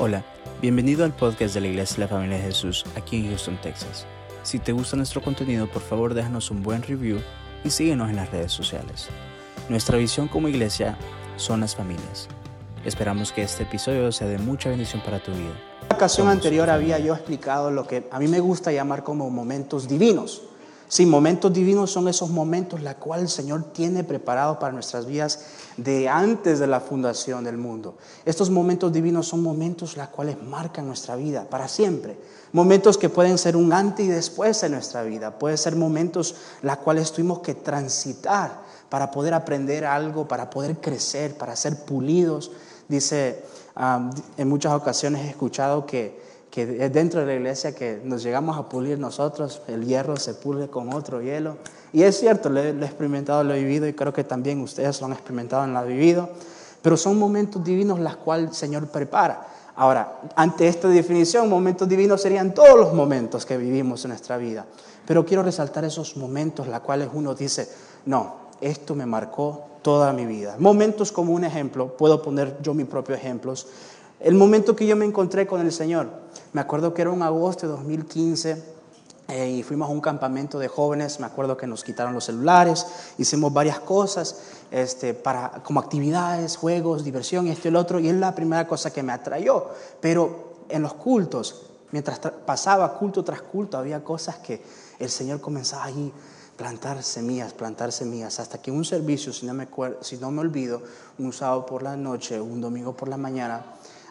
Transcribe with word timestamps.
Hola, 0.00 0.22
bienvenido 0.62 1.04
al 1.04 1.12
podcast 1.12 1.54
de 1.54 1.60
la 1.60 1.66
Iglesia 1.66 1.96
de 1.96 2.02
la 2.02 2.08
Familia 2.08 2.36
de 2.36 2.44
Jesús 2.44 2.84
aquí 2.94 3.16
en 3.16 3.30
Houston, 3.30 3.58
Texas. 3.60 4.06
Si 4.44 4.60
te 4.60 4.70
gusta 4.70 4.96
nuestro 4.96 5.20
contenido, 5.20 5.66
por 5.66 5.82
favor 5.82 6.14
déjanos 6.14 6.52
un 6.52 6.62
buen 6.62 6.82
review 6.82 7.18
y 7.64 7.70
síguenos 7.70 8.08
en 8.08 8.14
las 8.14 8.30
redes 8.30 8.52
sociales. 8.52 9.08
Nuestra 9.68 9.98
visión 9.98 10.28
como 10.28 10.46
iglesia 10.46 10.96
son 11.36 11.62
las 11.62 11.74
familias. 11.74 12.28
Esperamos 12.84 13.32
que 13.32 13.42
este 13.42 13.64
episodio 13.64 14.12
sea 14.12 14.28
de 14.28 14.38
mucha 14.38 14.68
bendición 14.68 15.02
para 15.02 15.18
tu 15.18 15.32
vida. 15.32 15.50
En 15.82 15.88
la 15.88 15.96
ocasión 15.96 16.28
anterior 16.28 16.70
había 16.70 17.00
yo 17.00 17.12
explicado 17.12 17.72
lo 17.72 17.84
que 17.84 18.06
a 18.12 18.20
mí 18.20 18.28
me 18.28 18.38
gusta 18.38 18.70
llamar 18.70 19.02
como 19.02 19.28
momentos 19.30 19.88
divinos. 19.88 20.42
Sí, 20.90 21.04
momentos 21.04 21.52
divinos 21.52 21.90
son 21.90 22.08
esos 22.08 22.30
momentos 22.30 22.80
la 22.80 22.94
cual 22.94 23.20
el 23.20 23.28
Señor 23.28 23.62
tiene 23.74 24.04
preparado 24.04 24.58
para 24.58 24.72
nuestras 24.72 25.04
vidas 25.04 25.40
de 25.76 26.08
antes 26.08 26.58
de 26.58 26.66
la 26.66 26.80
fundación 26.80 27.44
del 27.44 27.58
mundo. 27.58 27.98
Estos 28.24 28.48
momentos 28.48 28.90
divinos 28.90 29.28
son 29.28 29.42
momentos 29.42 29.98
los 29.98 30.08
cuales 30.08 30.42
marcan 30.42 30.86
nuestra 30.86 31.14
vida 31.14 31.44
para 31.44 31.68
siempre. 31.68 32.18
Momentos 32.52 32.96
que 32.96 33.10
pueden 33.10 33.36
ser 33.36 33.54
un 33.54 33.74
antes 33.74 34.06
y 34.06 34.08
después 34.08 34.62
en 34.62 34.72
nuestra 34.72 35.02
vida. 35.02 35.38
Pueden 35.38 35.58
ser 35.58 35.76
momentos 35.76 36.36
los 36.62 36.78
cuales 36.78 37.12
tuvimos 37.12 37.40
que 37.40 37.54
transitar 37.54 38.62
para 38.88 39.10
poder 39.10 39.34
aprender 39.34 39.84
algo, 39.84 40.26
para 40.26 40.48
poder 40.48 40.78
crecer, 40.78 41.36
para 41.36 41.54
ser 41.54 41.84
pulidos. 41.84 42.50
Dice, 42.88 43.44
um, 43.76 44.10
en 44.38 44.48
muchas 44.48 44.72
ocasiones 44.72 45.26
he 45.26 45.28
escuchado 45.28 45.84
que 45.84 46.27
que 46.50 46.66
dentro 46.66 47.20
de 47.20 47.26
la 47.26 47.34
iglesia 47.34 47.74
que 47.74 48.00
nos 48.04 48.22
llegamos 48.22 48.56
a 48.56 48.68
pulir 48.68 48.98
nosotros, 48.98 49.60
el 49.68 49.84
hierro 49.84 50.16
se 50.16 50.34
pule 50.34 50.68
con 50.68 50.92
otro 50.94 51.20
hielo. 51.20 51.56
Y 51.92 52.02
es 52.02 52.18
cierto, 52.18 52.48
lo 52.48 52.60
he, 52.60 52.70
experimentado, 52.70 53.44
lo 53.44 53.54
he 53.54 53.60
vivido 53.60 53.86
y 53.86 53.92
creo 53.92 54.12
que 54.12 54.24
también 54.24 54.60
ustedes 54.60 55.00
lo 55.00 55.06
han 55.06 55.12
experimentado 55.12 55.66
y 55.66 55.72
lo 55.72 55.84
vivido. 55.84 56.30
Pero 56.82 56.96
son 56.96 57.18
momentos 57.18 57.62
divinos 57.64 57.98
los 57.98 58.16
cuales 58.16 58.50
el 58.50 58.56
Señor 58.56 58.88
prepara. 58.88 59.46
Ahora, 59.76 60.20
ante 60.34 60.66
esta 60.66 60.88
definición, 60.88 61.48
momentos 61.48 61.88
divinos 61.88 62.20
serían 62.20 62.52
todos 62.52 62.78
los 62.78 62.92
momentos 62.92 63.46
que 63.46 63.56
vivimos 63.56 64.04
en 64.04 64.10
nuestra 64.10 64.36
vida. 64.36 64.66
Pero 65.06 65.24
quiero 65.24 65.42
resaltar 65.42 65.84
esos 65.84 66.16
momentos 66.16 66.66
los 66.66 66.80
cuales 66.80 67.08
uno 67.12 67.34
dice, 67.34 67.68
no, 68.06 68.48
esto 68.60 68.94
me 68.94 69.06
marcó 69.06 69.66
toda 69.82 70.12
mi 70.12 70.26
vida. 70.26 70.56
Momentos 70.58 71.12
como 71.12 71.32
un 71.32 71.44
ejemplo, 71.44 71.96
puedo 71.96 72.22
poner 72.22 72.58
yo 72.60 72.74
mis 72.74 72.86
propios 72.86 73.18
ejemplos. 73.18 73.66
El 74.20 74.34
momento 74.34 74.74
que 74.74 74.86
yo 74.86 74.96
me 74.96 75.04
encontré 75.04 75.46
con 75.46 75.60
el 75.60 75.70
Señor, 75.70 76.08
me 76.52 76.60
acuerdo 76.60 76.92
que 76.92 77.02
era 77.02 77.10
un 77.10 77.22
agosto 77.22 77.66
de 77.66 77.72
2015 77.72 78.62
eh, 79.28 79.50
y 79.50 79.62
fuimos 79.62 79.88
a 79.88 79.92
un 79.92 80.00
campamento 80.00 80.58
de 80.58 80.66
jóvenes, 80.66 81.20
me 81.20 81.26
acuerdo 81.26 81.56
que 81.56 81.68
nos 81.68 81.84
quitaron 81.84 82.14
los 82.14 82.24
celulares, 82.24 82.86
hicimos 83.18 83.52
varias 83.52 83.78
cosas 83.78 84.40
este, 84.72 85.14
para, 85.14 85.62
como 85.62 85.78
actividades, 85.78 86.56
juegos, 86.56 87.04
diversión, 87.04 87.46
esto 87.46 87.68
y 87.68 87.70
el 87.70 87.76
otro, 87.76 88.00
y 88.00 88.08
es 88.08 88.14
la 88.14 88.34
primera 88.34 88.66
cosa 88.66 88.92
que 88.92 89.04
me 89.04 89.12
atrayó. 89.12 89.68
Pero 90.00 90.64
en 90.68 90.82
los 90.82 90.94
cultos, 90.94 91.66
mientras 91.92 92.18
pasaba 92.18 92.98
culto 92.98 93.22
tras 93.22 93.42
culto, 93.42 93.78
había 93.78 94.02
cosas 94.02 94.38
que 94.38 94.62
el 94.98 95.10
Señor 95.10 95.40
comenzaba 95.40 95.84
ahí 95.84 96.12
plantar 96.56 97.04
semillas, 97.04 97.52
plantar 97.52 97.92
semillas, 97.92 98.40
hasta 98.40 98.60
que 98.60 98.72
un 98.72 98.84
servicio, 98.84 99.32
si 99.32 99.46
no 99.46 99.54
me, 99.54 99.68
si 100.00 100.16
no 100.16 100.32
me 100.32 100.40
olvido, 100.40 100.82
un 101.18 101.32
sábado 101.32 101.64
por 101.64 101.84
la 101.84 101.96
noche, 101.96 102.40
un 102.40 102.60
domingo 102.60 102.96
por 102.96 103.08
la 103.08 103.16
mañana, 103.16 103.62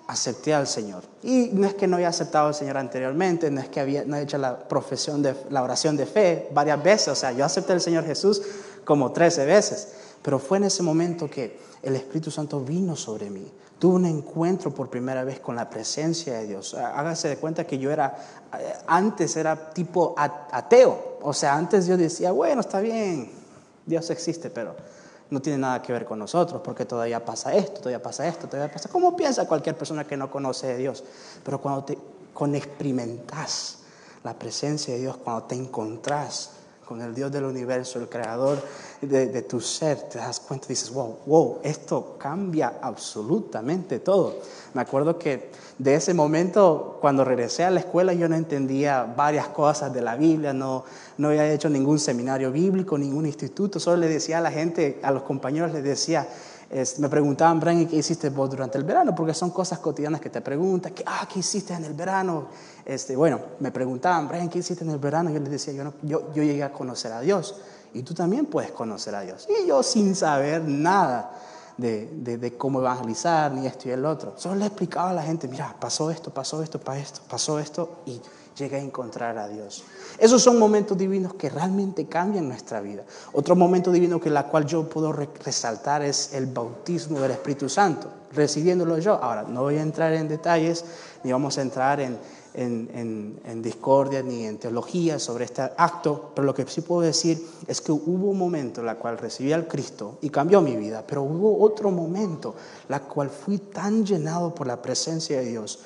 acepté 0.07 0.53
al 0.53 0.67
Señor. 0.67 1.03
Y 1.21 1.49
no 1.53 1.67
es 1.67 1.73
que 1.73 1.85
no 1.85 1.97
haya 1.97 2.07
aceptado 2.07 2.47
al 2.47 2.55
Señor 2.55 2.77
anteriormente, 2.77 3.51
no 3.51 3.59
es 3.61 3.67
que 3.67 3.79
había, 3.79 4.05
no 4.05 4.15
he 4.15 4.21
hecho 4.21 4.37
la 4.37 4.57
profesión 4.57 5.21
de 5.21 5.35
la 5.49 5.61
oración 5.61 5.97
de 5.97 6.05
fe 6.05 6.49
varias 6.53 6.81
veces, 6.81 7.09
o 7.09 7.15
sea, 7.15 7.33
yo 7.33 7.45
acepté 7.45 7.73
al 7.73 7.81
Señor 7.81 8.05
Jesús 8.05 8.41
como 8.85 9.11
13 9.11 9.45
veces, 9.45 9.89
pero 10.21 10.39
fue 10.39 10.57
en 10.57 10.63
ese 10.65 10.81
momento 10.81 11.29
que 11.29 11.59
el 11.83 11.95
Espíritu 11.95 12.31
Santo 12.31 12.61
vino 12.61 12.95
sobre 12.95 13.29
mí. 13.29 13.51
Tuve 13.79 13.95
un 13.95 14.05
encuentro 14.05 14.73
por 14.73 14.89
primera 14.89 15.23
vez 15.23 15.39
con 15.39 15.55
la 15.55 15.69
presencia 15.69 16.33
de 16.39 16.47
Dios. 16.47 16.73
Hágase 16.73 17.27
de 17.27 17.37
cuenta 17.37 17.67
que 17.67 17.77
yo 17.77 17.91
era, 17.91 18.17
antes 18.87 19.35
era 19.35 19.71
tipo 19.71 20.15
ateo, 20.17 21.19
o 21.21 21.33
sea, 21.33 21.55
antes 21.55 21.85
yo 21.85 21.95
decía, 21.95 22.31
bueno, 22.31 22.61
está 22.61 22.79
bien, 22.79 23.29
Dios 23.85 24.09
existe, 24.09 24.49
pero 24.49 24.75
no 25.29 25.41
tiene 25.41 25.59
nada 25.59 25.81
que 25.81 25.93
ver 25.93 26.05
con 26.05 26.19
nosotros, 26.19 26.61
porque 26.63 26.85
todavía 26.85 27.23
pasa 27.23 27.53
esto, 27.53 27.79
todavía 27.81 28.01
pasa 28.01 28.27
esto, 28.27 28.47
todavía 28.47 28.71
pasa. 28.71 28.89
¿Cómo 28.89 29.15
piensa 29.15 29.47
cualquier 29.47 29.77
persona 29.77 30.05
que 30.05 30.15
no 30.15 30.31
conoce 30.31 30.71
a 30.71 30.77
Dios? 30.77 31.03
Pero 31.43 31.59
cuando 31.59 31.83
te 31.83 31.97
cuando 32.37 32.57
experimentas 32.57 33.79
la 34.23 34.37
presencia 34.37 34.93
de 34.93 34.99
Dios, 34.99 35.17
cuando 35.17 35.45
te 35.45 35.55
encontrás 35.55 36.51
con 36.87 37.01
el 37.01 37.13
Dios 37.13 37.31
del 37.31 37.43
universo, 37.43 37.99
el 37.99 38.07
creador 38.07 38.61
de, 39.01 39.41
tu 39.41 39.59
ser, 39.59 40.03
te 40.03 40.19
das 40.19 40.39
cuenta 40.39 40.67
y 40.67 40.69
dices, 40.69 40.89
wow, 40.91 41.17
wow, 41.25 41.59
esto 41.61 42.15
cambia 42.17 42.79
absolutamente 42.81 43.99
todo. 43.99 44.37
Me 44.73 44.81
acuerdo 44.81 45.19
que 45.19 45.51
de 45.77 45.95
ese 45.95 46.13
momento, 46.13 46.97
cuando 47.01 47.25
regresé 47.25 47.65
a 47.65 47.71
la 47.71 47.81
escuela, 47.81 48.13
yo 48.13 48.29
no 48.29 48.35
entendía 48.35 49.03
varias 49.03 49.49
cosas 49.49 49.93
de 49.93 50.01
la 50.01 50.15
Biblia, 50.15 50.53
no, 50.53 50.85
no 51.17 51.27
había 51.27 51.51
hecho 51.51 51.69
ningún 51.69 51.99
seminario 51.99 52.51
bíblico, 52.51 52.97
ningún 52.97 53.25
instituto, 53.25 53.79
solo 53.79 53.97
le 53.97 54.07
decía 54.07 54.37
a 54.37 54.41
la 54.41 54.51
gente, 54.51 54.99
a 55.03 55.11
los 55.11 55.23
compañeros 55.23 55.73
les 55.73 55.83
decía, 55.83 56.27
me 56.99 57.09
preguntaban, 57.09 57.59
Brian, 57.59 57.87
¿qué 57.87 57.97
hiciste 57.97 58.29
vos 58.29 58.49
durante 58.49 58.77
el 58.77 58.83
verano? 58.83 59.15
Porque 59.15 59.33
son 59.33 59.51
cosas 59.51 59.79
cotidianas 59.79 60.19
que 60.19 60.29
te 60.29 60.41
preguntan, 60.41 60.93
¿qué, 60.93 61.03
ah, 61.05 61.27
¿qué 61.31 61.39
hiciste 61.39 61.73
en 61.73 61.85
el 61.85 61.93
verano? 61.93 62.47
Este, 62.83 63.15
bueno, 63.15 63.39
me 63.59 63.71
preguntaban, 63.71 64.27
Brian, 64.27 64.49
¿qué 64.49 64.59
hiciste 64.59 64.83
en 64.83 64.91
el 64.91 64.99
verano? 64.99 65.29
Yo 65.29 65.39
les 65.39 65.49
decía, 65.49 65.73
yo, 65.73 65.93
yo, 66.01 66.33
yo 66.33 66.43
llegué 66.43 66.63
a 66.63 66.73
conocer 66.73 67.11
a 67.13 67.21
Dios 67.21 67.55
y 67.93 68.03
tú 68.03 68.13
también 68.13 68.45
puedes 68.47 68.71
conocer 68.71 69.15
a 69.15 69.21
Dios. 69.21 69.47
Y 69.49 69.67
yo 69.67 69.81
sin 69.81 70.15
saber 70.15 70.61
nada 70.63 71.31
de, 71.77 72.09
de, 72.11 72.37
de, 72.37 72.57
cómo 72.57 72.79
evangelizar, 72.79 73.51
ni 73.51 73.67
esto 73.67 73.87
y 73.87 73.91
el 73.91 74.05
otro, 74.05 74.33
solo 74.37 74.55
le 74.55 74.65
explicaba 74.65 75.11
a 75.11 75.13
la 75.13 75.23
gente, 75.23 75.47
mira, 75.47 75.75
pasó 75.79 76.09
esto, 76.09 76.31
pasó 76.33 76.63
esto, 76.63 76.79
pasó 76.79 76.99
esto, 76.99 77.21
pasó 77.29 77.59
esto, 77.59 78.01
y 78.05 78.19
llegué 78.57 78.77
a 78.77 78.81
encontrar 78.81 79.37
a 79.37 79.47
Dios. 79.47 79.83
Esos 80.17 80.41
son 80.41 80.57
momentos 80.57 80.97
divinos 80.97 81.35
que 81.35 81.49
realmente 81.49 82.07
cambian 82.07 82.47
nuestra 82.47 82.81
vida. 82.81 83.03
Otro 83.33 83.55
momento 83.55 83.91
divino 83.91 84.19
que 84.19 84.29
la 84.29 84.47
cual 84.47 84.65
yo 84.65 84.89
puedo 84.89 85.13
resaltar 85.13 86.01
es 86.01 86.33
el 86.33 86.47
bautismo 86.47 87.19
del 87.19 87.31
Espíritu 87.31 87.69
Santo, 87.69 88.09
recibiéndolo 88.33 88.97
yo. 88.97 89.13
Ahora, 89.13 89.43
no 89.43 89.61
voy 89.61 89.77
a 89.77 89.81
entrar 89.81 90.13
en 90.13 90.27
detalles, 90.27 90.83
ni 91.23 91.31
vamos 91.31 91.57
a 91.57 91.61
entrar 91.61 91.99
en, 91.99 92.17
en, 92.57 93.61
discordia 93.61 94.21
ni 94.23 94.45
en 94.45 94.57
teología 94.57 95.19
sobre 95.19 95.45
este 95.45 95.61
acto, 95.61 96.31
pero 96.35 96.45
lo 96.45 96.53
que 96.53 96.65
sí 96.67 96.81
puedo 96.81 97.01
decir 97.01 97.45
es 97.67 97.81
que 97.81 97.91
hubo 97.91 98.31
un 98.31 98.37
momento 98.37 98.81
en 98.81 98.89
el 98.89 98.97
cual 98.97 99.17
recibí 99.17 99.53
al 99.53 99.67
Cristo 99.67 100.17
y 100.21 100.29
cambió 100.29 100.61
mi 100.61 100.75
vida, 100.75 101.03
pero 101.05 101.23
hubo 101.23 101.63
otro 101.63 101.91
momento 101.91 102.55
en 102.89 102.95
el 102.95 103.01
cual 103.01 103.29
fui 103.29 103.59
tan 103.59 104.05
llenado 104.05 104.53
por 104.53 104.67
la 104.67 104.81
presencia 104.81 105.39
de 105.39 105.45
Dios 105.45 105.79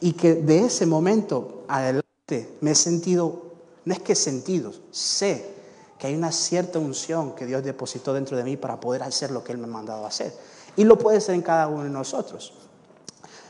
y 0.00 0.12
que 0.12 0.34
de 0.34 0.66
ese 0.66 0.86
momento 0.86 1.64
adelante 1.68 2.56
me 2.60 2.72
he 2.72 2.74
sentido, 2.74 3.42
no 3.84 3.92
es 3.94 4.00
que 4.00 4.14
sentido, 4.14 4.72
sé 4.90 5.56
que 5.98 6.06
hay 6.06 6.14
una 6.14 6.30
cierta 6.30 6.78
unción 6.78 7.34
que 7.34 7.46
Dios 7.46 7.64
depositó 7.64 8.12
dentro 8.12 8.36
de 8.36 8.44
mí 8.44 8.56
para 8.56 8.78
poder 8.78 9.02
hacer 9.02 9.30
lo 9.30 9.42
que 9.42 9.52
Él 9.52 9.58
me 9.58 9.64
ha 9.64 9.70
mandado 9.70 10.04
a 10.04 10.08
hacer. 10.08 10.32
Y 10.76 10.84
lo 10.84 10.96
puede 10.96 11.20
ser 11.20 11.34
en 11.34 11.42
cada 11.42 11.66
uno 11.66 11.82
de 11.82 11.90
nosotros. 11.90 12.52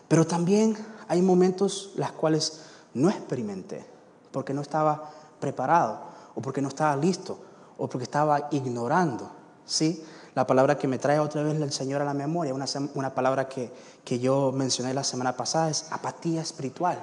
Pero 0.08 0.26
también 0.26 0.74
hay 1.08 1.20
momentos 1.20 1.92
los 1.96 2.10
cuales 2.12 2.60
no 2.98 3.08
experimenté, 3.10 3.84
porque 4.30 4.52
no 4.52 4.60
estaba 4.60 5.10
preparado, 5.40 6.00
o 6.34 6.42
porque 6.42 6.60
no 6.60 6.68
estaba 6.68 6.96
listo, 6.96 7.38
o 7.78 7.88
porque 7.88 8.04
estaba 8.04 8.48
ignorando. 8.50 9.30
¿sí? 9.64 10.04
La 10.34 10.46
palabra 10.46 10.76
que 10.76 10.88
me 10.88 10.98
trae 10.98 11.18
otra 11.18 11.42
vez 11.42 11.60
el 11.60 11.72
Señor 11.72 12.02
a 12.02 12.04
la 12.04 12.14
memoria, 12.14 12.54
una, 12.54 12.66
una 12.94 13.14
palabra 13.14 13.48
que, 13.48 13.72
que 14.04 14.18
yo 14.18 14.52
mencioné 14.52 14.94
la 14.94 15.04
semana 15.04 15.36
pasada, 15.36 15.70
es 15.70 15.86
apatía 15.90 16.42
espiritual. 16.42 16.98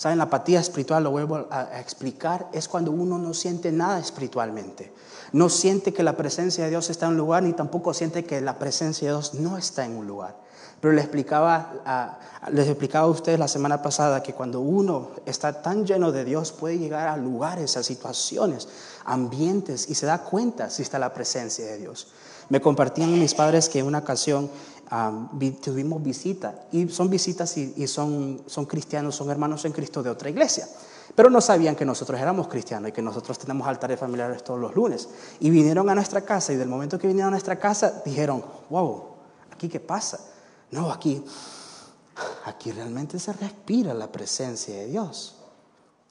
¿Saben? 0.00 0.16
La 0.16 0.24
apatía 0.24 0.60
espiritual, 0.60 1.04
lo 1.04 1.10
vuelvo 1.10 1.46
a, 1.50 1.78
explicar, 1.78 2.48
es 2.54 2.68
cuando 2.68 2.90
uno 2.90 3.18
no 3.18 3.34
siente 3.34 3.70
nada 3.70 3.98
espiritualmente. 3.98 4.94
No 5.32 5.50
siente 5.50 5.92
que 5.92 6.02
la 6.02 6.16
presencia 6.16 6.64
de 6.64 6.70
Dios 6.70 6.88
está 6.88 7.04
en 7.04 7.12
un 7.12 7.18
lugar, 7.18 7.42
ni 7.42 7.52
tampoco 7.52 7.92
siente 7.92 8.24
que 8.24 8.40
la 8.40 8.58
presencia 8.58 9.08
de 9.08 9.14
Dios 9.14 9.34
no 9.34 9.58
está 9.58 9.84
en 9.84 9.98
un 9.98 10.06
lugar. 10.06 10.36
Pero 10.80 10.94
les 10.94 11.04
explicaba, 11.04 12.18
les 12.50 12.66
explicaba 12.66 13.06
a 13.06 13.10
ustedes 13.10 13.38
la 13.38 13.48
semana 13.48 13.82
pasada 13.82 14.22
que 14.22 14.32
cuando 14.32 14.60
uno 14.60 15.10
está 15.26 15.60
tan 15.60 15.84
lleno 15.84 16.10
de 16.10 16.24
Dios 16.24 16.52
puede 16.52 16.78
llegar 16.78 17.08
a 17.08 17.18
lugares, 17.18 17.76
a 17.76 17.82
situaciones, 17.82 18.66
ambientes 19.04 19.90
y 19.90 19.94
se 19.94 20.06
da 20.06 20.18
cuenta 20.18 20.70
si 20.70 20.82
está 20.82 20.98
la 20.98 21.12
presencia 21.12 21.66
de 21.66 21.76
Dios. 21.76 22.08
Me 22.48 22.60
compartían 22.60 23.18
mis 23.18 23.34
padres 23.34 23.68
que 23.68 23.80
en 23.80 23.86
una 23.86 23.98
ocasión 23.98 24.50
tuvimos 25.62 26.02
visita 26.02 26.54
y 26.72 26.88
son 26.88 27.10
visitas 27.10 27.56
y, 27.58 27.86
son, 27.86 28.42
son 28.46 28.64
cristianos, 28.64 29.14
son 29.14 29.30
hermanos 29.30 29.64
en 29.66 29.72
Cristo 29.72 30.02
de 30.02 30.10
otra 30.10 30.30
iglesia. 30.30 30.66
Pero 31.14 31.28
no 31.28 31.40
sabían 31.40 31.76
que 31.76 31.84
nosotros 31.84 32.18
éramos 32.18 32.48
cristianos 32.48 32.88
y 32.88 32.92
que 32.92 33.02
nosotros 33.02 33.38
tenemos 33.38 33.68
altares 33.68 34.00
familiares 34.00 34.42
todos 34.42 34.58
los 34.58 34.74
lunes. 34.74 35.08
Y 35.40 35.50
vinieron 35.50 35.90
a 35.90 35.94
nuestra 35.94 36.22
casa 36.22 36.52
y 36.52 36.56
del 36.56 36.68
momento 36.68 36.98
que 36.98 37.06
vinieron 37.06 37.28
a 37.28 37.32
nuestra 37.32 37.56
casa 37.56 38.02
dijeron, 38.04 38.42
wow, 38.70 39.02
¿aquí 39.52 39.68
qué 39.68 39.80
pasa? 39.80 40.18
No, 40.70 40.90
aquí, 40.90 41.22
aquí 42.44 42.72
realmente 42.72 43.18
se 43.18 43.32
respira 43.32 43.92
la 43.94 44.10
presencia 44.10 44.74
de 44.74 44.86
Dios. 44.86 45.36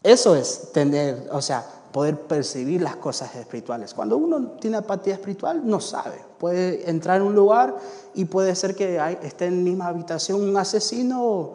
Eso 0.03 0.35
es 0.35 0.71
tener, 0.71 1.29
o 1.31 1.41
sea, 1.41 1.65
poder 1.91 2.19
percibir 2.21 2.81
las 2.81 2.95
cosas 2.97 3.35
espirituales. 3.35 3.93
Cuando 3.93 4.17
uno 4.17 4.51
tiene 4.59 4.77
apatía 4.77 5.15
espiritual, 5.15 5.61
no 5.65 5.79
sabe. 5.79 6.23
Puede 6.37 6.89
entrar 6.89 7.17
en 7.17 7.23
un 7.23 7.35
lugar 7.35 7.75
y 8.13 8.25
puede 8.25 8.55
ser 8.55 8.75
que 8.75 8.99
esté 9.23 9.45
en 9.45 9.57
la 9.57 9.63
misma 9.63 9.87
habitación 9.87 10.41
un 10.41 10.55
asesino 10.55 11.53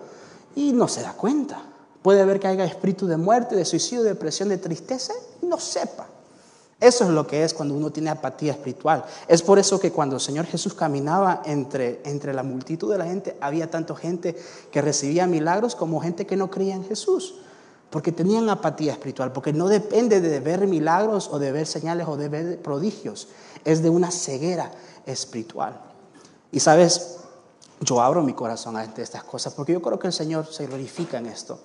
y 0.54 0.72
no 0.72 0.88
se 0.88 1.02
da 1.02 1.12
cuenta. 1.12 1.62
Puede 2.02 2.24
ver 2.24 2.38
que 2.38 2.48
haya 2.48 2.64
espíritu 2.64 3.06
de 3.06 3.16
muerte, 3.16 3.56
de 3.56 3.64
suicidio, 3.64 4.02
de 4.02 4.10
depresión, 4.10 4.50
de 4.50 4.58
tristeza 4.58 5.14
y 5.40 5.46
no 5.46 5.58
sepa. 5.58 6.06
Eso 6.84 7.04
es 7.04 7.10
lo 7.10 7.26
que 7.26 7.42
es 7.42 7.54
cuando 7.54 7.74
uno 7.74 7.90
tiene 7.90 8.10
apatía 8.10 8.52
espiritual. 8.52 9.06
Es 9.26 9.40
por 9.40 9.58
eso 9.58 9.80
que 9.80 9.90
cuando 9.90 10.16
el 10.16 10.20
Señor 10.20 10.44
Jesús 10.44 10.74
caminaba 10.74 11.40
entre, 11.46 12.02
entre 12.04 12.34
la 12.34 12.42
multitud 12.42 12.92
de 12.92 12.98
la 12.98 13.06
gente, 13.06 13.38
había 13.40 13.70
tanto 13.70 13.94
gente 13.94 14.36
que 14.70 14.82
recibía 14.82 15.26
milagros 15.26 15.76
como 15.76 15.98
gente 16.02 16.26
que 16.26 16.36
no 16.36 16.50
creía 16.50 16.74
en 16.74 16.84
Jesús. 16.84 17.36
Porque 17.88 18.12
tenían 18.12 18.50
apatía 18.50 18.92
espiritual, 18.92 19.32
porque 19.32 19.54
no 19.54 19.68
depende 19.68 20.20
de 20.20 20.40
ver 20.40 20.66
milagros 20.66 21.30
o 21.32 21.38
de 21.38 21.52
ver 21.52 21.66
señales 21.66 22.06
o 22.06 22.18
de 22.18 22.28
ver 22.28 22.60
prodigios. 22.60 23.28
Es 23.64 23.82
de 23.82 23.88
una 23.88 24.10
ceguera 24.10 24.70
espiritual. 25.06 25.80
Y 26.52 26.60
sabes, 26.60 27.16
yo 27.80 28.02
abro 28.02 28.22
mi 28.22 28.34
corazón 28.34 28.76
ante 28.76 29.00
estas 29.00 29.24
cosas 29.24 29.54
porque 29.54 29.72
yo 29.72 29.80
creo 29.80 29.98
que 29.98 30.08
el 30.08 30.12
Señor 30.12 30.52
se 30.52 30.66
glorifica 30.66 31.16
en 31.16 31.26
esto. 31.26 31.58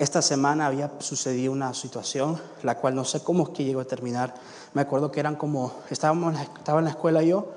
Esta 0.00 0.22
semana 0.22 0.66
había 0.66 0.90
sucedido 1.00 1.52
una 1.52 1.74
situación, 1.74 2.40
la 2.62 2.78
cual 2.78 2.94
no 2.94 3.04
sé 3.04 3.22
cómo 3.22 3.42
es 3.42 3.48
que 3.50 3.64
llegó 3.64 3.80
a 3.80 3.84
terminar. 3.84 4.32
Me 4.72 4.80
acuerdo 4.80 5.12
que 5.12 5.20
eran 5.20 5.36
como, 5.36 5.74
estábamos, 5.90 6.34
estaba 6.40 6.78
en 6.78 6.86
la 6.86 6.92
escuela 6.92 7.22
yo, 7.22 7.50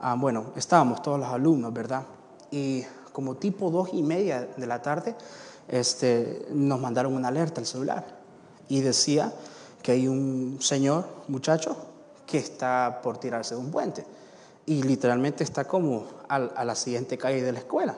ah, 0.00 0.16
bueno, 0.18 0.52
estábamos 0.56 1.02
todos 1.02 1.20
los 1.20 1.28
alumnos, 1.28 1.70
¿verdad? 1.70 2.04
Y 2.50 2.82
como 3.12 3.34
tipo 3.34 3.70
dos 3.70 3.90
y 3.92 4.02
media 4.02 4.48
de 4.56 4.66
la 4.66 4.80
tarde, 4.80 5.14
este, 5.68 6.46
nos 6.50 6.80
mandaron 6.80 7.12
una 7.12 7.28
alerta 7.28 7.60
al 7.60 7.66
celular 7.66 8.06
y 8.70 8.80
decía 8.80 9.30
que 9.82 9.92
hay 9.92 10.08
un 10.08 10.62
señor, 10.62 11.04
muchacho, 11.28 11.76
que 12.24 12.38
está 12.38 13.00
por 13.02 13.18
tirarse 13.18 13.54
de 13.54 13.60
un 13.60 13.70
puente 13.70 14.06
y 14.64 14.82
literalmente 14.82 15.44
está 15.44 15.66
como 15.66 16.06
a, 16.26 16.36
a 16.36 16.64
la 16.64 16.74
siguiente 16.74 17.18
calle 17.18 17.42
de 17.42 17.52
la 17.52 17.58
escuela. 17.58 17.96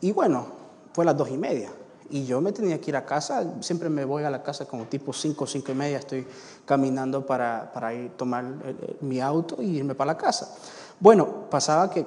Y 0.00 0.12
bueno, 0.12 0.46
fue 0.94 1.04
a 1.04 1.08
las 1.08 1.18
dos 1.18 1.28
y 1.28 1.36
media 1.36 1.70
y 2.10 2.26
yo 2.26 2.40
me 2.40 2.52
tenía 2.52 2.80
que 2.80 2.90
ir 2.90 2.96
a 2.96 3.04
casa, 3.04 3.44
siempre 3.60 3.88
me 3.88 4.04
voy 4.04 4.24
a 4.24 4.30
la 4.30 4.42
casa 4.42 4.66
como 4.66 4.84
tipo 4.84 5.12
5, 5.12 5.46
cinco 5.46 5.72
y 5.72 5.74
media, 5.74 5.98
estoy 5.98 6.26
caminando 6.64 7.24
para, 7.24 7.70
para 7.72 7.94
ir 7.94 8.10
tomar 8.16 8.44
mi 9.00 9.20
auto 9.20 9.62
y 9.62 9.76
irme 9.78 9.94
para 9.94 10.12
la 10.12 10.18
casa. 10.18 10.54
Bueno, 10.98 11.48
pasaba 11.50 11.90
que 11.90 12.06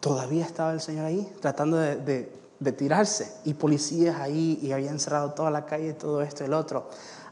todavía 0.00 0.44
estaba 0.44 0.72
el 0.72 0.80
señor 0.80 1.04
ahí 1.04 1.30
tratando 1.40 1.76
de, 1.76 2.32
de, 2.58 2.72
tirarse 2.72 3.32
y 3.44 3.54
policías 3.54 4.20
ahí 4.20 4.58
y 4.62 4.72
habían 4.72 4.98
cerrado 4.98 5.32
toda 5.32 5.50
la 5.50 5.66
calle, 5.66 5.92
todo 5.92 6.22
esto 6.22 6.42
y 6.44 6.46
el 6.46 6.54
otro. 6.54 6.88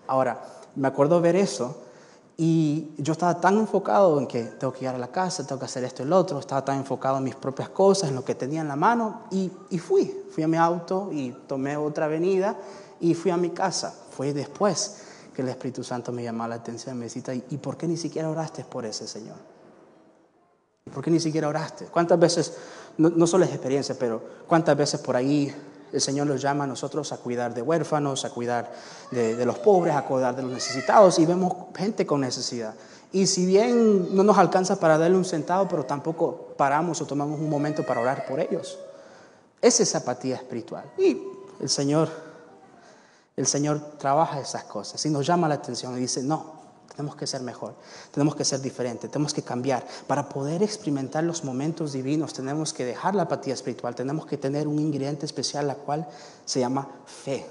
Ahora, 0.06 0.42
me 0.76 0.88
acuerdo 0.88 1.20
ver 1.20 1.36
eso 1.36 1.85
y 2.38 2.92
yo 2.98 3.12
estaba 3.12 3.40
tan 3.40 3.56
enfocado 3.56 4.18
en 4.18 4.26
que 4.26 4.42
tengo 4.42 4.72
que 4.72 4.84
ir 4.84 4.88
a 4.88 4.98
la 4.98 5.08
casa, 5.08 5.46
tengo 5.46 5.58
que 5.58 5.64
hacer 5.64 5.84
esto 5.84 6.02
y 6.02 6.06
lo 6.06 6.18
otro, 6.18 6.38
estaba 6.38 6.62
tan 6.62 6.76
enfocado 6.76 7.16
en 7.16 7.24
mis 7.24 7.34
propias 7.34 7.70
cosas, 7.70 8.10
en 8.10 8.14
lo 8.14 8.24
que 8.24 8.34
tenía 8.34 8.60
en 8.60 8.68
la 8.68 8.76
mano, 8.76 9.22
y, 9.30 9.50
y, 9.70 9.78
fui. 9.78 10.24
Fui 10.30 10.42
a 10.42 10.48
mi 10.48 10.58
auto 10.58 11.08
y 11.12 11.30
tomé 11.46 11.78
otra 11.78 12.04
avenida 12.04 12.56
y 13.00 13.14
fui 13.14 13.30
a 13.30 13.38
mi 13.38 13.50
casa. 13.50 13.94
Fue 14.10 14.34
después 14.34 14.98
que 15.34 15.40
el 15.40 15.48
Espíritu 15.48 15.82
Santo 15.82 16.12
me 16.12 16.22
llamó 16.22 16.46
la 16.46 16.56
atención, 16.56 16.98
me 16.98 17.06
decía, 17.06 17.34
¿y 17.34 17.56
por 17.56 17.78
qué 17.78 17.86
ni 17.86 17.96
siquiera 17.96 18.28
oraste 18.28 18.64
por 18.64 18.84
ese 18.84 19.08
Señor? 19.08 19.36
¿Por 20.92 21.02
qué 21.02 21.10
ni 21.10 21.20
siquiera 21.20 21.48
oraste? 21.48 21.86
¿Cuántas 21.86 22.18
veces, 22.18 22.54
no, 22.98 23.08
no 23.08 23.26
solo 23.26 23.46
es 23.46 23.50
experiencia, 23.50 23.96
pero 23.98 24.22
cuántas 24.46 24.76
veces 24.76 25.00
por 25.00 25.16
ahí 25.16 25.54
el 25.92 26.00
Señor 26.00 26.26
nos 26.26 26.40
llama 26.42 26.64
a 26.64 26.66
nosotros 26.66 27.12
a 27.12 27.18
cuidar 27.18 27.54
de 27.54 27.62
huérfanos, 27.62 28.24
a 28.24 28.30
cuidar 28.30 28.72
de, 29.10 29.44
los 29.44 29.58
pobres, 29.58 29.94
a 29.94 30.02
cuidar 30.02 30.34
de 30.34 30.42
los 30.42 30.52
necesitados 30.52 31.18
y 31.18 31.26
vemos 31.26 31.52
gente 31.74 32.06
con 32.06 32.20
necesidad. 32.20 32.74
Y 33.12 33.26
si 33.26 33.46
bien 33.46 34.14
no 34.14 34.22
nos 34.22 34.36
alcanza 34.36 34.78
para 34.78 34.98
darle 34.98 35.16
un 35.16 35.24
centavo, 35.24 35.68
pero 35.68 35.84
tampoco 35.84 36.54
paramos 36.56 37.00
o 37.00 37.06
tomamos 37.06 37.38
un 37.40 37.48
momento 37.48 37.84
para 37.84 38.00
orar 38.00 38.26
por 38.26 38.40
ellos. 38.40 38.78
Esa 39.62 39.82
es 39.82 39.94
apatía 39.94 40.36
espiritual. 40.36 40.84
Y 40.98 41.22
el 41.60 41.68
Señor, 41.68 42.08
el 43.36 43.46
Señor 43.46 43.80
trabaja 43.98 44.40
esas 44.40 44.64
cosas 44.64 45.04
y 45.06 45.10
nos 45.10 45.26
llama 45.26 45.48
la 45.48 45.54
atención 45.54 45.96
y 45.96 46.00
dice, 46.00 46.22
no, 46.22 46.55
tenemos 46.96 47.14
que 47.14 47.26
ser 47.26 47.42
mejor, 47.42 47.74
tenemos 48.10 48.34
que 48.34 48.44
ser 48.44 48.60
diferentes, 48.62 49.10
tenemos 49.10 49.34
que 49.34 49.42
cambiar. 49.42 49.86
Para 50.06 50.30
poder 50.30 50.62
experimentar 50.62 51.22
los 51.24 51.44
momentos 51.44 51.92
divinos 51.92 52.32
tenemos 52.32 52.72
que 52.72 52.86
dejar 52.86 53.14
la 53.14 53.24
apatía 53.24 53.52
espiritual, 53.52 53.94
tenemos 53.94 54.24
que 54.24 54.38
tener 54.38 54.66
un 54.66 54.78
ingrediente 54.78 55.26
especial, 55.26 55.66
la 55.66 55.74
cual 55.74 56.08
se 56.46 56.60
llama 56.60 56.88
fe. 57.04 57.44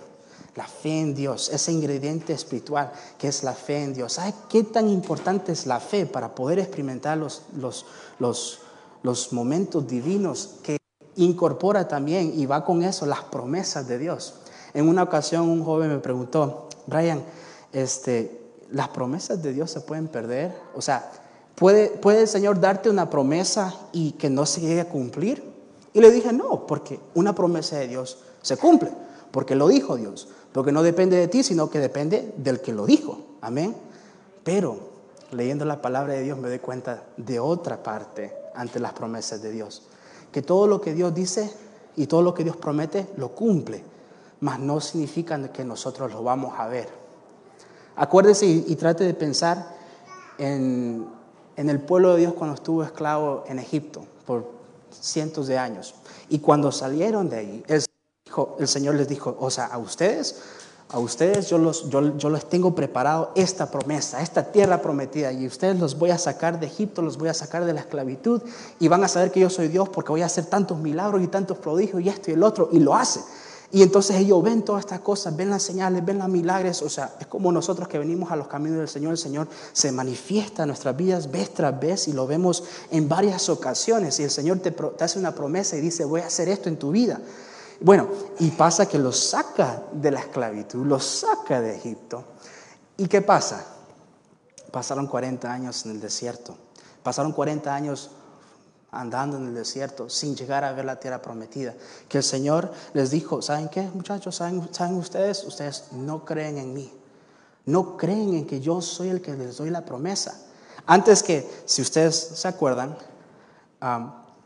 La 0.55 0.65
fe 0.65 1.01
en 1.01 1.13
Dios, 1.13 1.49
ese 1.49 1.71
ingrediente 1.71 2.33
espiritual 2.33 2.91
que 3.19 3.27
es 3.27 3.43
la 3.43 3.53
fe 3.53 3.83
en 3.83 3.93
Dios. 3.93 4.13
¿Sabe 4.13 4.33
qué 4.49 4.63
tan 4.63 4.89
importante 4.89 5.51
es 5.51 5.67
la 5.67 5.79
fe 5.79 6.05
para 6.05 6.33
poder 6.33 6.59
experimentar 6.59 7.17
los, 7.17 7.43
los, 7.55 7.85
los, 8.19 8.59
los 9.03 9.31
momentos 9.33 9.85
divinos 9.85 10.55
que 10.63 10.77
incorpora 11.17 11.87
también 11.87 12.31
y 12.33 12.45
va 12.45 12.65
con 12.65 12.83
eso 12.83 13.05
las 13.05 13.23
promesas 13.25 13.87
de 13.87 13.99
Dios? 13.99 14.35
En 14.73 14.87
una 14.87 15.03
ocasión 15.03 15.49
un 15.49 15.63
joven 15.63 15.89
me 15.89 15.99
preguntó, 15.99 16.69
Brian, 16.87 17.23
este, 17.73 18.44
las 18.71 18.89
promesas 18.89 19.41
de 19.41 19.53
Dios 19.53 19.71
se 19.71 19.81
pueden 19.81 20.07
perder. 20.07 20.55
O 20.75 20.81
sea, 20.81 21.11
¿puede, 21.55 21.89
¿puede 21.89 22.21
el 22.21 22.27
Señor 22.27 22.59
darte 22.59 22.89
una 22.89 23.09
promesa 23.09 23.73
y 23.91 24.13
que 24.13 24.29
no 24.29 24.45
se 24.45 24.61
llegue 24.61 24.81
a 24.81 24.89
cumplir? 24.89 25.43
Y 25.93 26.01
le 26.01 26.11
dije, 26.11 26.33
no, 26.33 26.67
porque 26.67 26.99
una 27.13 27.33
promesa 27.33 27.77
de 27.77 27.87
Dios 27.87 28.19
se 28.41 28.57
cumple, 28.57 28.91
porque 29.31 29.55
lo 29.55 29.67
dijo 29.67 29.95
Dios, 29.95 30.27
porque 30.51 30.71
no 30.71 30.83
depende 30.83 31.15
de 31.15 31.27
ti, 31.27 31.41
sino 31.41 31.69
que 31.69 31.79
depende 31.79 32.33
del 32.37 32.61
que 32.61 32.73
lo 32.73 32.85
dijo. 32.85 33.19
Amén. 33.41 33.75
Pero 34.43 34.77
leyendo 35.31 35.65
la 35.65 35.81
palabra 35.81 36.13
de 36.13 36.23
Dios 36.23 36.37
me 36.37 36.49
doy 36.49 36.59
cuenta 36.59 37.03
de 37.17 37.39
otra 37.39 37.81
parte 37.81 38.33
ante 38.53 38.79
las 38.79 38.93
promesas 38.93 39.41
de 39.41 39.51
Dios, 39.51 39.83
que 40.31 40.41
todo 40.41 40.67
lo 40.67 40.81
que 40.81 40.93
Dios 40.93 41.13
dice 41.13 41.51
y 41.95 42.07
todo 42.07 42.21
lo 42.21 42.33
que 42.33 42.43
Dios 42.43 42.57
promete 42.57 43.07
lo 43.17 43.29
cumple, 43.29 43.83
mas 44.41 44.59
no 44.59 44.81
significa 44.81 45.51
que 45.51 45.63
nosotros 45.63 46.11
lo 46.11 46.23
vamos 46.23 46.53
a 46.57 46.67
ver. 46.67 47.04
Acuérdese 47.95 48.45
y, 48.45 48.75
trate 48.75 49.05
de 49.05 49.13
pensar 49.13 49.73
en, 50.37 51.07
el 51.55 51.79
pueblo 51.79 52.13
de 52.13 52.21
Dios 52.21 52.33
cuando 52.33 52.55
estuvo 52.55 52.83
esclavo 52.83 53.45
en 53.47 53.57
Egipto 53.57 54.03
por 54.25 54.51
cientos 54.91 55.47
de 55.47 55.57
años. 55.57 55.95
Y 56.27 56.39
cuando 56.39 56.71
salieron 56.73 57.29
de 57.29 57.37
ahí, 57.37 57.63
el, 57.67 58.67
Señor 58.67 58.95
les 58.95 59.07
dijo, 59.07 59.37
o 59.39 59.49
sea, 59.49 59.67
a 59.67 59.77
ustedes, 59.77 60.41
a 60.89 60.99
ustedes 60.99 61.49
yo, 61.49 61.57
los, 61.57 61.89
yo, 61.89 62.17
yo, 62.17 62.29
les 62.29 62.49
tengo 62.49 62.75
preparado 62.75 63.31
esta 63.33 63.71
promesa, 63.71 64.21
esta 64.21 64.51
tierra 64.51 64.81
prometida, 64.81 65.31
y 65.31 65.47
ustedes 65.47 65.79
los 65.79 65.97
voy 65.97 66.09
a 66.09 66.17
sacar 66.17 66.59
de 66.59 66.67
Egipto, 66.67 67.01
los 67.01 67.17
voy 67.17 67.29
a 67.29 67.33
sacar 67.33 67.63
de 67.63 67.71
la 67.71 67.79
esclavitud, 67.79 68.41
y 68.77 68.89
van 68.89 69.05
a 69.05 69.07
saber 69.07 69.31
que 69.31 69.39
yo 69.39 69.49
soy 69.49 69.69
Dios 69.69 69.87
porque 69.87 70.11
voy 70.11 70.21
a 70.21 70.25
hacer 70.25 70.47
tantos 70.47 70.79
milagros 70.79 71.23
y 71.23 71.27
tantos 71.27 71.59
prodigios 71.59 72.01
y 72.01 72.09
esto 72.09 72.29
y 72.29 72.33
el 72.33 72.43
otro, 72.43 72.67
y 72.73 72.79
lo 72.79 72.93
hace. 72.93 73.21
Y 73.71 73.81
entonces 73.81 74.17
ellos 74.17 74.41
ven 74.43 74.63
todas 74.63 74.81
estas 74.81 74.99
cosas, 74.99 75.35
ven 75.35 75.49
las 75.49 75.63
señales, 75.63 76.05
ven 76.05 76.19
los 76.19 76.29
milagros. 76.29 76.81
O 76.81 76.89
sea, 76.89 77.15
es 77.19 77.27
como 77.27 77.51
nosotros 77.51 77.87
que 77.87 77.97
venimos 77.97 78.31
a 78.31 78.35
los 78.35 78.47
caminos 78.47 78.79
del 78.79 78.87
Señor. 78.87 79.11
El 79.11 79.17
Señor 79.17 79.47
se 79.73 79.91
manifiesta 79.91 80.63
en 80.63 80.67
nuestras 80.67 80.95
vidas 80.95 81.31
vez 81.31 81.53
tras 81.53 81.77
vez 81.79 82.07
y 82.07 82.13
lo 82.13 82.27
vemos 82.27 82.63
en 82.91 83.09
varias 83.09 83.49
ocasiones. 83.49 84.19
Y 84.19 84.23
el 84.23 84.31
Señor 84.31 84.59
te, 84.59 84.75
hace 85.03 85.19
una 85.19 85.33
promesa 85.33 85.75
y 85.75 85.81
dice, 85.81 86.05
voy 86.05 86.21
a 86.21 86.27
hacer 86.27 86.47
esto 86.47 86.69
en 86.69 86.77
tu 86.77 86.91
vida. 86.91 87.19
Bueno, 87.81 88.07
y 88.39 88.51
pasa 88.51 88.87
que 88.87 88.99
los 88.99 89.19
saca 89.19 89.83
de 89.91 90.11
la 90.11 90.19
esclavitud, 90.21 90.85
los 90.85 91.03
saca 91.03 91.59
de 91.59 91.75
Egipto. 91.75 92.23
¿Y 92.97 93.07
qué 93.07 93.21
pasa? 93.21 93.65
Pasaron 94.71 95.07
40 95.07 95.51
años 95.51 95.85
en 95.85 95.91
el 95.91 95.99
desierto. 95.99 96.55
Pasaron 97.03 97.33
40 97.33 97.73
años 97.73 98.11
andando 98.99 99.37
en 99.37 99.47
el 99.47 99.55
desierto 99.55 100.09
sin 100.09 100.35
llegar 100.35 100.63
a 100.63 100.73
ver 100.73 100.85
la 100.85 100.99
tierra 100.99 101.21
prometida. 101.21 101.73
Que 102.07 102.19
el 102.19 102.23
Señor 102.23 102.71
les 102.93 103.11
dijo, 103.11 103.41
¿saben 103.41 103.69
qué 103.69 103.81
muchachos? 103.93 104.35
¿Saben, 104.35 104.67
¿saben 104.71 104.95
ustedes? 104.95 105.43
Ustedes 105.43 105.85
no 105.91 106.25
creen 106.25 106.57
en 106.57 106.73
mí. 106.73 106.91
No 107.65 107.97
creen 107.97 108.33
en 108.33 108.47
que 108.47 108.59
yo 108.59 108.81
soy 108.81 109.09
el 109.09 109.21
que 109.21 109.33
les 109.33 109.57
doy 109.57 109.69
la 109.69 109.85
promesa. 109.85 110.39
Antes 110.85 111.23
que, 111.23 111.49
si 111.65 111.81
ustedes 111.81 112.15
se 112.15 112.47
acuerdan, 112.47 112.95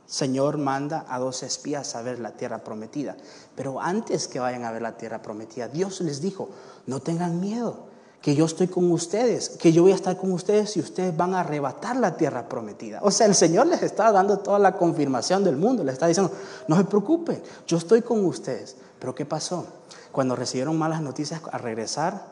Señor 0.06 0.58
manda 0.58 1.06
a 1.08 1.20
dos 1.20 1.44
espías 1.44 1.96
a 1.96 2.02
ver 2.02 2.20
la 2.20 2.32
tierra 2.32 2.64
prometida. 2.64 3.16
Pero 3.56 3.82
antes 3.82 4.28
que 4.28 4.40
vayan 4.40 4.64
a 4.64 4.72
ver 4.72 4.82
la 4.82 4.98
tierra 4.98 5.22
prometida, 5.22 5.68
Dios 5.68 6.02
les 6.02 6.22
dijo, 6.22 6.50
no 6.88 7.02
tengan 7.02 7.40
miedo 7.40 7.89
que 8.22 8.36
yo 8.36 8.46
estoy 8.46 8.68
con 8.68 8.92
ustedes, 8.92 9.50
que 9.50 9.72
yo 9.72 9.84
voy 9.84 9.94
a 9.94 9.96
estar 9.96 10.18
con 10.18 10.32
ustedes 10.34 10.76
y 10.76 10.82
ustedes 10.82 11.16
van 11.16 11.34
a 11.34 11.40
arrebatar 11.40 11.96
la 11.96 12.18
tierra 12.18 12.50
prometida. 12.50 13.00
O 13.02 13.12
sea, 13.12 13.28
el 13.28 13.36
Señor 13.36 13.68
les 13.68 13.82
está 13.82 14.12
dando 14.12 14.40
toda 14.40 14.60
la 14.60 14.76
confirmación 14.76 15.44
del 15.44 15.56
mundo, 15.56 15.84
le 15.84 15.94
está 15.94 16.08
diciendo, 16.08 16.34
no 16.68 16.76
se 16.76 16.84
preocupen, 16.84 17.42
yo 17.66 17.78
estoy 17.78 18.02
con 18.02 18.26
ustedes. 18.26 18.76
Pero 19.00 19.16
¿qué 19.16 19.26
pasó? 19.26 19.66
Cuando 20.12 20.36
recibieron 20.36 20.78
malas 20.78 21.02
noticias 21.02 21.42
a 21.50 21.58
regresar, 21.58 22.26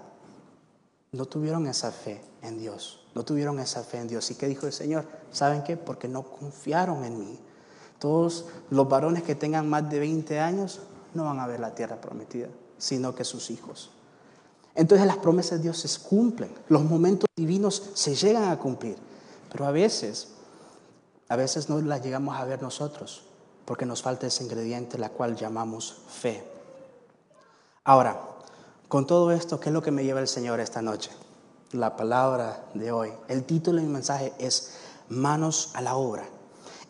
no 1.13 1.25
tuvieron 1.25 1.67
esa 1.67 1.91
fe 1.91 2.21
en 2.41 2.57
Dios, 2.57 3.05
no 3.15 3.23
tuvieron 3.23 3.59
esa 3.59 3.81
fe 3.83 3.99
en 3.99 4.09
Dios. 4.09 4.29
¿Y 4.29 4.35
qué 4.35 4.47
dijo 4.47 4.65
el 4.65 4.73
Señor? 4.73 5.05
¿Saben 5.31 5.63
qué? 5.63 5.77
Porque 5.77 6.09
no 6.09 6.23
confiaron 6.23 7.05
en 7.05 7.17
mí. 7.17 7.39
Todos 7.97 8.45
los 8.69 8.89
varones 8.89 9.23
que 9.23 9.35
tengan 9.35 9.69
más 9.69 9.89
de 9.89 9.99
20 9.99 10.39
años 10.39 10.81
no 11.13 11.23
van 11.23 11.39
a 11.39 11.47
ver 11.47 11.61
la 11.61 11.73
tierra 11.73 12.01
prometida, 12.01 12.49
sino 12.77 13.15
que 13.15 13.23
sus 13.23 13.49
hijos. 13.49 13.91
Entonces 14.77 15.07
las 15.07 15.17
promesas 15.17 15.57
de 15.57 15.63
Dios 15.63 15.79
se 15.79 15.99
cumplen, 16.07 16.53
los 16.69 16.83
momentos 16.83 17.27
divinos 17.35 17.89
se 17.95 18.13
llegan 18.13 18.43
a 18.43 18.59
cumplir, 18.59 18.95
pero 19.51 19.65
a 19.65 19.71
veces, 19.71 20.27
a 21.29 21.35
veces 21.35 21.67
no 21.67 21.81
las 21.81 22.03
llegamos 22.03 22.37
a 22.37 22.45
ver 22.45 22.61
nosotros, 22.61 23.23
porque 23.65 23.87
nos 23.87 24.03
falta 24.03 24.27
ese 24.27 24.43
ingrediente, 24.43 24.99
la 24.99 25.09
cual 25.09 25.35
llamamos 25.35 26.03
fe. 26.07 26.43
Ahora, 27.85 28.21
con 28.87 29.07
todo 29.07 29.31
esto, 29.31 29.59
¿qué 29.59 29.69
es 29.69 29.73
lo 29.73 29.81
que 29.81 29.89
me 29.89 30.03
lleva 30.03 30.19
el 30.19 30.27
Señor 30.27 30.59
esta 30.59 30.83
noche? 30.83 31.09
La 31.71 31.97
palabra 31.97 32.63
de 32.75 32.91
hoy. 32.91 33.11
El 33.27 33.45
título 33.45 33.81
de 33.81 33.87
mi 33.87 33.91
mensaje 33.91 34.31
es 34.37 34.73
Manos 35.09 35.71
a 35.73 35.81
la 35.81 35.95
obra. 35.95 36.29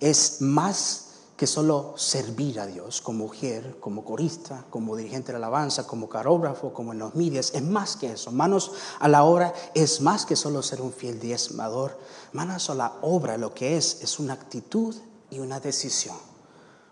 Es 0.01 0.41
más 0.41 1.06
que 1.37 1.45
solo 1.45 1.93
servir 1.97 2.59
a 2.59 2.65
Dios 2.65 2.99
como 2.99 3.25
mujer, 3.25 3.77
como 3.79 4.03
corista, 4.03 4.65
como 4.71 4.95
dirigente 4.95 5.31
de 5.31 5.37
alabanza, 5.37 5.85
como 5.85 6.09
carógrafo, 6.09 6.73
como 6.73 6.93
en 6.93 6.99
los 6.99 7.13
medios. 7.13 7.53
Es 7.53 7.61
más 7.61 7.95
que 7.95 8.13
eso. 8.13 8.31
Manos 8.31 8.71
a 8.99 9.07
la 9.07 9.23
obra 9.23 9.53
es 9.75 10.01
más 10.01 10.25
que 10.25 10.35
solo 10.35 10.63
ser 10.63 10.81
un 10.81 10.91
fiel 10.91 11.19
diezmador. 11.19 11.95
Manos 12.33 12.71
a 12.71 12.73
la 12.75 12.93
obra 13.03 13.37
lo 13.37 13.53
que 13.53 13.77
es 13.77 14.01
es 14.01 14.17
una 14.17 14.33
actitud 14.33 14.95
y 15.29 15.37
una 15.37 15.59
decisión. 15.59 16.17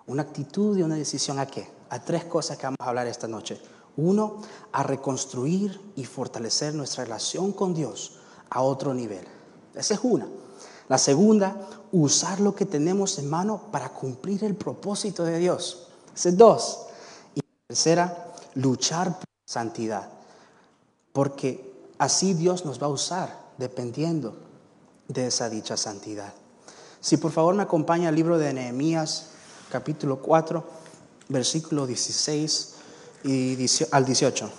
Una 0.06 0.22
actitud 0.22 0.78
y 0.78 0.84
una 0.84 0.96
decisión 0.96 1.40
a 1.40 1.48
qué? 1.48 1.68
A 1.90 2.04
tres 2.04 2.26
cosas 2.26 2.60
que 2.60 2.68
vamos 2.68 2.78
a 2.82 2.90
hablar 2.90 3.08
esta 3.08 3.28
noche. 3.28 3.60
Uno, 3.98 4.42
a 4.72 4.84
reconstruir 4.84 5.82
y 5.96 6.06
fortalecer 6.06 6.76
nuestra 6.76 7.04
relación 7.04 7.52
con 7.52 7.74
Dios 7.74 8.20
a 8.52 8.62
otro 8.62 8.94
nivel. 8.94 9.26
Esa 9.74 9.96
es 9.96 10.02
una. 10.04 10.28
La 10.88 10.98
segunda, 10.98 11.56
usar 11.92 12.40
lo 12.40 12.54
que 12.56 12.66
tenemos 12.66 13.18
en 13.18 13.30
mano 13.30 13.70
para 13.72 13.90
cumplir 13.90 14.44
el 14.44 14.56
propósito 14.56 15.24
de 15.24 15.40
Dios. 15.40 15.88
Esa 16.16 16.30
es 16.30 16.38
dos. 16.38 16.80
Y 17.34 17.40
la 17.40 17.68
tercera, 17.68 18.34
luchar 18.56 19.18
por 19.18 19.26
santidad. 19.46 20.10
Porque 21.12 21.74
así 21.98 22.34
Dios 22.34 22.66
nos 22.66 22.82
va 22.82 22.88
a 22.88 22.90
usar 22.90 23.46
dependiendo 23.58 24.36
de 25.08 25.28
esa 25.28 25.50
dicha 25.50 25.78
santidad. 25.78 26.34
Si 27.00 27.18
por 27.18 27.32
favor 27.32 27.56
me 27.56 27.64
acompaña 27.64 28.10
al 28.10 28.16
libro 28.16 28.38
de 28.38 28.54
Nehemías, 28.54 29.28
capítulo 29.70 30.22
4, 30.22 30.64
versículo 31.30 31.88
16 31.88 32.74
y 33.24 33.58
al 33.92 34.06
18. 34.06 34.50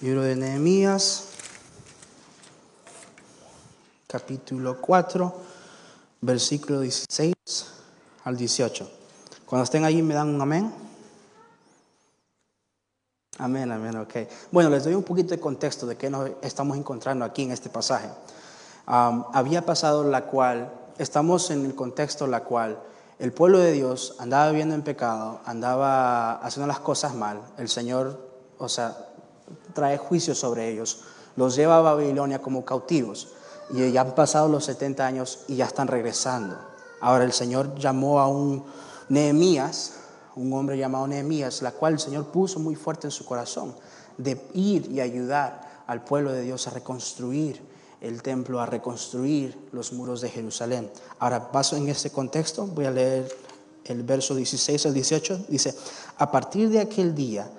Libro 0.00 0.22
de 0.22 0.36
Nehemías, 0.36 1.24
capítulo 4.14 4.80
4, 4.80 5.34
versículo 6.20 6.78
16 6.82 7.34
al 8.22 8.36
18. 8.36 8.88
Cuando 9.44 9.64
estén 9.64 9.84
allí, 9.84 10.02
¿me 10.02 10.14
dan 10.14 10.28
un 10.28 10.40
amén? 10.40 10.72
Amén, 13.38 13.72
amén, 13.72 13.96
ok. 13.96 14.14
Bueno, 14.52 14.70
les 14.70 14.84
doy 14.84 14.94
un 14.94 15.02
poquito 15.02 15.30
de 15.30 15.40
contexto 15.40 15.84
de 15.84 15.96
qué 15.96 16.10
nos 16.10 16.30
estamos 16.42 16.76
encontrando 16.76 17.24
aquí 17.24 17.42
en 17.42 17.50
este 17.50 17.68
pasaje. 17.68 18.08
había 18.86 19.66
pasado 19.66 20.04
la 20.04 20.26
cual, 20.26 20.72
estamos 20.98 21.50
en 21.50 21.64
el 21.64 21.74
contexto 21.74 22.28
la 22.28 22.44
cual 22.44 22.78
el 23.18 23.32
pueblo 23.32 23.58
de 23.58 23.72
Dios 23.72 24.14
andaba 24.20 24.48
viviendo 24.50 24.76
en 24.76 24.82
pecado, 24.82 25.40
andaba 25.44 26.34
haciendo 26.34 26.68
las 26.68 26.78
cosas 26.78 27.16
mal, 27.16 27.40
el 27.58 27.68
Señor, 27.68 28.30
o 28.58 28.68
sea, 28.68 28.96
trae 29.72 29.98
juicio 29.98 30.36
sobre 30.36 30.70
ellos, 30.70 31.00
los 31.34 31.56
lleva 31.56 31.78
a 31.78 31.80
Babilonia 31.80 32.40
como 32.40 32.64
cautivos 32.64 33.34
y 33.70 33.90
ya 33.90 34.02
han 34.02 34.14
pasado 34.14 34.48
los 34.48 34.64
70 34.64 35.06
años 35.06 35.40
y 35.48 35.56
ya 35.56 35.66
están 35.66 35.88
regresando. 35.88 36.56
Ahora 37.00 37.24
el 37.24 37.32
Señor 37.32 37.74
llamó 37.76 38.20
a 38.20 38.28
un 38.28 38.64
Nehemías, 39.08 39.94
un 40.36 40.52
hombre 40.52 40.78
llamado 40.78 41.06
Nehemías, 41.06 41.62
la 41.62 41.72
cual 41.72 41.94
el 41.94 42.00
Señor 42.00 42.26
puso 42.26 42.58
muy 42.58 42.74
fuerte 42.74 43.06
en 43.06 43.10
su 43.10 43.24
corazón, 43.24 43.74
de 44.16 44.40
ir 44.54 44.90
y 44.90 45.00
ayudar 45.00 45.82
al 45.86 46.04
pueblo 46.04 46.32
de 46.32 46.42
Dios 46.42 46.66
a 46.66 46.70
reconstruir 46.70 47.60
el 48.00 48.22
templo, 48.22 48.60
a 48.60 48.66
reconstruir 48.66 49.68
los 49.72 49.92
muros 49.92 50.20
de 50.20 50.28
Jerusalén. 50.28 50.90
Ahora 51.18 51.50
paso 51.50 51.76
en 51.76 51.88
este 51.88 52.10
contexto, 52.10 52.66
voy 52.66 52.84
a 52.84 52.90
leer 52.90 53.34
el 53.84 54.02
verso 54.02 54.34
16 54.34 54.86
al 54.86 54.94
18, 54.94 55.46
dice, 55.48 55.74
a 56.18 56.30
partir 56.30 56.70
de 56.70 56.80
aquel 56.80 57.14
día, 57.14 57.50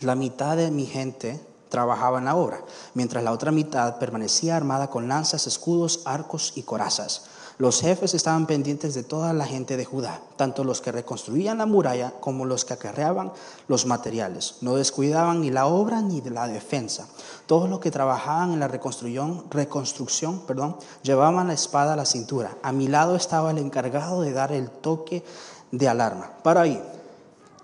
la 0.00 0.14
mitad 0.14 0.56
de 0.56 0.70
mi 0.70 0.86
gente 0.86 1.40
trabajaba 1.74 2.18
en 2.18 2.26
la 2.26 2.36
obra, 2.36 2.60
mientras 2.94 3.24
la 3.24 3.32
otra 3.32 3.50
mitad 3.50 3.98
permanecía 3.98 4.56
armada 4.56 4.90
con 4.90 5.08
lanzas, 5.08 5.48
escudos, 5.48 6.02
arcos 6.04 6.52
y 6.54 6.62
corazas. 6.62 7.24
Los 7.58 7.80
jefes 7.80 8.14
estaban 8.14 8.46
pendientes 8.46 8.94
de 8.94 9.02
toda 9.02 9.32
la 9.32 9.44
gente 9.44 9.76
de 9.76 9.84
Judá, 9.84 10.20
tanto 10.36 10.62
los 10.62 10.80
que 10.80 10.92
reconstruían 10.92 11.58
la 11.58 11.66
muralla 11.66 12.12
como 12.20 12.44
los 12.44 12.64
que 12.64 12.74
acarreaban 12.74 13.32
los 13.66 13.86
materiales. 13.86 14.58
No 14.60 14.76
descuidaban 14.76 15.40
ni 15.40 15.50
la 15.50 15.66
obra 15.66 16.00
ni 16.00 16.20
de 16.20 16.30
la 16.30 16.46
defensa. 16.46 17.08
Todos 17.46 17.68
los 17.68 17.80
que 17.80 17.90
trabajaban 17.90 18.52
en 18.52 18.60
la 18.60 18.68
reconstrucción, 18.68 19.46
reconstrucción 19.50 20.46
perdón, 20.46 20.76
llevaban 21.02 21.48
la 21.48 21.54
espada 21.54 21.94
a 21.94 21.96
la 21.96 22.06
cintura. 22.06 22.56
A 22.62 22.70
mi 22.70 22.86
lado 22.86 23.16
estaba 23.16 23.50
el 23.50 23.58
encargado 23.58 24.20
de 24.20 24.32
dar 24.32 24.52
el 24.52 24.70
toque 24.70 25.24
de 25.72 25.88
alarma. 25.88 26.30
Para 26.44 26.60
ahí, 26.60 26.80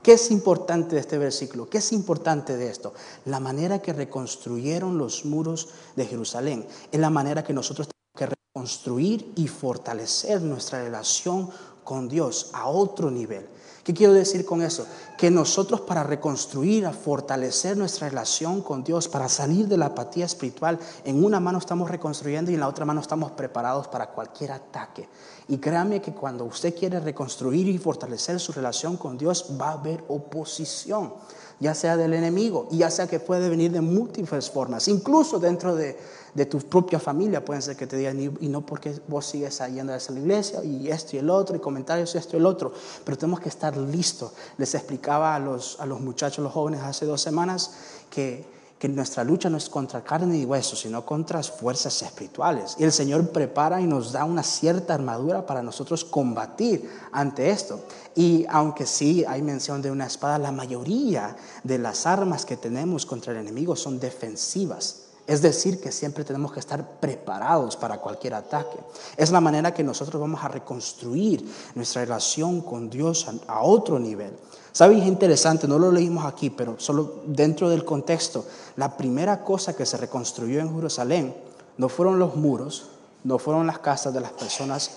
¿Qué 0.02 0.12
es 0.14 0.30
importante 0.30 0.95
de 0.95 1.00
este 1.00 1.19
versículo? 1.19 1.69
¿Qué 1.69 1.78
es 1.78 1.92
importante 1.92 2.57
de 2.57 2.71
esto? 2.71 2.95
La 3.26 3.38
manera 3.38 3.80
que 3.80 3.92
reconstruyeron 3.92 4.97
los 4.97 5.26
muros 5.26 5.69
de 5.95 6.07
Jerusalén 6.07 6.66
es 6.90 7.00
la 7.00 7.11
manera 7.11 7.45
que 7.45 7.52
nosotros 7.52 7.88
tenemos 7.88 8.16
que 8.16 8.37
reconstruir 8.54 9.33
y 9.37 9.47
fortalecer 9.47 10.40
nuestra 10.40 10.83
relación 10.83 11.50
con 11.90 12.09
Dios 12.09 12.50
a 12.52 12.68
otro 12.68 13.11
nivel. 13.11 13.49
¿Qué 13.82 13.92
quiero 13.92 14.12
decir 14.12 14.44
con 14.44 14.62
eso? 14.62 14.87
Que 15.18 15.28
nosotros 15.28 15.80
para 15.80 16.04
reconstruir, 16.04 16.87
a 16.87 16.92
fortalecer 16.92 17.76
nuestra 17.76 18.09
relación 18.09 18.62
con 18.62 18.85
Dios, 18.85 19.09
para 19.09 19.28
salir 19.28 19.66
de 19.66 19.76
la 19.76 19.87
apatía 19.87 20.25
espiritual, 20.25 20.78
en 21.04 21.25
una 21.25 21.40
mano 21.40 21.59
estamos 21.59 21.90
reconstruyendo 21.90 22.52
y 22.52 22.54
en 22.54 22.61
la 22.61 22.68
otra 22.68 22.85
mano 22.85 23.00
estamos 23.00 23.32
preparados 23.32 23.88
para 23.88 24.12
cualquier 24.12 24.52
ataque. 24.52 25.09
Y 25.49 25.59
créame 25.59 26.00
que 26.00 26.12
cuando 26.12 26.44
usted 26.44 26.78
quiere 26.78 27.00
reconstruir 27.00 27.66
y 27.66 27.76
fortalecer 27.78 28.38
su 28.38 28.52
relación 28.52 28.97
con 28.97 29.18
Dios, 29.18 29.47
va 29.61 29.70
a 29.70 29.73
haber 29.73 30.04
oposición, 30.06 31.12
ya 31.59 31.75
sea 31.75 31.97
del 31.97 32.14
enemigo, 32.14 32.68
y 32.70 32.78
ya 32.78 32.90
sea 32.92 33.09
que 33.09 33.18
puede 33.18 33.49
venir 33.49 33.73
de 33.73 33.80
múltiples 33.80 34.49
formas, 34.49 34.87
incluso 34.87 35.40
dentro 35.40 35.75
de, 35.75 35.99
de 36.34 36.46
tu 36.46 36.58
propia 36.58 36.99
familia 36.99 37.44
pueden 37.44 37.62
ser 37.62 37.76
que 37.76 37.87
te 37.87 37.96
digan, 37.96 38.20
y 38.20 38.49
no 38.49 38.64
porque 38.64 39.00
vos 39.08 39.26
sigues 39.26 39.60
yendo 39.72 39.92
a 39.92 39.96
esa 39.96 40.12
iglesia, 40.12 40.62
y 40.64 40.88
esto 40.88 41.16
y 41.16 41.18
el 41.18 41.30
otro, 41.30 41.56
y 41.56 41.60
comentarios 41.60 42.14
esto 42.14 42.37
y 42.37 42.40
el 42.40 42.46
otro, 42.46 42.72
pero 43.04 43.16
tenemos 43.18 43.40
que 43.40 43.49
estar 43.49 43.76
listos. 43.76 44.32
Les 44.58 44.75
explicaba 44.75 45.34
a 45.34 45.38
los, 45.38 45.78
a 45.80 45.87
los 45.87 46.00
muchachos, 46.00 46.42
los 46.42 46.52
jóvenes 46.52 46.80
hace 46.82 47.06
dos 47.06 47.20
semanas, 47.20 47.72
que 48.10 48.60
que 48.80 48.88
nuestra 48.88 49.22
lucha 49.25 49.50
no 49.50 49.58
es 49.58 49.68
contra 49.68 50.02
carne 50.02 50.38
y 50.38 50.46
hueso, 50.46 50.75
sino 50.75 51.04
contra 51.04 51.42
fuerzas 51.42 52.00
espirituales. 52.00 52.76
Y 52.78 52.84
el 52.84 52.92
Señor 52.92 53.28
prepara 53.28 53.78
y 53.78 53.87
nos 53.87 54.10
da 54.10 54.25
una 54.25 54.42
cierta 54.42 54.94
armadura 54.94 55.44
para 55.44 55.62
nosotros 55.62 56.02
combatir 56.02 56.90
ante 57.12 57.50
esto. 57.50 57.84
Y 58.16 58.46
aunque 58.49 58.87
sí 58.87 59.22
hay 59.28 59.42
mención 59.42 59.82
de 59.82 59.90
una 59.90 60.06
espada, 60.06 60.38
la 60.38 60.50
mayoría 60.50 61.37
de 61.62 61.76
las 61.76 62.06
armas 62.06 62.46
que 62.46 62.56
tenemos 62.56 63.04
contra 63.04 63.32
el 63.32 63.40
enemigo 63.40 63.76
son 63.76 64.00
defensivas. 64.00 65.10
Es 65.30 65.42
decir, 65.42 65.80
que 65.80 65.92
siempre 65.92 66.25
tenemos 66.25 66.52
que 66.52 66.58
estar 66.58 66.99
preparados 66.99 67.76
para 67.76 67.99
cualquier 67.99 68.34
ataque. 68.34 68.76
Es 69.16 69.30
la 69.30 69.40
manera 69.40 69.72
que 69.72 69.84
nosotros 69.84 70.20
vamos 70.20 70.42
a 70.42 70.49
reconstruir 70.49 71.49
nuestra 71.76 72.02
relación 72.02 72.62
con 72.62 72.90
Dios 72.90 73.28
a, 73.46 73.62
otro 73.62 74.00
nivel. 74.00 74.37
¿Sabes? 74.72 74.99
Es 74.99 75.06
interesante, 75.06 75.68
no 75.68 75.78
lo 75.78 75.92
leímos 75.92 76.25
aquí, 76.25 76.50
pero 76.50 76.80
solo 76.80 77.22
dentro 77.26 77.68
del 77.68 77.84
contexto, 77.84 78.44
la 78.75 78.96
primera 78.96 79.44
cosa 79.44 79.76
que 79.76 79.87
se 79.87 79.99
reconstruyó 79.99 80.58
en 80.58 80.75
Jerusalén 80.75 81.32
no 81.78 81.88
fueron 81.88 82.18
los 82.18 82.34
muros, 82.34 82.88
no 83.22 83.38
fueron 83.38 83.68
las 83.68 83.78
casas 83.78 84.12
de 84.12 84.20
las 84.20 84.32
personas, 84.32 84.90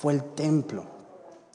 fue 0.00 0.12
el 0.12 0.22
templo. 0.36 0.84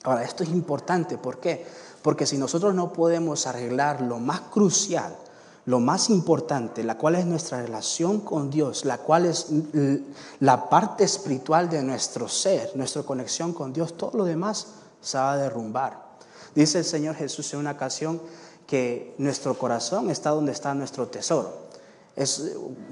Ahora, 0.04 0.26
esto 0.26 0.44
es 0.44 0.50
importante, 0.50 1.18
¿por 1.18 1.40
qué? 1.40 1.66
Porque 2.02 2.26
si 2.26 2.38
nosotros 2.38 2.76
no 2.76 2.92
podemos 2.92 3.48
arreglar 3.48 4.02
lo 4.02 4.20
más 4.20 4.42
crucial, 4.42 5.16
lo 5.68 5.82
más 5.82 6.10
importante, 6.10 6.82
la 6.82 6.98
cual 6.98 7.16
es 7.16 7.26
nuestra 7.26 7.62
relación 7.62 8.22
con 8.22 8.50
Dios, 8.50 8.86
la 8.86 9.00
cual 9.00 9.26
es 9.26 9.48
la 10.40 10.70
parte 10.70 11.04
espiritual 11.04 11.70
de 11.70 11.84
nuestro 11.84 12.30
ser, 12.30 12.72
nuestra 12.76 13.04
conexión 13.04 13.54
con 13.54 13.74
Dios, 13.74 13.98
todo 13.98 14.18
lo 14.18 14.24
demás 14.24 14.68
se 15.02 15.18
va 15.18 15.34
a 15.34 15.38
derrumbar. 15.38 16.08
Dice 16.56 16.80
el 16.80 16.86
Señor 16.86 17.16
Jesús 17.16 17.54
en 17.54 17.60
una 17.60 17.72
ocasión 17.72 18.22
que 18.66 19.14
nuestro 19.18 19.58
corazón 19.58 20.10
está 20.10 20.30
donde 20.30 20.54
está 20.54 20.74
nuestro 20.74 21.08
tesoro 21.10 21.67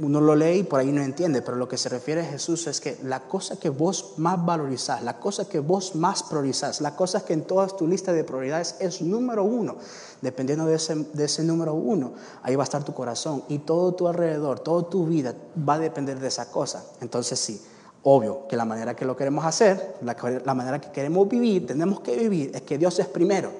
uno 0.01 0.21
lo 0.21 0.35
lee 0.35 0.59
y 0.59 0.63
por 0.63 0.79
ahí 0.79 0.91
no 0.91 1.01
entiende, 1.01 1.41
pero 1.41 1.57
lo 1.57 1.67
que 1.67 1.77
se 1.77 1.89
refiere 1.89 2.21
a 2.21 2.25
Jesús 2.25 2.67
es 2.67 2.79
que 2.79 2.97
la 3.03 3.21
cosa 3.21 3.57
que 3.57 3.69
vos 3.69 4.13
más 4.17 4.45
valorizás, 4.45 5.01
la 5.01 5.19
cosa 5.19 5.49
que 5.49 5.59
vos 5.59 5.95
más 5.95 6.21
priorizás, 6.21 6.79
la 6.79 6.95
cosa 6.95 7.25
que 7.25 7.33
en 7.33 7.43
toda 7.43 7.65
tu 7.67 7.87
lista 7.87 8.13
de 8.13 8.23
prioridades 8.23 8.75
es 8.79 9.01
número 9.01 9.43
uno, 9.43 9.77
dependiendo 10.21 10.67
de 10.67 10.75
ese, 10.75 10.95
de 10.95 11.25
ese 11.25 11.43
número 11.43 11.73
uno, 11.73 12.13
ahí 12.43 12.55
va 12.55 12.63
a 12.63 12.65
estar 12.65 12.83
tu 12.83 12.93
corazón 12.93 13.43
y 13.49 13.59
todo 13.59 13.95
tu 13.95 14.07
alrededor, 14.07 14.59
toda 14.59 14.89
tu 14.89 15.07
vida 15.07 15.33
va 15.67 15.73
a 15.73 15.79
depender 15.79 16.19
de 16.19 16.27
esa 16.27 16.51
cosa. 16.51 16.85
Entonces 17.01 17.39
sí, 17.39 17.59
obvio 18.03 18.47
que 18.47 18.55
la 18.55 18.65
manera 18.65 18.95
que 18.95 19.05
lo 19.05 19.17
queremos 19.17 19.43
hacer, 19.43 19.95
la, 20.03 20.15
la 20.45 20.53
manera 20.53 20.79
que 20.79 20.91
queremos 20.91 21.27
vivir, 21.27 21.65
tenemos 21.65 22.01
que 22.01 22.15
vivir, 22.15 22.51
es 22.53 22.61
que 22.61 22.77
Dios 22.77 22.99
es 22.99 23.07
primero. 23.07 23.51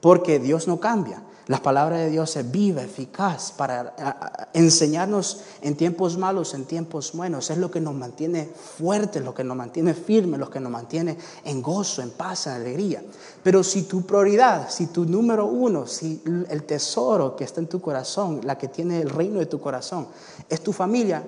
porque 0.00 0.38
Dios 0.40 0.66
no 0.68 0.80
cambia. 0.80 1.22
La 1.48 1.60
palabra 1.60 1.96
de 1.96 2.08
Dios 2.08 2.36
es 2.36 2.48
viva, 2.48 2.82
eficaz 2.82 3.50
para 3.50 4.48
enseñarnos 4.52 5.40
en 5.60 5.76
tiempos 5.76 6.16
malos, 6.16 6.54
en 6.54 6.66
tiempos 6.66 7.12
buenos. 7.14 7.50
Es 7.50 7.58
lo 7.58 7.68
que 7.68 7.80
nos 7.80 7.94
mantiene 7.94 8.46
fuertes, 8.46 9.24
lo 9.24 9.34
que 9.34 9.42
nos 9.42 9.56
mantiene 9.56 9.92
firmes, 9.92 10.38
lo 10.38 10.48
que 10.48 10.60
nos 10.60 10.70
mantiene 10.70 11.18
en 11.44 11.60
gozo, 11.60 12.00
en 12.00 12.10
paz, 12.10 12.46
en 12.46 12.52
alegría. 12.52 13.02
Pero 13.42 13.64
si 13.64 13.82
tu 13.82 14.06
prioridad, 14.06 14.70
si 14.70 14.86
tu 14.86 15.04
número 15.04 15.46
uno, 15.46 15.84
si 15.88 16.22
el 16.48 16.62
tesoro 16.62 17.34
que 17.34 17.42
está 17.42 17.60
en 17.60 17.66
tu 17.66 17.80
corazón, 17.80 18.40
la 18.44 18.56
que 18.56 18.68
tiene 18.68 19.00
el 19.00 19.10
reino 19.10 19.40
de 19.40 19.46
tu 19.46 19.60
corazón, 19.60 20.06
es 20.48 20.62
tu 20.62 20.72
familia, 20.72 21.24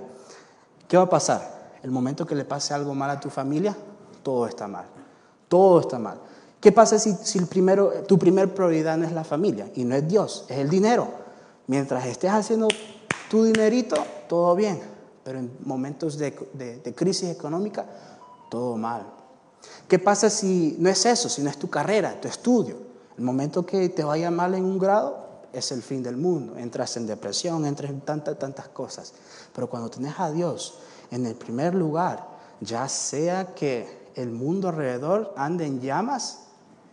¿qué 0.86 0.96
va 0.96 1.04
a 1.04 1.10
pasar? 1.10 1.72
El 1.82 1.90
momento 1.90 2.24
que 2.24 2.36
le 2.36 2.44
pase 2.44 2.72
algo 2.72 2.94
mal 2.94 3.10
a 3.10 3.18
tu 3.18 3.30
familia, 3.30 3.76
todo 4.22 4.46
está 4.46 4.68
mal. 4.68 4.86
Todo 5.48 5.80
está 5.80 5.98
mal. 5.98 6.18
¿Qué 6.64 6.72
pasa 6.72 6.98
si, 6.98 7.38
el 7.38 7.46
primero, 7.46 7.90
tu 8.08 8.18
primer 8.18 8.54
prioridad 8.54 8.96
no 8.96 9.04
es 9.04 9.12
la 9.12 9.22
familia 9.22 9.70
y 9.74 9.84
no 9.84 9.94
es 9.94 10.08
Dios, 10.08 10.46
es 10.48 10.56
el 10.56 10.70
dinero? 10.70 11.08
Mientras 11.66 12.06
estés 12.06 12.30
haciendo 12.30 12.68
tu 13.28 13.44
dinerito, 13.44 13.96
todo 14.30 14.54
bien, 14.54 14.80
pero 15.22 15.40
en 15.40 15.54
momentos 15.62 16.16
de, 16.16 16.30
de 16.82 16.94
crisis 16.94 17.28
económica, 17.28 17.84
todo 18.48 18.78
mal. 18.78 19.04
¿Qué 19.86 19.98
pasa 19.98 20.30
si 20.30 20.74
no 20.78 20.88
es 20.88 21.04
eso, 21.04 21.28
si 21.28 21.42
no 21.42 21.50
es 21.50 21.58
tu 21.58 21.68
carrera, 21.68 22.18
tu 22.18 22.28
estudio? 22.28 22.78
El 23.18 23.24
momento 23.24 23.66
que 23.66 23.90
te 23.90 24.02
vaya 24.02 24.30
mal 24.30 24.54
en 24.54 24.64
un 24.64 24.78
grado 24.78 25.18
es 25.52 25.70
el 25.70 25.82
fin 25.82 26.02
del 26.02 26.16
mundo. 26.16 26.56
Entras 26.56 26.96
en 26.96 27.06
depresión, 27.06 27.66
entras 27.66 27.90
en 27.90 28.00
tantas, 28.00 28.38
tantas 28.38 28.68
cosas. 28.68 29.12
Pero 29.54 29.68
cuando 29.68 29.90
tienes 29.90 30.18
a 30.18 30.30
Dios 30.30 30.78
en 31.10 31.26
el 31.26 31.34
primer 31.34 31.74
lugar, 31.74 32.26
ya 32.62 32.88
sea 32.88 33.54
que 33.54 34.08
el 34.14 34.30
mundo 34.30 34.70
alrededor 34.70 35.34
ande 35.36 35.66
en 35.66 35.82
llamas, 35.82 36.43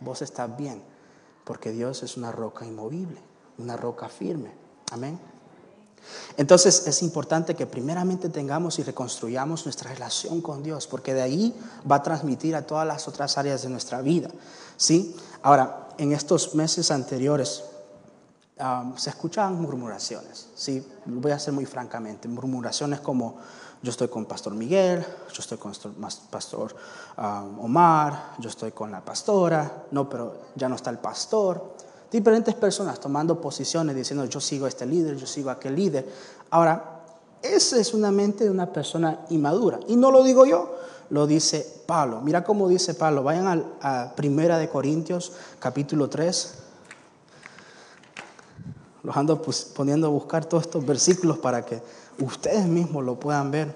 vos 0.01 0.21
estás 0.21 0.55
bien, 0.57 0.81
porque 1.45 1.71
Dios 1.71 2.03
es 2.03 2.17
una 2.17 2.31
roca 2.31 2.65
inmovible, 2.65 3.19
una 3.57 3.77
roca 3.77 4.09
firme. 4.09 4.51
Amén. 4.91 5.19
Entonces 6.37 6.87
es 6.87 7.01
importante 7.03 7.55
que 7.55 7.65
primeramente 7.65 8.29
tengamos 8.29 8.79
y 8.79 8.83
reconstruyamos 8.83 9.65
nuestra 9.65 9.91
relación 9.91 10.41
con 10.41 10.63
Dios, 10.63 10.87
porque 10.87 11.13
de 11.13 11.21
ahí 11.21 11.55
va 11.89 11.97
a 11.97 12.03
transmitir 12.03 12.55
a 12.55 12.65
todas 12.65 12.87
las 12.87 13.07
otras 13.07 13.37
áreas 13.37 13.61
de 13.61 13.69
nuestra 13.69 14.01
vida. 14.01 14.29
¿sí? 14.77 15.15
Ahora, 15.43 15.89
en 15.97 16.11
estos 16.11 16.55
meses 16.55 16.89
anteriores 16.91 17.63
um, 18.59 18.97
se 18.97 19.09
escuchaban 19.11 19.61
murmuraciones, 19.61 20.47
¿sí? 20.55 20.85
voy 21.05 21.31
a 21.31 21.39
ser 21.39 21.53
muy 21.53 21.65
francamente, 21.65 22.27
murmuraciones 22.27 22.99
como 23.01 23.37
yo 23.83 23.89
estoy 23.89 24.09
con 24.09 24.25
Pastor 24.25 24.53
Miguel, 24.53 25.03
yo 25.33 25.39
estoy 25.39 25.57
con 25.57 25.73
Pastor 26.29 26.75
um, 27.17 27.65
Omar, 27.65 28.33
yo 28.37 28.49
estoy 28.49 28.71
con 28.71 28.91
la 28.91 29.03
pastora, 29.03 29.85
no, 29.91 30.07
pero 30.07 30.33
ya 30.55 30.69
no 30.69 30.75
está 30.75 30.91
el 30.91 30.99
pastor. 30.99 31.73
Diferentes 32.11 32.53
personas 32.55 32.99
tomando 32.99 33.41
posiciones 33.41 33.95
diciendo 33.95 34.25
yo 34.25 34.39
sigo 34.39 34.65
a 34.65 34.69
este 34.69 34.85
líder, 34.85 35.17
yo 35.17 35.25
sigo 35.25 35.49
a 35.49 35.53
aquel 35.53 35.75
líder. 35.75 36.07
Ahora, 36.51 37.01
esa 37.41 37.79
es 37.79 37.93
una 37.95 38.11
mente 38.11 38.43
de 38.43 38.51
una 38.51 38.71
persona 38.71 39.21
inmadura. 39.29 39.79
Y 39.87 39.95
no 39.95 40.11
lo 40.11 40.23
digo 40.23 40.45
yo, 40.45 40.77
lo 41.09 41.25
dice 41.25 41.81
Pablo. 41.87 42.21
Mira 42.21 42.43
cómo 42.43 42.67
dice 42.67 42.93
Pablo. 42.93 43.23
Vayan 43.23 43.73
a 43.81 44.13
Primera 44.15 44.59
de 44.59 44.69
Corintios, 44.69 45.31
capítulo 45.59 46.07
3. 46.07 46.55
Los 49.03 49.17
ando 49.17 49.41
poniendo 49.75 50.05
a 50.05 50.09
buscar 50.11 50.45
todos 50.45 50.65
estos 50.65 50.85
versículos 50.85 51.39
para 51.39 51.65
que 51.65 51.81
ustedes 52.21 52.65
mismos 52.65 53.03
lo 53.03 53.19
puedan 53.19 53.51
ver. 53.51 53.75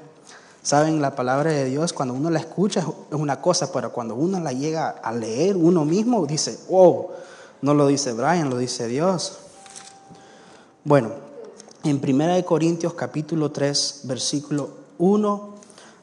Saben, 0.62 1.02
la 1.02 1.16
palabra 1.16 1.52
de 1.52 1.66
Dios, 1.66 1.94
cuando 1.94 2.14
uno 2.14 2.30
la 2.30 2.40
escucha 2.40 2.80
es 2.80 3.16
una 3.16 3.40
cosa, 3.40 3.72
pero 3.72 3.92
cuando 3.92 4.16
uno 4.16 4.40
la 4.40 4.52
llega 4.52 4.90
a 4.90 5.12
leer 5.12 5.56
uno 5.56 5.86
mismo, 5.86 6.26
dice, 6.26 6.58
wow, 6.70 7.10
no 7.62 7.74
lo 7.74 7.86
dice 7.88 8.14
Brian, 8.14 8.50
lo 8.50 8.58
dice 8.58 8.88
Dios. 8.88 9.38
Bueno, 10.84 11.12
en 11.84 12.02
1 12.04 12.46
Corintios 12.46 12.94
capítulo 12.94 13.52
3, 13.52 14.02
versículo 14.06 14.70
1 14.98 15.56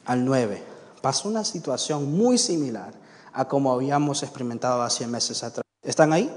al 0.05 0.25
9, 0.25 0.63
pasó 1.01 1.29
una 1.29 1.45
situación 1.45 2.17
muy 2.17 2.39
similar 2.39 2.93
a 3.33 3.47
como 3.49 3.73
habíamos 3.73 4.23
experimentado 4.23 4.83
hace 4.83 5.07
meses 5.07 5.43
atrás. 5.43 5.65
¿Están 5.83 6.13
ahí? 6.13 6.31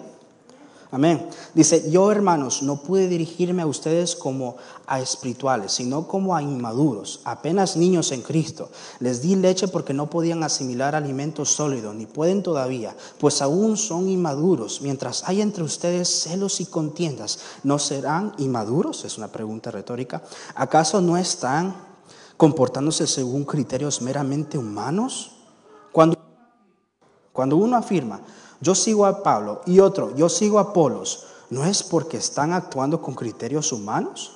Amén. 0.96 1.28
Dice, 1.54 1.92
yo 1.92 2.10
hermanos, 2.10 2.64
no 2.64 2.78
pude 2.78 3.10
dirigirme 3.10 3.64
a 3.64 3.68
ustedes 3.68 4.16
como 4.16 4.56
a 4.88 5.02
espirituales, 5.02 5.74
sino 5.74 6.08
como 6.08 6.34
a 6.34 6.42
inmaduros, 6.42 7.20
apenas 7.26 7.76
niños 7.76 8.14
en 8.14 8.22
Cristo. 8.22 8.70
Les 9.02 9.22
di 9.22 9.36
leche 9.36 9.68
porque 9.68 9.94
no 9.94 10.10
podían 10.10 10.42
asimilar 10.42 10.96
alimento 10.96 11.44
sólido, 11.44 11.94
ni 11.94 12.06
pueden 12.06 12.42
todavía, 12.44 12.96
pues 13.20 13.42
aún 13.42 13.76
son 13.76 14.08
inmaduros. 14.08 14.80
Mientras 14.80 15.28
hay 15.28 15.42
entre 15.42 15.66
ustedes 15.66 16.08
celos 16.08 16.62
y 16.62 16.66
contiendas, 16.66 17.40
¿no 17.66 17.78
serán 17.78 18.32
inmaduros? 18.38 19.04
Es 19.04 19.18
una 19.18 19.28
pregunta 19.28 19.72
retórica. 19.72 20.24
¿Acaso 20.56 21.02
no 21.02 21.18
están 21.18 21.76
comportándose 22.38 23.06
según 23.06 23.44
criterios 23.44 24.02
meramente 24.02 24.58
humanos? 24.58 25.32
Cuando, 25.92 26.18
cuando 27.34 27.58
uno 27.58 27.76
afirma, 27.76 28.22
yo 28.62 28.76
sigo 28.76 29.06
a 29.06 29.24
Pablo 29.24 29.62
y 29.66 29.80
otro, 29.80 30.16
yo 30.16 30.30
sigo 30.30 30.60
a 30.60 30.64
Apolos, 30.64 31.26
¿no 31.50 31.66
es 31.66 31.84
porque 31.84 32.18
están 32.18 32.54
actuando 32.54 33.02
con 33.02 33.16
criterios 33.16 33.72
humanos? 33.72 34.32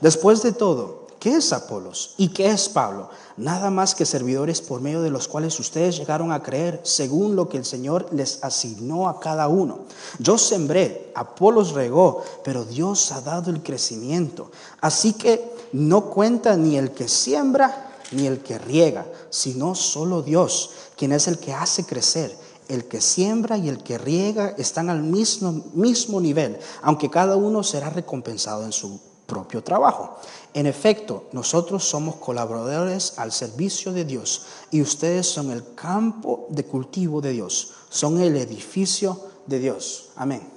Después 0.00 0.42
de 0.42 0.52
todo, 0.52 1.06
¿qué 1.18 1.36
es 1.36 1.52
Apolos 1.52 2.14
y 2.16 2.28
qué 2.28 2.50
es 2.50 2.68
Pablo? 2.68 3.10
Nada 3.36 3.70
más 3.70 3.94
que 3.94 4.06
servidores 4.06 4.60
por 4.60 4.80
medio 4.80 5.02
de 5.02 5.10
los 5.10 5.26
cuales 5.26 5.58
ustedes 5.58 5.96
llegaron 5.96 6.30
a 6.30 6.42
creer 6.42 6.80
según 6.84 7.36
lo 7.36 7.48
que 7.48 7.56
el 7.56 7.64
Señor 7.64 8.06
les 8.12 8.42
asignó 8.44 9.08
a 9.08 9.18
cada 9.20 9.48
uno. 9.48 9.80
Yo 10.18 10.38
sembré, 10.38 11.12
Apolos 11.14 11.72
regó, 11.72 12.22
pero 12.44 12.64
Dios 12.64 13.10
ha 13.12 13.20
dado 13.20 13.50
el 13.50 13.62
crecimiento. 13.62 14.50
Así 14.80 15.14
que 15.14 15.52
no 15.72 16.10
cuenta 16.10 16.56
ni 16.56 16.76
el 16.76 16.92
que 16.92 17.08
siembra 17.08 17.90
ni 18.12 18.26
el 18.26 18.40
que 18.40 18.58
riega, 18.58 19.06
sino 19.30 19.74
solo 19.74 20.22
Dios, 20.22 20.70
quien 20.96 21.12
es 21.12 21.26
el 21.26 21.38
que 21.38 21.52
hace 21.52 21.84
crecer 21.84 22.36
el 22.68 22.86
que 22.86 23.00
siembra 23.00 23.58
y 23.58 23.68
el 23.68 23.82
que 23.82 23.98
riega 23.98 24.54
están 24.58 24.90
al 24.90 25.02
mismo, 25.02 25.64
mismo 25.74 26.20
nivel, 26.20 26.58
aunque 26.82 27.10
cada 27.10 27.36
uno 27.36 27.62
será 27.62 27.90
recompensado 27.90 28.64
en 28.64 28.72
su 28.72 29.00
propio 29.26 29.62
trabajo. 29.62 30.18
En 30.52 30.66
efecto, 30.66 31.24
nosotros 31.32 31.84
somos 31.84 32.16
colaboradores 32.16 33.18
al 33.18 33.32
servicio 33.32 33.92
de 33.92 34.04
Dios 34.04 34.46
y 34.70 34.80
ustedes 34.80 35.26
son 35.26 35.50
el 35.50 35.74
campo 35.74 36.46
de 36.50 36.64
cultivo 36.64 37.20
de 37.20 37.32
Dios, 37.32 37.72
son 37.88 38.20
el 38.20 38.36
edificio 38.36 39.20
de 39.46 39.58
Dios. 39.58 40.10
Amén. 40.16 40.48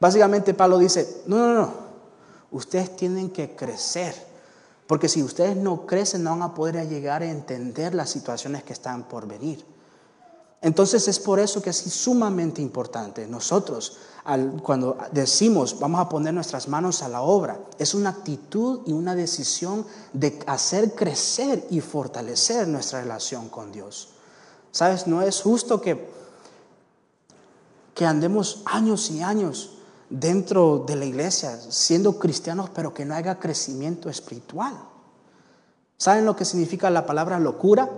Básicamente 0.00 0.54
Pablo 0.54 0.78
dice, 0.78 1.22
no, 1.26 1.38
no, 1.38 1.54
no, 1.54 1.72
ustedes 2.50 2.96
tienen 2.96 3.30
que 3.30 3.54
crecer, 3.54 4.14
porque 4.86 5.08
si 5.08 5.22
ustedes 5.22 5.56
no 5.56 5.86
crecen 5.86 6.22
no 6.22 6.30
van 6.30 6.42
a 6.42 6.54
poder 6.54 6.88
llegar 6.88 7.22
a 7.22 7.30
entender 7.30 7.94
las 7.94 8.10
situaciones 8.10 8.62
que 8.62 8.72
están 8.72 9.04
por 9.04 9.26
venir. 9.26 9.64
Entonces 10.62 11.06
es 11.06 11.18
por 11.18 11.38
eso 11.38 11.62
que 11.62 11.70
es 11.70 11.76
sumamente 11.76 12.62
importante. 12.62 13.26
Nosotros, 13.26 13.98
cuando 14.62 14.96
decimos 15.12 15.78
vamos 15.78 16.00
a 16.00 16.08
poner 16.08 16.34
nuestras 16.34 16.68
manos 16.68 17.02
a 17.02 17.08
la 17.08 17.20
obra, 17.20 17.60
es 17.78 17.94
una 17.94 18.10
actitud 18.10 18.80
y 18.86 18.92
una 18.92 19.14
decisión 19.14 19.86
de 20.12 20.38
hacer 20.46 20.94
crecer 20.94 21.66
y 21.70 21.80
fortalecer 21.80 22.66
nuestra 22.68 23.00
relación 23.00 23.48
con 23.48 23.70
Dios. 23.70 24.08
¿Sabes? 24.72 25.06
No 25.06 25.22
es 25.22 25.40
justo 25.40 25.80
que, 25.80 26.10
que 27.94 28.04
andemos 28.04 28.62
años 28.64 29.10
y 29.10 29.22
años 29.22 29.76
dentro 30.10 30.84
de 30.86 30.96
la 30.96 31.04
iglesia 31.04 31.58
siendo 31.70 32.18
cristianos, 32.18 32.70
pero 32.74 32.92
que 32.92 33.04
no 33.04 33.14
haya 33.14 33.38
crecimiento 33.38 34.08
espiritual. 34.08 34.74
¿Saben 35.98 36.26
lo 36.26 36.36
que 36.36 36.44
significa 36.44 36.90
la 36.90 37.06
palabra 37.06 37.38
locura? 37.40 37.90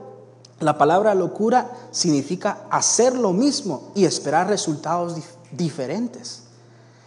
La 0.61 0.77
palabra 0.77 1.14
locura 1.14 1.71
significa 1.92 2.66
hacer 2.71 3.14
lo 3.14 3.33
mismo 3.33 3.92
y 3.94 4.05
esperar 4.05 4.49
resultados 4.49 5.16
diferentes. 5.53 6.42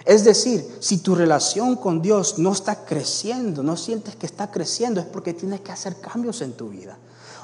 Es 0.05 0.23
decir, 0.23 0.77
si 0.79 0.97
tu 0.97 1.15
relación 1.15 1.75
con 1.75 2.01
Dios 2.01 2.39
no 2.39 2.53
está 2.53 2.85
creciendo, 2.85 3.61
no 3.61 3.77
sientes 3.77 4.15
que 4.15 4.25
está 4.25 4.49
creciendo, 4.49 4.99
es 4.99 5.05
porque 5.05 5.33
tienes 5.33 5.61
que 5.61 5.71
hacer 5.71 5.99
cambios 5.99 6.41
en 6.41 6.53
tu 6.53 6.69
vida. 6.69 6.97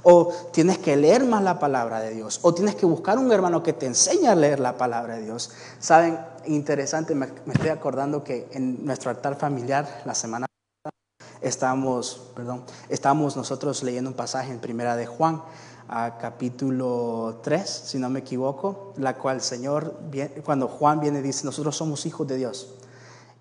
O 0.04 0.32
tienes 0.52 0.78
que 0.78 0.96
leer 0.96 1.26
más 1.26 1.44
la 1.44 1.60
palabra 1.60 2.00
de 2.00 2.12
Dios. 2.12 2.40
O 2.44 2.54
tienes 2.54 2.76
que 2.76 2.86
buscar 2.86 3.20
un 3.20 3.32
hermano 3.32 3.62
que 3.62 3.74
te 3.74 3.86
enseñe 3.86 4.28
a 4.28 4.36
leer 4.36 4.60
la 4.60 4.78
palabra 4.78 5.18
de 5.18 5.24
Dios. 5.24 5.52
Saben, 5.80 6.18
interesante, 6.46 7.14
me, 7.14 7.28
estoy 7.54 7.70
acordando 7.70 8.24
que 8.24 8.48
en 8.52 8.86
nuestro 8.86 9.10
altar 9.10 9.38
familiar 9.38 10.04
la 10.06 10.16
semana 10.16 10.48
pasada 10.48 10.98
estábamos, 11.42 12.32
perdón, 12.36 12.64
estábamos 12.90 13.36
nosotros 13.36 13.84
leyendo 13.84 14.10
un 14.10 14.16
pasaje 14.16 14.52
en 14.52 14.60
Primera 14.60 14.96
de 14.96 15.06
Juan 15.06 15.42
a 15.90 16.18
capítulo 16.18 17.40
3, 17.44 17.70
si 17.70 17.98
no 17.98 18.10
me 18.10 18.20
equivoco, 18.20 18.94
la 18.98 19.16
cual 19.16 19.38
el 19.38 19.42
Señor, 19.42 19.96
cuando 20.44 20.68
Juan 20.68 21.00
viene, 21.00 21.22
dice, 21.22 21.46
nosotros 21.46 21.78
somos 21.78 22.06
hijos 22.06 22.28
de 22.28 22.38
Dios. 22.38 22.74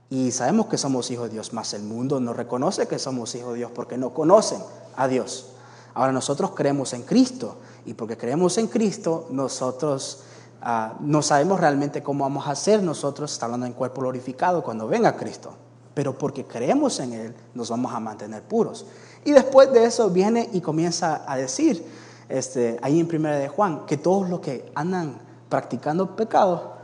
Y 0.08 0.30
sabemos 0.30 0.66
que 0.66 0.78
somos 0.78 1.10
hijos 1.10 1.28
de 1.28 1.34
Dios, 1.34 1.52
mas 1.52 1.74
el 1.74 1.82
mundo 1.82 2.20
no 2.20 2.32
reconoce 2.32 2.86
que 2.86 2.98
somos 2.98 3.34
hijos 3.34 3.52
de 3.52 3.58
Dios 3.58 3.72
porque 3.74 3.98
no 3.98 4.14
conocen 4.14 4.60
a 4.94 5.08
Dios. 5.08 5.48
Ahora 5.94 6.12
nosotros 6.12 6.52
creemos 6.54 6.92
en 6.92 7.02
Cristo 7.02 7.56
y 7.84 7.94
porque 7.94 8.16
creemos 8.16 8.56
en 8.58 8.68
Cristo, 8.68 9.26
nosotros 9.30 10.20
ah, 10.62 10.94
no 11.00 11.22
sabemos 11.22 11.58
realmente 11.58 12.02
cómo 12.02 12.22
vamos 12.22 12.46
a 12.46 12.54
ser 12.54 12.82
nosotros, 12.82 13.32
está 13.32 13.46
hablando 13.46 13.66
en 13.66 13.72
cuerpo 13.72 14.02
glorificado, 14.02 14.62
cuando 14.62 14.86
venga 14.86 15.16
Cristo. 15.16 15.54
Pero 15.94 16.16
porque 16.16 16.44
creemos 16.44 17.00
en 17.00 17.14
Él, 17.14 17.34
nos 17.54 17.70
vamos 17.70 17.92
a 17.92 17.98
mantener 17.98 18.42
puros. 18.42 18.86
Y 19.24 19.32
después 19.32 19.72
de 19.72 19.86
eso 19.86 20.10
viene 20.10 20.48
y 20.52 20.60
comienza 20.60 21.24
a 21.26 21.36
decir, 21.36 21.84
este, 22.28 22.78
ahí 22.82 23.00
en 23.00 23.08
primera 23.08 23.36
de 23.36 23.48
Juan, 23.48 23.86
que 23.86 23.96
todos 23.96 24.28
los 24.28 24.40
que 24.40 24.70
andan 24.74 25.18
practicando 25.48 26.16
pecado 26.16 26.74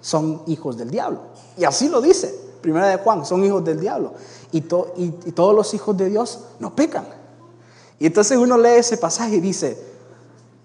son 0.00 0.42
hijos 0.46 0.76
del 0.76 0.90
diablo. 0.90 1.20
Y 1.56 1.64
así 1.64 1.88
lo 1.88 2.00
dice, 2.00 2.34
primera 2.60 2.88
de 2.88 2.96
Juan, 2.96 3.24
son 3.24 3.44
hijos 3.44 3.64
del 3.64 3.80
diablo. 3.80 4.14
Y, 4.52 4.58
y 4.58 5.32
todos 5.32 5.54
los 5.54 5.74
hijos 5.74 5.96
de 5.96 6.08
Dios 6.08 6.40
no 6.58 6.74
pecan. 6.74 7.06
Y 7.98 8.06
entonces 8.06 8.38
uno 8.38 8.56
lee 8.56 8.78
ese 8.78 8.96
pasaje 8.96 9.36
y 9.36 9.40
dice, 9.40 9.76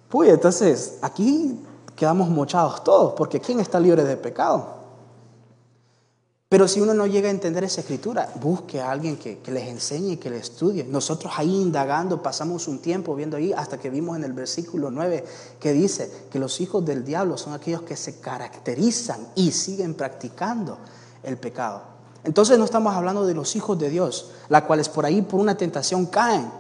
pues 0.10 0.30
entonces 0.30 0.98
aquí 1.02 1.60
quedamos 1.96 2.30
mochados 2.30 2.84
todos, 2.84 3.14
porque 3.14 3.40
¿quién 3.40 3.60
está 3.60 3.80
libre 3.80 4.04
de 4.04 4.18
pecado? 4.18 4.83
Pero 6.54 6.68
si 6.68 6.80
uno 6.80 6.94
no 6.94 7.08
llega 7.08 7.30
a 7.30 7.32
entender 7.32 7.64
esa 7.64 7.82
escritura, 7.82 8.32
busque 8.40 8.80
a 8.80 8.92
alguien 8.92 9.18
que, 9.18 9.42
les 9.48 9.68
enseñe, 9.70 10.20
que 10.20 10.30
le 10.30 10.38
estudie. 10.38 10.84
Nosotros 10.84 11.34
ahí 11.36 11.50
indagando, 11.50 12.22
pasamos 12.22 12.68
un 12.68 12.78
tiempo 12.78 13.16
viendo 13.16 13.38
ahí 13.38 13.52
hasta 13.52 13.80
que 13.80 13.90
vimos 13.90 14.16
en 14.18 14.24
el 14.24 14.34
versículo 14.34 14.92
9 14.92 15.26
que 15.60 15.74
dice 15.74 16.28
que 16.32 16.38
los 16.38 16.62
hijos 16.62 16.86
del 16.86 17.04
diablo 17.04 17.40
son 17.40 17.54
aquellos 17.54 17.82
que 17.82 17.96
se 17.96 18.20
caracterizan 18.20 19.30
y 19.34 19.50
siguen 19.50 19.96
practicando 19.96 20.78
el 21.24 21.38
pecado. 21.38 21.82
Entonces 22.24 22.60
no 22.60 22.66
estamos 22.66 22.94
hablando 22.94 23.26
de 23.26 23.34
los 23.34 23.56
hijos 23.56 23.80
de 23.80 23.90
Dios, 23.90 24.30
las 24.48 24.62
cuales 24.62 24.90
por 24.90 25.08
ahí 25.08 25.24
por 25.24 25.40
una 25.40 25.58
tentación 25.58 26.06
caen 26.06 26.52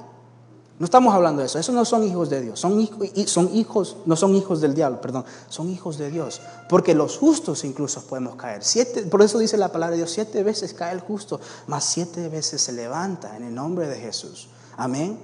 no 0.83 0.85
estamos 0.85 1.15
hablando 1.15 1.39
de 1.39 1.45
eso. 1.45 1.57
Esos 1.57 1.73
no 1.73 1.85
son 1.85 2.03
hijos 2.03 2.29
de 2.29 2.41
Dios. 2.41 2.59
Son, 2.59 2.77
hijos, 2.77 3.95
no 4.05 4.17
son 4.17 4.35
hijos 4.35 4.59
del 4.59 4.75
diablo, 4.75 4.99
perdón. 4.99 5.23
Son 5.47 5.69
hijos 5.69 5.97
de 5.97 6.11
Dios. 6.11 6.41
Porque 6.67 6.93
los 6.93 7.17
justos 7.17 7.63
incluso 7.63 8.01
podemos 8.01 8.35
caer. 8.35 8.61
Por 9.09 9.21
eso 9.21 9.39
dice 9.39 9.55
la 9.55 9.71
palabra 9.71 9.91
de 9.91 9.99
Dios, 9.99 10.11
siete 10.11 10.43
veces 10.43 10.73
cae 10.73 10.91
el 10.91 10.99
justo, 10.99 11.39
más 11.67 11.85
siete 11.85 12.27
veces 12.27 12.63
se 12.63 12.73
levanta 12.73 13.37
en 13.37 13.43
el 13.43 13.55
nombre 13.55 13.87
de 13.87 13.95
Jesús. 13.95 14.49
Amén. 14.75 15.17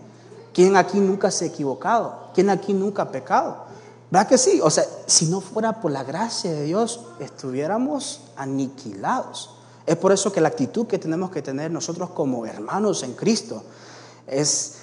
¿Quién 0.54 0.78
aquí 0.78 0.98
nunca 0.98 1.30
se 1.30 1.44
ha 1.44 1.48
equivocado? 1.50 2.30
¿Quién 2.34 2.50
aquí 2.50 2.72
nunca 2.72 3.02
ha 3.02 3.12
pecado? 3.12 3.66
¿Verdad 4.10 4.30
que 4.30 4.38
sí? 4.38 4.62
O 4.64 4.70
sea, 4.70 4.86
si 5.08 5.26
no 5.26 5.42
fuera 5.42 5.82
por 5.82 5.92
la 5.92 6.06
gracia 6.06 6.54
de 6.54 6.64
Dios, 6.64 7.02
estuviéramos 7.20 8.22
aniquilados. 8.38 9.50
Es 9.86 9.98
por 9.98 10.14
eso 10.14 10.32
que 10.32 10.40
la 10.40 10.48
actitud 10.48 10.88
que 10.88 11.00
tenemos 11.00 11.32
que 11.32 11.42
tener 11.42 11.70
nosotros 11.70 12.12
como 12.12 12.46
hermanos 12.46 13.04
en 13.04 13.12
Cristo 13.12 13.62
es 14.26 14.76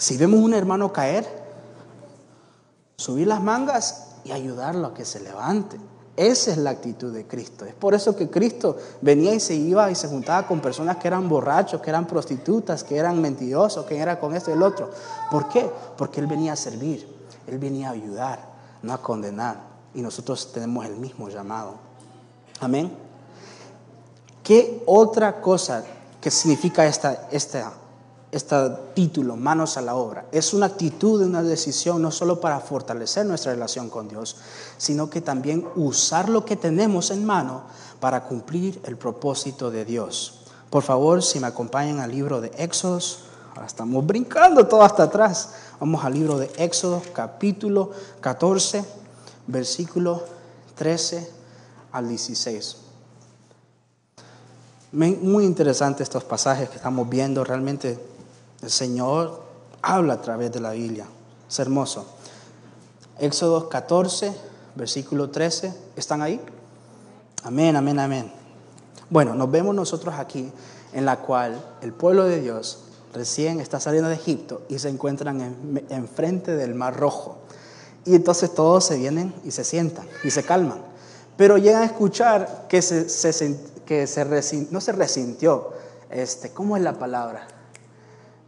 si 0.00 0.16
vemos 0.16 0.40
un 0.40 0.54
hermano 0.54 0.94
caer, 0.94 1.26
subir 2.96 3.26
las 3.26 3.42
mangas 3.42 4.14
y 4.24 4.32
ayudarlo 4.32 4.86
a 4.86 4.94
que 4.94 5.04
se 5.04 5.20
levante. 5.20 5.78
Esa 6.16 6.52
es 6.52 6.56
la 6.56 6.70
actitud 6.70 7.12
de 7.12 7.26
Cristo. 7.26 7.66
Es 7.66 7.74
por 7.74 7.92
eso 7.92 8.16
que 8.16 8.30
Cristo 8.30 8.78
venía 9.02 9.34
y 9.34 9.40
se 9.40 9.54
iba 9.54 9.90
y 9.90 9.94
se 9.94 10.08
juntaba 10.08 10.46
con 10.46 10.60
personas 10.60 10.96
que 10.96 11.06
eran 11.06 11.28
borrachos, 11.28 11.82
que 11.82 11.90
eran 11.90 12.06
prostitutas, 12.06 12.82
que 12.82 12.96
eran 12.96 13.20
mentirosos, 13.20 13.84
que 13.84 13.98
eran 13.98 14.16
con 14.16 14.34
esto 14.34 14.50
y 14.50 14.54
el 14.54 14.62
otro. 14.62 14.90
¿Por 15.30 15.50
qué? 15.50 15.70
Porque 15.98 16.20
Él 16.20 16.26
venía 16.26 16.54
a 16.54 16.56
servir, 16.56 17.06
Él 17.46 17.58
venía 17.58 17.90
a 17.90 17.92
ayudar, 17.92 18.40
no 18.82 18.94
a 18.94 19.02
condenar. 19.02 19.58
Y 19.92 20.00
nosotros 20.00 20.50
tenemos 20.50 20.86
el 20.86 20.96
mismo 20.96 21.28
llamado. 21.28 21.74
Amén. 22.60 22.90
¿Qué 24.42 24.82
otra 24.86 25.42
cosa 25.42 25.84
que 26.22 26.30
significa 26.30 26.86
esta, 26.86 27.28
esta 27.30 27.74
este 28.32 28.56
título, 28.94 29.36
manos 29.36 29.76
a 29.76 29.80
la 29.80 29.96
obra. 29.96 30.26
Es 30.30 30.54
una 30.54 30.66
actitud, 30.66 31.22
una 31.22 31.42
decisión, 31.42 32.00
no 32.00 32.10
solo 32.12 32.40
para 32.40 32.60
fortalecer 32.60 33.26
nuestra 33.26 33.52
relación 33.52 33.90
con 33.90 34.08
Dios, 34.08 34.36
sino 34.78 35.10
que 35.10 35.20
también 35.20 35.66
usar 35.74 36.28
lo 36.28 36.44
que 36.44 36.56
tenemos 36.56 37.10
en 37.10 37.24
mano 37.24 37.62
para 37.98 38.24
cumplir 38.24 38.80
el 38.84 38.96
propósito 38.96 39.70
de 39.70 39.84
Dios. 39.84 40.42
Por 40.70 40.84
favor, 40.84 41.22
si 41.22 41.40
me 41.40 41.48
acompañan 41.48 41.98
al 41.98 42.12
libro 42.12 42.40
de 42.40 42.52
Éxodos, 42.56 43.24
ahora 43.54 43.66
estamos 43.66 44.06
brincando 44.06 44.66
todo 44.68 44.82
hasta 44.82 45.04
atrás. 45.04 45.50
Vamos 45.80 46.04
al 46.04 46.14
libro 46.14 46.38
de 46.38 46.50
Éxodos, 46.56 47.02
capítulo 47.12 47.90
14, 48.20 48.84
versículo 49.48 50.22
13 50.76 51.28
al 51.90 52.08
16. 52.08 52.76
Muy 54.92 55.44
interesante 55.44 56.02
estos 56.02 56.24
pasajes 56.24 56.68
que 56.68 56.76
estamos 56.76 57.08
viendo, 57.08 57.44
realmente 57.44 58.09
el 58.62 58.70
Señor 58.70 59.42
habla 59.82 60.14
a 60.14 60.20
través 60.22 60.52
de 60.52 60.60
la 60.60 60.72
Biblia. 60.72 61.06
Es 61.48 61.58
hermoso. 61.58 62.06
Éxodo 63.18 63.68
14, 63.68 64.32
versículo 64.74 65.30
13. 65.30 65.74
¿Están 65.96 66.22
ahí? 66.22 66.40
Amén, 67.42 67.76
amén, 67.76 67.98
amén. 67.98 68.32
Bueno, 69.08 69.34
nos 69.34 69.50
vemos 69.50 69.74
nosotros 69.74 70.14
aquí 70.16 70.52
en 70.92 71.04
la 71.04 71.20
cual 71.20 71.62
el 71.80 71.92
pueblo 71.92 72.24
de 72.24 72.40
Dios 72.40 72.80
recién 73.12 73.60
está 73.60 73.80
saliendo 73.80 74.08
de 74.08 74.14
Egipto 74.14 74.62
y 74.68 74.78
se 74.78 74.88
encuentran 74.88 75.84
enfrente 75.88 76.54
del 76.54 76.74
Mar 76.74 76.96
Rojo. 76.98 77.38
Y 78.04 78.14
entonces 78.14 78.54
todos 78.54 78.84
se 78.84 78.96
vienen 78.96 79.34
y 79.44 79.50
se 79.50 79.64
sientan 79.64 80.06
y 80.24 80.30
se 80.30 80.42
calman. 80.42 80.82
Pero 81.36 81.58
llegan 81.58 81.82
a 81.82 81.86
escuchar 81.86 82.66
que, 82.68 82.82
se, 82.82 83.06
que 83.84 84.06
se 84.06 84.68
no 84.70 84.80
se 84.80 84.92
resintió. 84.92 85.72
Este, 86.10 86.50
¿Cómo 86.50 86.76
es 86.76 86.82
la 86.82 86.98
palabra? 86.98 87.46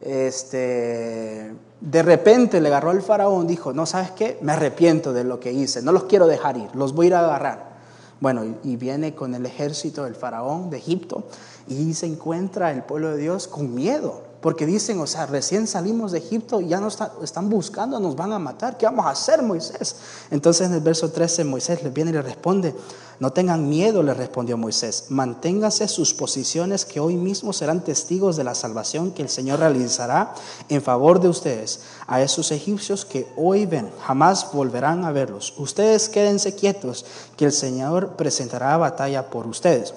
Este, 0.02 1.52
de 1.80 2.02
repente 2.02 2.60
le 2.60 2.68
agarró 2.68 2.90
al 2.90 3.02
faraón, 3.02 3.46
dijo, 3.46 3.72
no, 3.72 3.86
¿sabes 3.86 4.10
qué? 4.10 4.38
Me 4.40 4.52
arrepiento 4.52 5.12
de 5.12 5.24
lo 5.24 5.40
que 5.40 5.52
hice, 5.52 5.82
no 5.82 5.92
los 5.92 6.04
quiero 6.04 6.26
dejar 6.26 6.56
ir, 6.56 6.68
los 6.74 6.92
voy 6.94 7.06
a 7.06 7.08
ir 7.08 7.14
a 7.14 7.24
agarrar. 7.24 7.72
Bueno, 8.20 8.56
y 8.62 8.76
viene 8.76 9.14
con 9.14 9.34
el 9.34 9.46
ejército 9.46 10.04
del 10.04 10.14
faraón 10.14 10.70
de 10.70 10.76
Egipto 10.76 11.24
y 11.66 11.94
se 11.94 12.06
encuentra 12.06 12.70
el 12.70 12.84
pueblo 12.84 13.10
de 13.10 13.18
Dios 13.18 13.48
con 13.48 13.74
miedo. 13.74 14.31
Porque 14.42 14.66
dicen, 14.66 15.00
o 15.00 15.06
sea, 15.06 15.26
recién 15.26 15.68
salimos 15.68 16.10
de 16.10 16.18
Egipto 16.18 16.60
y 16.60 16.66
ya 16.66 16.80
nos 16.80 16.98
están 17.22 17.48
buscando, 17.48 18.00
nos 18.00 18.16
van 18.16 18.32
a 18.32 18.40
matar. 18.40 18.76
¿Qué 18.76 18.84
vamos 18.86 19.06
a 19.06 19.10
hacer, 19.10 19.40
Moisés? 19.40 19.94
Entonces 20.32 20.66
en 20.66 20.74
el 20.74 20.80
verso 20.80 21.12
13 21.12 21.44
Moisés 21.44 21.84
le 21.84 21.90
viene 21.90 22.10
y 22.10 22.14
le 22.14 22.22
responde, 22.22 22.74
no 23.20 23.32
tengan 23.32 23.68
miedo, 23.68 24.02
le 24.02 24.14
respondió 24.14 24.56
Moisés, 24.56 25.04
manténgase 25.10 25.86
sus 25.86 26.12
posiciones 26.12 26.84
que 26.84 26.98
hoy 26.98 27.14
mismo 27.14 27.52
serán 27.52 27.84
testigos 27.84 28.36
de 28.36 28.42
la 28.42 28.56
salvación 28.56 29.12
que 29.12 29.22
el 29.22 29.28
Señor 29.28 29.60
realizará 29.60 30.34
en 30.68 30.82
favor 30.82 31.20
de 31.20 31.28
ustedes. 31.28 31.82
A 32.08 32.20
esos 32.20 32.50
egipcios 32.50 33.04
que 33.04 33.28
hoy 33.36 33.64
ven, 33.64 33.92
jamás 34.04 34.52
volverán 34.52 35.04
a 35.04 35.12
verlos. 35.12 35.54
Ustedes 35.56 36.08
quédense 36.08 36.56
quietos, 36.56 37.06
que 37.36 37.44
el 37.44 37.52
Señor 37.52 38.16
presentará 38.16 38.76
batalla 38.76 39.30
por 39.30 39.46
ustedes. 39.46 39.94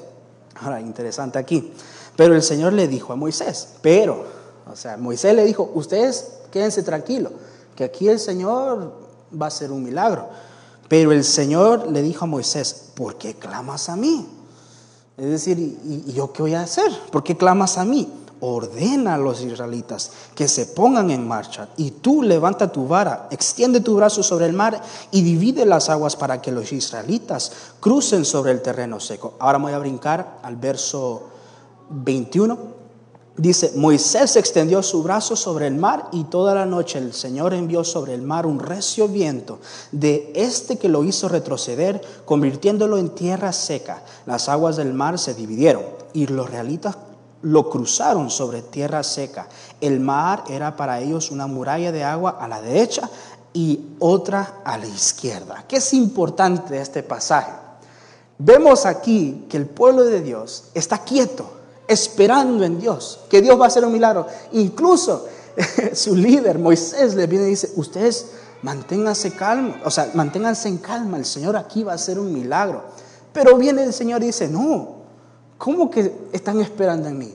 Ahora, 0.62 0.80
interesante 0.80 1.40
aquí. 1.40 1.74
Pero 2.16 2.36
el 2.36 2.44
Señor 2.44 2.74
le 2.74 2.88
dijo 2.88 3.12
a 3.12 3.16
Moisés, 3.16 3.70
pero 3.82 4.35
o 4.72 4.76
sea, 4.76 4.98
Moisés 4.98 5.36
le 5.36 5.46
dijo, 5.46 5.72
ustedes 5.76 6.40
quédense 6.52 6.84
tranquilos, 6.84 7.32
que 7.76 7.84
aquí 7.84 8.08
el 8.08 8.20
Señor 8.20 8.94
va 9.40 9.46
a 9.46 9.48
hacer 9.48 9.72
un 9.72 9.84
milagro. 9.84 10.28
Pero 10.88 11.12
el 11.12 11.24
Señor 11.24 11.92
le 11.92 12.02
dijo 12.02 12.26
a 12.26 12.28
Moisés, 12.28 12.92
¿por 12.96 13.18
qué 13.18 13.36
clamas 13.36 13.90
a 13.90 13.96
mí? 13.96 14.28
Es 15.18 15.26
decir, 15.26 15.58
¿y, 15.60 16.14
yo 16.14 16.32
qué 16.32 16.42
voy 16.42 16.54
a 16.54 16.62
hacer? 16.62 16.92
¿Por 17.12 17.24
qué 17.24 17.38
clamas 17.38 17.78
a 17.78 17.86
mí? 17.86 18.12
Ordena 18.42 19.16
a 19.16 19.18
los 19.18 19.42
israelitas 19.42 20.12
que 20.36 20.48
se 20.48 20.66
pongan 20.68 21.10
en 21.10 21.28
marcha 21.28 21.70
y 21.78 21.92
tú 21.92 22.22
levanta 22.22 22.72
tu 22.72 22.88
vara, 22.88 23.28
extiende 23.32 23.80
tu 23.80 23.96
brazo 23.96 24.22
sobre 24.24 24.46
el 24.46 24.54
mar 24.54 24.82
y 25.12 25.22
divide 25.24 25.66
las 25.66 25.90
aguas 25.90 26.16
para 26.16 26.42
que 26.42 26.52
los 26.52 26.72
israelitas 26.74 27.52
crucen 27.80 28.26
sobre 28.26 28.52
el 28.52 28.62
terreno 28.62 29.00
seco. 29.00 29.36
Ahora 29.40 29.58
voy 29.58 29.72
a 29.72 29.80
brincar 29.80 30.40
al 30.44 30.58
verso 30.58 31.30
21. 31.90 32.85
Dice, 33.38 33.74
Moisés 33.76 34.38
extendió 34.38 34.82
su 34.82 35.04
brazo 35.04 35.36
sobre 35.36 35.68
el 35.68 35.76
mar 35.76 36.08
y 36.14 36.24
toda 36.24 36.56
la 36.56 36.66
noche 36.66 37.00
el 37.00 37.14
Señor 37.14 37.54
envió 37.54 37.84
sobre 37.84 38.14
el 38.14 38.22
mar 38.22 38.46
un 38.46 38.60
recio 38.60 39.10
viento 39.10 39.60
de 39.92 40.32
este 40.34 40.78
que 40.78 40.88
lo 40.88 41.04
hizo 41.04 41.28
retroceder, 41.28 42.02
convirtiéndolo 42.24 42.98
en 42.98 43.10
tierra 43.10 43.52
seca. 43.52 44.04
Las 44.26 44.48
aguas 44.48 44.78
del 44.78 44.94
mar 44.94 45.20
se 45.20 45.34
dividieron 45.34 45.84
y 46.14 46.28
los 46.28 46.50
realitas 46.50 46.96
lo 47.42 47.70
cruzaron 47.70 48.30
sobre 48.30 48.62
tierra 48.62 49.04
seca. 49.04 49.50
El 49.82 50.00
mar 50.00 50.46
era 50.48 50.78
para 50.78 51.02
ellos 51.02 51.30
una 51.30 51.46
muralla 51.46 51.92
de 51.92 52.06
agua 52.06 52.38
a 52.40 52.48
la 52.48 52.62
derecha 52.62 53.10
y 53.52 53.82
otra 54.00 54.62
a 54.64 54.78
la 54.78 54.88
izquierda. 54.88 55.66
¿Qué 55.68 55.78
es 55.78 55.94
importante 55.94 56.80
este 56.80 57.04
pasaje? 57.04 57.52
Vemos 58.38 58.86
aquí 58.86 59.46
que 59.50 59.58
el 59.58 59.66
pueblo 59.66 60.04
de 60.04 60.22
Dios 60.22 60.66
está 60.74 61.00
quieto 61.00 61.65
esperando 61.88 62.64
en 62.64 62.80
Dios, 62.80 63.20
que 63.30 63.42
Dios 63.42 63.60
va 63.60 63.66
a 63.66 63.68
hacer 63.68 63.86
un 63.86 63.94
milagro. 63.94 64.28
Incluso 64.54 65.28
su 65.94 66.16
líder, 66.16 66.60
Moisés, 66.60 67.16
le 67.16 67.28
viene 67.28 67.46
y 67.46 67.50
dice, 67.52 67.72
ustedes 67.76 68.32
manténganse 68.62 69.32
calmos, 69.32 69.78
o 69.84 69.92
sea, 69.92 70.12
manténganse 70.14 70.68
en 70.68 70.78
calma, 70.78 71.18
el 71.18 71.26
Señor 71.26 71.56
aquí 71.56 71.84
va 71.84 71.94
a 71.94 71.96
hacer 71.96 72.20
un 72.20 72.34
milagro. 72.34 72.84
Pero 73.32 73.58
viene 73.58 73.84
el 73.84 73.94
Señor 73.94 74.24
y 74.24 74.28
dice, 74.28 74.48
no, 74.48 74.96
¿cómo 75.58 75.90
que 75.90 76.30
están 76.32 76.60
esperando 76.62 77.08
en 77.10 77.18
mí? 77.18 77.34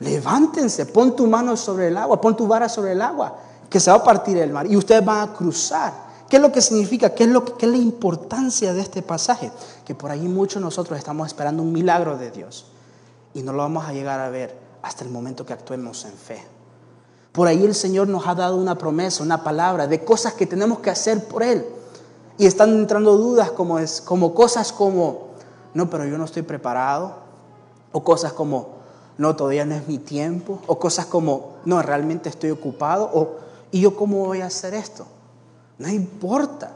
Levántense, 0.00 0.86
pon 0.86 1.16
tu 1.16 1.26
mano 1.26 1.56
sobre 1.56 1.88
el 1.88 1.96
agua, 1.96 2.20
pon 2.20 2.36
tu 2.36 2.46
vara 2.46 2.68
sobre 2.68 2.92
el 2.92 3.02
agua, 3.02 3.36
que 3.68 3.80
se 3.80 3.90
va 3.90 3.98
a 3.98 4.04
partir 4.04 4.36
el 4.38 4.52
mar 4.52 4.66
y 4.66 4.76
ustedes 4.76 5.04
van 5.04 5.28
a 5.28 5.32
cruzar. 5.32 6.08
¿Qué 6.28 6.36
es 6.36 6.42
lo 6.42 6.52
que 6.52 6.60
significa? 6.60 7.14
¿Qué 7.14 7.24
es, 7.24 7.30
lo 7.30 7.44
¿Qué 7.44 7.64
es 7.64 7.72
la 7.72 7.78
importancia 7.78 8.74
de 8.74 8.82
este 8.82 9.00
pasaje? 9.00 9.50
Que 9.86 9.94
por 9.94 10.10
ahí 10.10 10.28
muchos 10.28 10.60
nosotros 10.60 10.98
estamos 10.98 11.26
esperando 11.26 11.62
un 11.62 11.72
milagro 11.72 12.18
de 12.18 12.30
Dios 12.30 12.66
y 13.38 13.42
no 13.42 13.52
lo 13.52 13.58
vamos 13.58 13.86
a 13.86 13.92
llegar 13.92 14.18
a 14.18 14.30
ver 14.30 14.58
hasta 14.82 15.04
el 15.04 15.10
momento 15.10 15.46
que 15.46 15.52
actuemos 15.52 16.04
en 16.04 16.12
fe. 16.12 16.44
Por 17.30 17.46
ahí 17.46 17.64
el 17.64 17.74
Señor 17.74 18.08
nos 18.08 18.26
ha 18.26 18.34
dado 18.34 18.56
una 18.56 18.76
promesa, 18.76 19.22
una 19.22 19.44
palabra 19.44 19.86
de 19.86 20.04
cosas 20.04 20.34
que 20.34 20.44
tenemos 20.44 20.80
que 20.80 20.90
hacer 20.90 21.24
por 21.28 21.44
Él. 21.44 21.64
Y 22.36 22.46
están 22.46 22.70
entrando 22.70 23.16
dudas 23.16 23.52
como, 23.52 23.78
es, 23.78 24.00
como 24.00 24.34
cosas 24.34 24.72
como, 24.72 25.28
no, 25.72 25.88
pero 25.88 26.04
yo 26.04 26.18
no 26.18 26.24
estoy 26.24 26.42
preparado. 26.42 27.14
O 27.92 28.02
cosas 28.02 28.32
como, 28.32 28.78
no, 29.18 29.36
todavía 29.36 29.64
no 29.64 29.76
es 29.76 29.86
mi 29.86 29.98
tiempo. 29.98 30.58
O 30.66 30.80
cosas 30.80 31.06
como, 31.06 31.58
no, 31.64 31.80
realmente 31.80 32.28
estoy 32.28 32.50
ocupado. 32.50 33.08
O, 33.14 33.36
¿y 33.70 33.82
yo 33.82 33.94
cómo 33.94 34.26
voy 34.26 34.40
a 34.40 34.46
hacer 34.46 34.74
esto? 34.74 35.06
No 35.78 35.88
importa. 35.88 36.72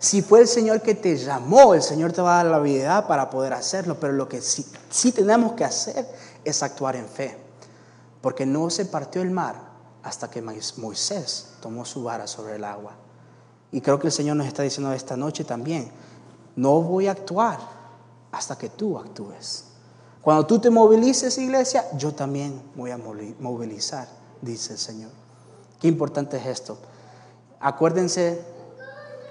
Si 0.00 0.22
fue 0.22 0.40
el 0.40 0.48
Señor 0.48 0.80
que 0.80 0.94
te 0.94 1.14
llamó, 1.14 1.74
el 1.74 1.82
Señor 1.82 2.10
te 2.12 2.22
va 2.22 2.32
a 2.32 2.36
dar 2.42 2.50
la 2.50 2.56
habilidad 2.56 3.06
para 3.06 3.28
poder 3.28 3.52
hacerlo, 3.52 4.00
pero 4.00 4.14
lo 4.14 4.30
que 4.30 4.40
sí, 4.40 4.64
sí 4.88 5.12
tenemos 5.12 5.52
que 5.52 5.62
hacer 5.62 6.08
es 6.42 6.62
actuar 6.62 6.96
en 6.96 7.06
fe. 7.06 7.36
Porque 8.22 8.46
no 8.46 8.70
se 8.70 8.86
partió 8.86 9.20
el 9.20 9.30
mar 9.30 9.56
hasta 10.02 10.30
que 10.30 10.40
Moisés 10.40 11.48
tomó 11.60 11.84
su 11.84 12.02
vara 12.02 12.26
sobre 12.26 12.56
el 12.56 12.64
agua. 12.64 12.92
Y 13.72 13.82
creo 13.82 13.98
que 13.98 14.06
el 14.06 14.12
Señor 14.12 14.36
nos 14.36 14.46
está 14.46 14.62
diciendo 14.62 14.90
esta 14.90 15.18
noche 15.18 15.44
también, 15.44 15.92
no 16.56 16.80
voy 16.80 17.06
a 17.06 17.12
actuar 17.12 17.58
hasta 18.32 18.56
que 18.56 18.70
tú 18.70 18.98
actúes. 18.98 19.66
Cuando 20.22 20.46
tú 20.46 20.58
te 20.58 20.70
movilices, 20.70 21.36
iglesia, 21.36 21.84
yo 21.98 22.14
también 22.14 22.62
voy 22.74 22.90
a 22.90 22.96
movilizar, 22.96 24.08
dice 24.40 24.72
el 24.72 24.78
Señor. 24.78 25.10
Qué 25.78 25.88
importante 25.88 26.38
es 26.38 26.46
esto. 26.46 26.78
Acuérdense 27.60 28.42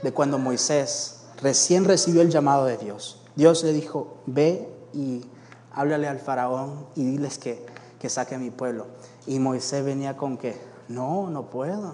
de 0.01 0.11
cuando 0.11 0.37
Moisés 0.37 1.21
recién 1.41 1.85
recibió 1.85 2.21
el 2.21 2.29
llamado 2.29 2.65
de 2.65 2.77
Dios. 2.77 3.21
Dios 3.35 3.63
le 3.63 3.73
dijo, 3.73 4.17
ve 4.25 4.67
y 4.93 5.25
háblale 5.73 6.07
al 6.07 6.19
faraón 6.19 6.87
y 6.95 7.05
diles 7.05 7.37
que, 7.37 7.65
que 7.99 8.09
saque 8.09 8.35
a 8.35 8.39
mi 8.39 8.49
pueblo. 8.49 8.87
Y 9.27 9.39
Moisés 9.39 9.83
venía 9.83 10.17
con 10.17 10.37
que, 10.37 10.59
no, 10.87 11.29
no 11.29 11.49
puedo, 11.49 11.93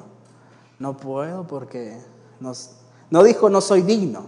no 0.80 0.98
puedo 0.98 1.46
porque 1.48 1.98
no 2.40 3.24
dijo 3.24 3.50
no 3.50 3.62
soy 3.62 3.82
digno, 3.82 4.28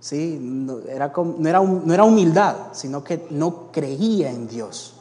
¿sí? 0.00 0.38
no, 0.40 0.80
era, 0.80 1.12
no, 1.16 1.48
era, 1.48 1.60
no 1.60 1.94
era 1.94 2.04
humildad, 2.04 2.56
sino 2.72 3.04
que 3.04 3.26
no 3.30 3.70
creía 3.72 4.30
en 4.30 4.48
Dios. 4.48 4.96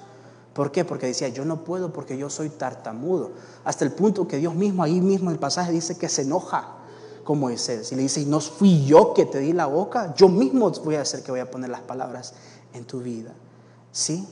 ¿Por 0.53 0.71
qué? 0.71 0.83
Porque 0.83 1.07
decía, 1.07 1.29
yo 1.29 1.45
no 1.45 1.63
puedo 1.63 1.93
porque 1.93 2.17
yo 2.17 2.29
soy 2.29 2.49
tartamudo. 2.49 3.31
Hasta 3.63 3.85
el 3.85 3.91
punto 3.91 4.27
que 4.27 4.37
Dios 4.37 4.55
mismo, 4.55 4.83
ahí 4.83 4.99
mismo 4.99 5.29
en 5.29 5.35
el 5.35 5.39
pasaje 5.39 5.71
dice 5.71 5.97
que 5.97 6.09
se 6.09 6.23
enoja 6.23 6.78
con 7.29 7.39
Moisés 7.39 7.91
y 7.91 7.95
le 7.95 8.01
dice, 8.01 8.21
y 8.21 8.25
no 8.25 8.39
fui 8.39 8.85
yo 8.85 9.13
que 9.13 9.27
te 9.27 9.37
di 9.37 9.53
la 9.53 9.67
boca, 9.67 10.15
yo 10.15 10.29
mismo 10.29 10.71
voy 10.83 10.95
a 10.95 11.01
hacer 11.01 11.21
que 11.21 11.29
voy 11.29 11.41
a 11.41 11.51
poner 11.51 11.69
las 11.69 11.81
palabras 11.81 12.33
en 12.73 12.85
tu 12.85 13.01
vida. 13.01 13.35
¿Sí? 13.91 14.27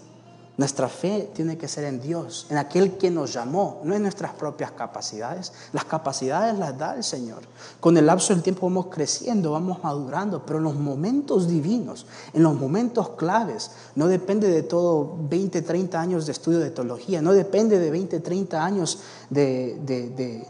Nuestra 0.57 0.89
fe 0.89 1.29
tiene 1.31 1.59
que 1.59 1.67
ser 1.67 1.83
en 1.83 2.01
Dios, 2.01 2.47
en 2.49 2.57
aquel 2.57 2.97
que 2.97 3.11
nos 3.11 3.31
llamó, 3.33 3.81
no 3.83 3.93
en 3.93 4.01
nuestras 4.01 4.33
propias 4.33 4.71
capacidades. 4.71 5.53
Las 5.73 5.85
capacidades 5.85 6.57
las 6.57 6.75
da 6.75 6.95
el 6.95 7.03
Señor. 7.03 7.43
Con 7.79 7.97
el 7.97 8.07
lapso 8.07 8.33
del 8.33 8.41
tiempo 8.41 8.65
vamos 8.65 8.87
creciendo, 8.87 9.51
vamos 9.51 9.83
madurando, 9.83 10.43
pero 10.43 10.57
en 10.57 10.63
los 10.63 10.73
momentos 10.73 11.47
divinos, 11.47 12.07
en 12.33 12.41
los 12.41 12.55
momentos 12.55 13.09
claves, 13.09 13.69
no 13.93 14.07
depende 14.07 14.49
de 14.49 14.63
todo 14.63 15.19
20, 15.29 15.61
30 15.61 16.01
años 16.01 16.25
de 16.25 16.31
estudio 16.31 16.57
de 16.57 16.71
teología, 16.71 17.21
no 17.21 17.33
depende 17.33 17.77
de 17.77 17.91
20, 17.91 18.21
30 18.21 18.65
años 18.65 19.01
de, 19.29 19.77
de 19.85 20.47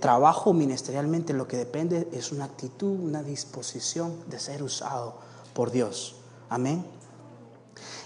trabajo 0.00 0.52
ministerialmente, 0.52 1.32
lo 1.32 1.46
que 1.46 1.56
depende 1.56 2.08
es 2.12 2.32
una 2.32 2.44
actitud, 2.44 2.98
una 3.00 3.22
disposición 3.22 4.14
de 4.28 4.40
ser 4.40 4.62
usado 4.62 5.14
por 5.54 5.70
Dios. 5.70 6.16
Amén. 6.48 6.84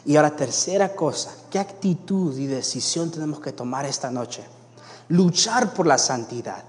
Y 0.05 0.16
ahora, 0.16 0.35
tercera 0.37 0.95
cosa, 0.95 1.33
¿qué 1.51 1.59
actitud 1.59 2.37
y 2.37 2.47
decisión 2.47 3.11
tenemos 3.11 3.40
que 3.40 3.53
tomar 3.53 3.87
esta 3.87 4.11
noche? 4.11 4.45
Luchar 5.09 5.75
por 5.75 5.87
la 5.87 5.99
santidad. 5.99 6.64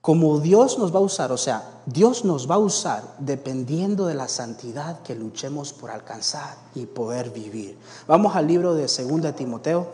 Como 0.00 0.38
Dios 0.40 0.78
nos 0.78 0.94
va 0.94 0.98
a 0.98 1.02
usar, 1.02 1.32
o 1.32 1.36
sea, 1.36 1.82
Dios 1.84 2.24
nos 2.24 2.50
va 2.50 2.54
a 2.54 2.58
usar 2.58 3.02
dependiendo 3.18 4.06
de 4.06 4.14
la 4.14 4.28
santidad 4.28 5.02
que 5.02 5.14
luchemos 5.14 5.72
por 5.72 5.90
alcanzar 5.90 6.56
y 6.74 6.86
poder 6.86 7.30
vivir. 7.30 7.76
Vamos 8.06 8.34
al 8.34 8.46
libro 8.46 8.74
de 8.74 8.82
2 8.82 9.34
Timoteo, 9.34 9.88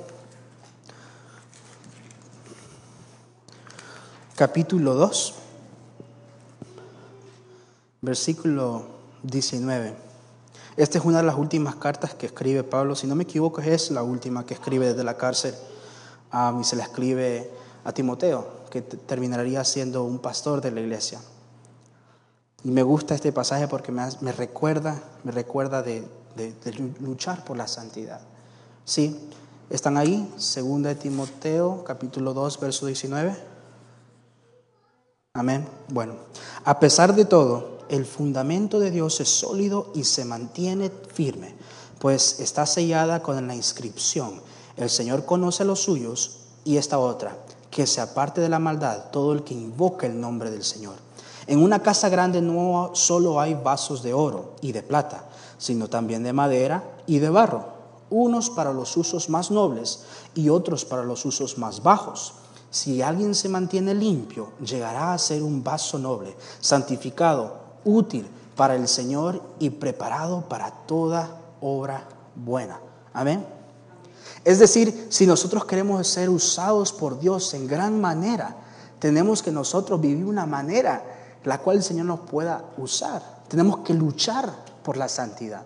capítulo 4.37 4.94
2, 4.94 5.35
versículo 8.03 8.85
19. 9.23 9.94
Esta 10.77 10.99
es 10.99 11.05
una 11.05 11.18
de 11.18 11.25
las 11.25 11.37
últimas 11.37 11.77
cartas 11.77 12.14
que 12.14 12.27
escribe 12.27 12.64
Pablo, 12.64 12.97
si 12.97 13.07
no 13.07 13.14
me 13.14 13.23
equivoco 13.23 13.61
es 13.61 13.92
la 13.92 14.03
última 14.03 14.44
que 14.44 14.55
escribe 14.55 14.88
desde 14.88 15.05
la 15.05 15.16
cárcel 15.16 15.55
y 16.61 16.64
se 16.64 16.75
la 16.75 16.83
escribe 16.83 17.49
a 17.85 17.92
Timoteo, 17.92 18.64
que 18.70 18.83
terminaría 18.83 19.62
siendo 19.62 20.03
un 20.03 20.18
pastor 20.18 20.61
de 20.61 20.73
la 20.73 20.81
iglesia. 20.81 21.20
Y 22.64 22.73
me 22.73 22.83
gusta 22.83 23.14
este 23.14 23.31
pasaje 23.31 23.68
porque 23.68 23.92
me, 23.92 24.33
recuerda, 24.33 25.01
me 25.23 25.31
recuerda 25.31 25.81
de, 25.83 26.05
luchar 26.99 27.44
por 27.44 27.57
la 27.57 27.68
santidad. 27.68 28.20
Sí, 28.85 29.16
están 29.70 29.97
ahí, 29.97 30.29
segunda 30.38 30.88
de 30.88 30.97
Timoteo, 30.97 31.85
capítulo 31.85 32.35
2, 32.35 32.59
verso 32.59 32.87
19. 32.87 33.54
Amén. 35.37 35.66
Bueno, 35.88 36.14
a 36.64 36.79
pesar 36.79 37.16
de 37.16 37.25
todo, 37.25 37.79
el 37.88 38.07
fundamento 38.07 38.79
de 38.79 38.92
Dios 38.92 39.18
es 39.18 39.29
sólido 39.29 39.90
y 39.92 40.05
se 40.05 40.25
mantiene 40.25 40.92
firme, 41.12 41.57
pues 41.99 42.38
está 42.38 42.66
sellada 42.66 43.20
con 43.20 43.44
la 43.44 43.57
inscripción. 43.57 44.40
El 44.77 44.90
Señor 44.90 45.25
conoce 45.25 45.64
los 45.64 45.83
suyos 45.83 46.37
y 46.62 46.77
esta 46.77 47.01
otra, 47.01 47.37
que 47.68 47.88
se 47.88 48.01
aparte 48.01 48.40
de 48.40 48.49
la 48.49 48.61
maldad 48.61 49.11
todo 49.11 49.33
el 49.33 49.42
que 49.42 49.55
invoca 49.55 50.07
el 50.07 50.20
nombre 50.20 50.53
del 50.53 50.62
Señor. 50.62 50.94
En 51.49 51.61
una 51.61 51.83
casa 51.83 52.09
grande 52.09 52.40
no 52.40 52.92
solo 52.94 53.40
hay 53.40 53.55
vasos 53.55 54.05
de 54.05 54.14
oro 54.14 54.55
y 54.61 54.70
de 54.70 54.85
plata, 54.85 55.29
sino 55.59 55.88
también 55.88 56.23
de 56.23 56.33
madera 56.33 56.85
y 57.09 57.18
de 57.18 57.31
barro, 57.31 57.70
unos 58.09 58.51
para 58.51 58.73
los 58.73 58.97
usos 58.97 59.29
más 59.29 59.51
nobles 59.51 60.05
y 60.37 60.49
otros 60.49 60.85
para 60.85 61.03
los 61.03 61.25
usos 61.25 61.59
más 61.59 61.83
bajos. 61.83 62.35
Si 62.74 63.02
alguien 63.02 63.37
se 63.37 63.48
mantiene 63.48 63.94
limpio, 63.94 64.48
llegará 64.60 65.12
a 65.12 65.18
ser 65.18 65.44
un 65.44 65.62
vaso 65.62 65.96
noble, 65.96 66.34
santificado, 66.58 67.54
útil 67.84 68.26
para 68.56 68.74
el 68.74 68.88
Señor 68.88 69.40
y 69.60 69.70
preparado 69.70 70.48
para 70.48 70.72
toda 70.72 71.38
obra 71.60 72.02
buena. 72.34 72.80
Amén. 73.12 73.46
Es 74.44 74.58
decir, 74.58 75.06
si 75.08 75.24
nosotros 75.24 75.66
queremos 75.66 76.04
ser 76.08 76.28
usados 76.28 76.92
por 76.92 77.20
Dios 77.20 77.54
en 77.54 77.68
gran 77.68 78.00
manera, 78.00 78.56
tenemos 78.98 79.40
que 79.40 79.52
nosotros 79.52 80.00
vivir 80.00 80.24
una 80.24 80.44
manera 80.44 81.04
la 81.44 81.58
cual 81.58 81.76
el 81.76 81.84
Señor 81.84 82.06
nos 82.06 82.20
pueda 82.28 82.64
usar. 82.76 83.22
Tenemos 83.46 83.78
que 83.84 83.94
luchar 83.94 84.52
por 84.82 84.96
la 84.96 85.08
santidad. 85.08 85.62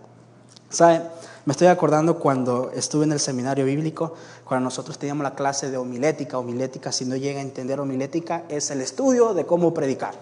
¿Saben? 0.68 1.04
Me 1.48 1.52
estoy 1.52 1.68
acordando 1.68 2.18
cuando 2.18 2.70
estuve 2.72 3.04
en 3.04 3.12
el 3.12 3.20
seminario 3.20 3.64
bíblico, 3.64 4.12
cuando 4.48 4.64
nosotros 4.64 4.98
teníamos 4.98 5.22
la 5.22 5.34
clase 5.34 5.70
de 5.70 5.76
homilética. 5.76 6.38
Homilética, 6.38 6.90
si 6.90 7.04
no 7.04 7.14
llega 7.16 7.38
a 7.38 7.42
entender 7.42 7.78
homilética, 7.78 8.44
es 8.48 8.70
el 8.70 8.80
estudio 8.80 9.34
de 9.34 9.44
cómo 9.44 9.74
predicar 9.74 10.14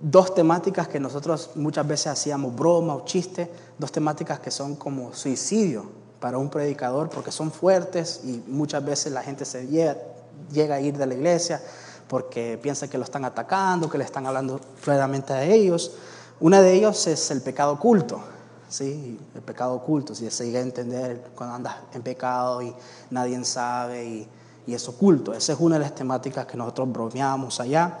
dos 0.00 0.34
temáticas 0.34 0.88
que 0.88 1.00
nosotros 1.00 1.50
muchas 1.54 1.86
veces 1.86 2.08
hacíamos 2.08 2.54
broma 2.54 2.94
o 2.94 3.04
chiste, 3.04 3.50
dos 3.78 3.90
temáticas 3.90 4.40
que 4.40 4.50
son 4.50 4.76
como 4.76 5.14
suicidio 5.14 5.86
para 6.20 6.38
un 6.38 6.50
predicador 6.50 7.08
porque 7.08 7.32
son 7.32 7.50
fuertes 7.50 8.20
y 8.24 8.42
muchas 8.46 8.84
veces 8.84 9.12
la 9.12 9.22
gente 9.22 9.44
se 9.44 9.66
llega, 9.66 10.74
a 10.74 10.80
ir 10.80 10.96
de 10.96 11.06
la 11.06 11.14
iglesia 11.14 11.62
porque 12.08 12.58
piensa 12.62 12.88
que 12.88 12.98
lo 12.98 13.04
están 13.04 13.24
atacando, 13.24 13.88
que 13.88 13.98
le 13.98 14.04
están 14.04 14.26
hablando 14.26 14.60
claramente 14.82 15.32
a 15.32 15.44
ellos. 15.44 15.92
Una 16.38 16.60
de 16.60 16.74
ellos 16.74 17.06
es 17.06 17.30
el 17.30 17.42
pecado 17.42 17.72
oculto, 17.72 18.20
¿sí? 18.68 19.18
El 19.34 19.42
pecado 19.42 19.74
oculto, 19.74 20.14
si 20.14 20.30
se 20.30 20.46
llega 20.46 20.60
a 20.60 20.62
entender 20.62 21.30
cuando 21.34 21.56
andas 21.56 21.76
en 21.92 22.02
pecado 22.02 22.62
y 22.62 22.74
nadie 23.10 23.42
sabe 23.44 24.04
y, 24.04 24.28
y 24.66 24.74
es 24.74 24.88
oculto. 24.88 25.32
Esa 25.32 25.52
es 25.52 25.60
una 25.60 25.76
de 25.76 25.82
las 25.82 25.94
temáticas 25.94 26.46
que 26.46 26.56
nosotros 26.56 26.92
bromeamos 26.92 27.60
allá. 27.60 27.98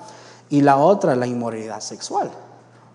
Y 0.48 0.60
la 0.60 0.76
otra, 0.76 1.16
la 1.16 1.26
inmoralidad 1.26 1.80
sexual. 1.80 2.30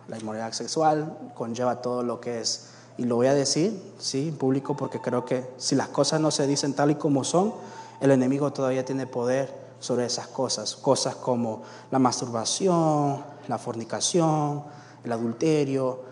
La 0.07 0.17
inmoralidad 0.17 0.51
sexual 0.53 1.31
conlleva 1.35 1.81
todo 1.81 2.03
lo 2.03 2.19
que 2.19 2.41
es, 2.41 2.67
y 2.97 3.03
lo 3.03 3.15
voy 3.15 3.27
a 3.27 3.33
decir, 3.33 3.93
sí, 3.97 4.35
público, 4.37 4.75
porque 4.75 4.99
creo 4.99 5.25
que 5.25 5.49
si 5.57 5.75
las 5.75 5.87
cosas 5.87 6.19
no 6.19 6.31
se 6.31 6.47
dicen 6.47 6.73
tal 6.73 6.91
y 6.91 6.95
como 6.95 7.23
son, 7.23 7.53
el 7.99 8.11
enemigo 8.11 8.51
todavía 8.51 8.83
tiene 8.83 9.07
poder 9.07 9.53
sobre 9.79 10.05
esas 10.05 10.27
cosas. 10.27 10.75
Cosas 10.75 11.15
como 11.15 11.63
la 11.89 11.99
masturbación, 11.99 13.23
la 13.47 13.57
fornicación, 13.57 14.63
el 15.03 15.11
adulterio, 15.11 16.10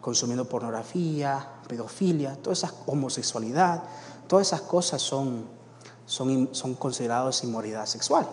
consumiendo 0.00 0.44
pornografía, 0.44 1.60
pedofilia, 1.66 2.36
toda 2.36 2.52
esa 2.52 2.72
homosexualidad, 2.86 3.82
todas 4.26 4.48
esas 4.48 4.62
cosas 4.62 5.00
son, 5.00 5.46
son, 6.06 6.50
son 6.52 6.74
consideradas 6.74 7.42
inmoralidad 7.44 7.86
sexual. 7.86 8.28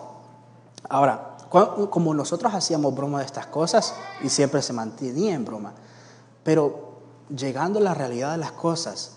Ahora, 0.88 1.36
como 1.48 2.14
nosotros 2.14 2.52
hacíamos 2.54 2.94
broma 2.94 3.20
de 3.20 3.26
estas 3.26 3.46
cosas 3.46 3.94
y 4.22 4.28
siempre 4.28 4.62
se 4.62 4.72
mantenía 4.72 5.34
en 5.34 5.44
broma. 5.44 5.72
Pero 6.42 6.98
llegando 7.34 7.78
a 7.78 7.82
la 7.82 7.94
realidad 7.94 8.32
de 8.32 8.38
las 8.38 8.52
cosas, 8.52 9.12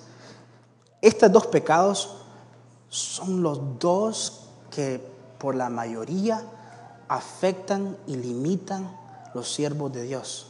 estos 1.01 1.31
dos 1.31 1.47
pecados 1.47 2.17
son 2.89 3.41
los 3.41 3.79
dos 3.79 4.49
que 4.71 5.03
por 5.37 5.55
la 5.55 5.69
mayoría 5.69 6.43
afectan 7.07 7.97
y 8.07 8.15
limitan 8.15 8.95
los 9.33 9.53
siervos 9.53 9.91
de 9.93 10.03
Dios. 10.03 10.48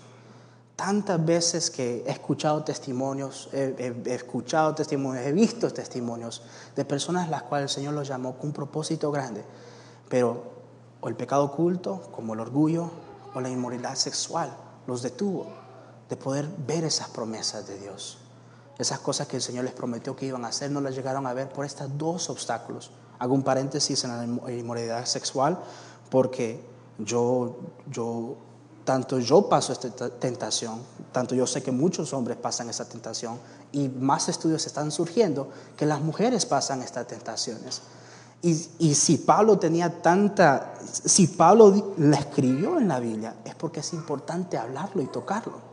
Tantas 0.80 1.26
veces 1.26 1.70
que 1.70 2.06
he 2.08 2.10
escuchado 2.10 2.64
testimonios, 2.64 3.50
he, 3.52 4.02
escuchado 4.06 4.74
testimonios, 4.74 5.26
he 5.26 5.34
visto 5.34 5.70
testimonios 5.74 6.42
de 6.74 6.86
personas 6.86 7.30
las 7.30 7.44
cuales 7.44 7.70
el 7.70 7.76
Señor 7.76 7.96
los 7.96 8.08
llamó 8.08 8.38
con 8.38 8.48
un 8.48 8.54
propósito 8.54 9.12
grande, 9.12 9.44
pero 10.08 10.42
o 11.02 11.10
el 11.10 11.18
pecado 11.18 11.44
oculto, 11.44 12.10
como 12.14 12.34
el 12.34 12.40
orgullo, 12.40 12.90
o 13.34 13.42
la 13.42 13.50
inmoralidad 13.50 13.96
sexual, 13.96 14.56
los 14.88 15.02
detuvo 15.02 15.48
de 16.08 16.16
poder 16.16 16.48
ver 16.66 16.86
esas 16.86 17.10
promesas 17.10 17.68
de 17.68 17.78
Dios. 17.78 18.20
Esas 18.78 19.00
cosas 19.00 19.28
que 19.28 19.36
el 19.36 19.42
Señor 19.42 19.66
les 19.66 19.74
prometió 19.74 20.16
que 20.16 20.28
iban 20.28 20.46
a 20.46 20.48
hacer, 20.48 20.72
no 20.72 20.80
las 20.80 20.96
llegaron 20.96 21.28
a 21.28 21.34
ver 21.34 21.50
por 21.50 21.66
estos 21.66 21.90
dos 21.98 22.30
obstáculos. 22.30 22.92
Hago 23.20 23.34
un 23.34 23.44
paréntesis 23.44 24.06
en 24.06 24.40
la 24.46 24.54
inmoralidad 24.54 25.04
sexual 25.04 25.60
porque 26.10 26.64
yo, 27.00 27.58
yo, 27.92 28.38
tanto 28.90 29.20
yo 29.20 29.48
paso 29.48 29.72
esta 29.72 30.10
tentación, 30.10 30.82
tanto 31.12 31.36
yo 31.36 31.46
sé 31.46 31.62
que 31.62 31.72
muchos 31.72 32.12
hombres 32.12 32.38
pasan 32.38 32.72
esa 32.72 32.86
tentación 32.86 33.38
y 33.72 33.88
más 33.88 34.30
estudios 34.30 34.66
están 34.66 34.90
surgiendo 34.92 35.48
que 35.78 35.86
las 35.86 36.02
mujeres 36.02 36.48
pasan 36.48 36.82
estas 36.82 37.06
tentaciones. 37.06 37.84
Y, 38.42 38.68
y, 38.80 38.96
si 38.96 39.18
Pablo 39.18 39.60
tenía 39.60 40.02
tanta, 40.02 40.74
si 40.92 41.28
Pablo 41.28 41.94
la 42.00 42.18
escribió 42.18 42.80
en 42.80 42.88
la 42.88 43.00
Biblia, 43.00 43.36
es 43.46 43.54
porque 43.54 43.82
es 43.82 43.94
importante 43.94 44.58
hablarlo 44.58 45.04
y 45.04 45.06
tocarlo 45.06 45.70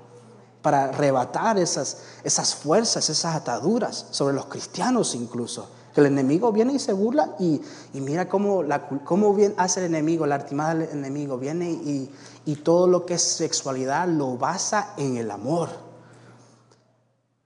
para 0.60 0.86
arrebatar 0.86 1.58
esas, 1.58 1.98
esas 2.22 2.54
fuerzas, 2.54 3.08
esas 3.08 3.34
ataduras 3.34 4.08
sobre 4.10 4.34
los 4.34 4.44
cristianos 4.44 5.14
incluso. 5.14 5.70
Que 5.94 6.00
el 6.00 6.08
enemigo 6.08 6.52
viene 6.52 6.74
y 6.74 6.78
se 6.78 6.92
burla 6.92 7.36
y, 7.38 7.62
mira 7.94 8.28
cómo, 8.28 8.62
la, 8.62 8.88
cómo 8.88 9.32
bien 9.32 9.54
hace 9.56 9.80
el 9.80 9.86
enemigo, 9.86 10.26
la 10.26 10.34
artimada 10.34 10.74
del 10.74 10.90
enemigo, 10.90 11.38
viene 11.38 11.70
y, 11.70 12.10
y 12.46 12.54
todo 12.54 12.86
lo 12.86 13.04
que 13.04 13.14
es 13.14 13.22
sexualidad 13.22 14.08
lo 14.08 14.38
basa 14.38 14.94
en 14.96 15.16
el 15.16 15.30
amor. 15.32 15.68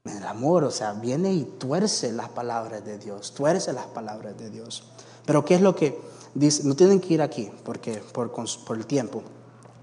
En 0.04 0.18
el 0.18 0.26
amor, 0.26 0.64
o 0.64 0.70
sea, 0.70 0.92
viene 0.92 1.32
y 1.32 1.44
tuerce 1.44 2.12
las 2.12 2.28
palabras 2.28 2.84
de 2.84 2.98
Dios, 2.98 3.32
tuerce 3.32 3.72
las 3.72 3.86
palabras 3.86 4.36
de 4.38 4.50
Dios. 4.50 4.84
Pero 5.24 5.44
¿qué 5.44 5.54
es 5.54 5.62
lo 5.62 5.74
que 5.74 5.98
dice? 6.34 6.64
No 6.64 6.76
tienen 6.76 7.00
que 7.00 7.14
ir 7.14 7.22
aquí 7.22 7.50
porque, 7.64 8.02
por, 8.12 8.30
el 8.76 8.86
tiempo. 8.86 9.22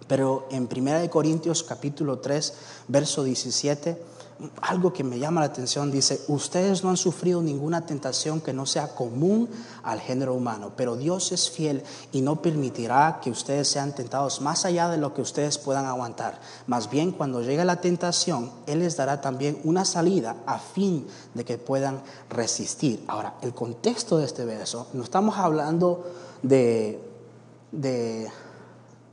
Pero 0.07 0.47
en 0.51 0.69
1 0.71 1.09
Corintios 1.09 1.63
capítulo 1.63 2.19
3, 2.19 2.53
verso 2.87 3.23
17, 3.23 3.99
algo 4.61 4.93
que 4.93 5.03
me 5.03 5.19
llama 5.19 5.41
la 5.41 5.47
atención 5.47 5.91
dice, 5.91 6.21
ustedes 6.27 6.83
no 6.83 6.89
han 6.89 6.97
sufrido 6.97 7.41
ninguna 7.41 7.85
tentación 7.85 8.39
que 8.41 8.53
no 8.53 8.65
sea 8.65 8.93
común 8.93 9.49
al 9.83 9.99
género 9.99 10.33
humano, 10.33 10.71
pero 10.75 10.95
Dios 10.95 11.31
es 11.31 11.49
fiel 11.49 11.83
y 12.11 12.21
no 12.21 12.41
permitirá 12.41 13.19
que 13.21 13.31
ustedes 13.31 13.67
sean 13.67 13.95
tentados 13.95 14.41
más 14.41 14.65
allá 14.65 14.89
de 14.89 14.97
lo 14.97 15.13
que 15.13 15.21
ustedes 15.21 15.57
puedan 15.57 15.85
aguantar. 15.85 16.39
Más 16.67 16.89
bien, 16.89 17.11
cuando 17.11 17.41
llegue 17.41 17.65
la 17.65 17.81
tentación, 17.81 18.51
Él 18.67 18.79
les 18.79 18.97
dará 18.97 19.21
también 19.21 19.59
una 19.63 19.85
salida 19.85 20.35
a 20.45 20.59
fin 20.59 21.07
de 21.33 21.43
que 21.43 21.57
puedan 21.57 22.01
resistir. 22.29 23.03
Ahora, 23.07 23.35
el 23.41 23.53
contexto 23.53 24.17
de 24.17 24.25
este 24.25 24.45
verso, 24.45 24.87
no 24.93 25.03
estamos 25.03 25.37
hablando 25.37 26.05
de... 26.43 27.01
de 27.71 28.29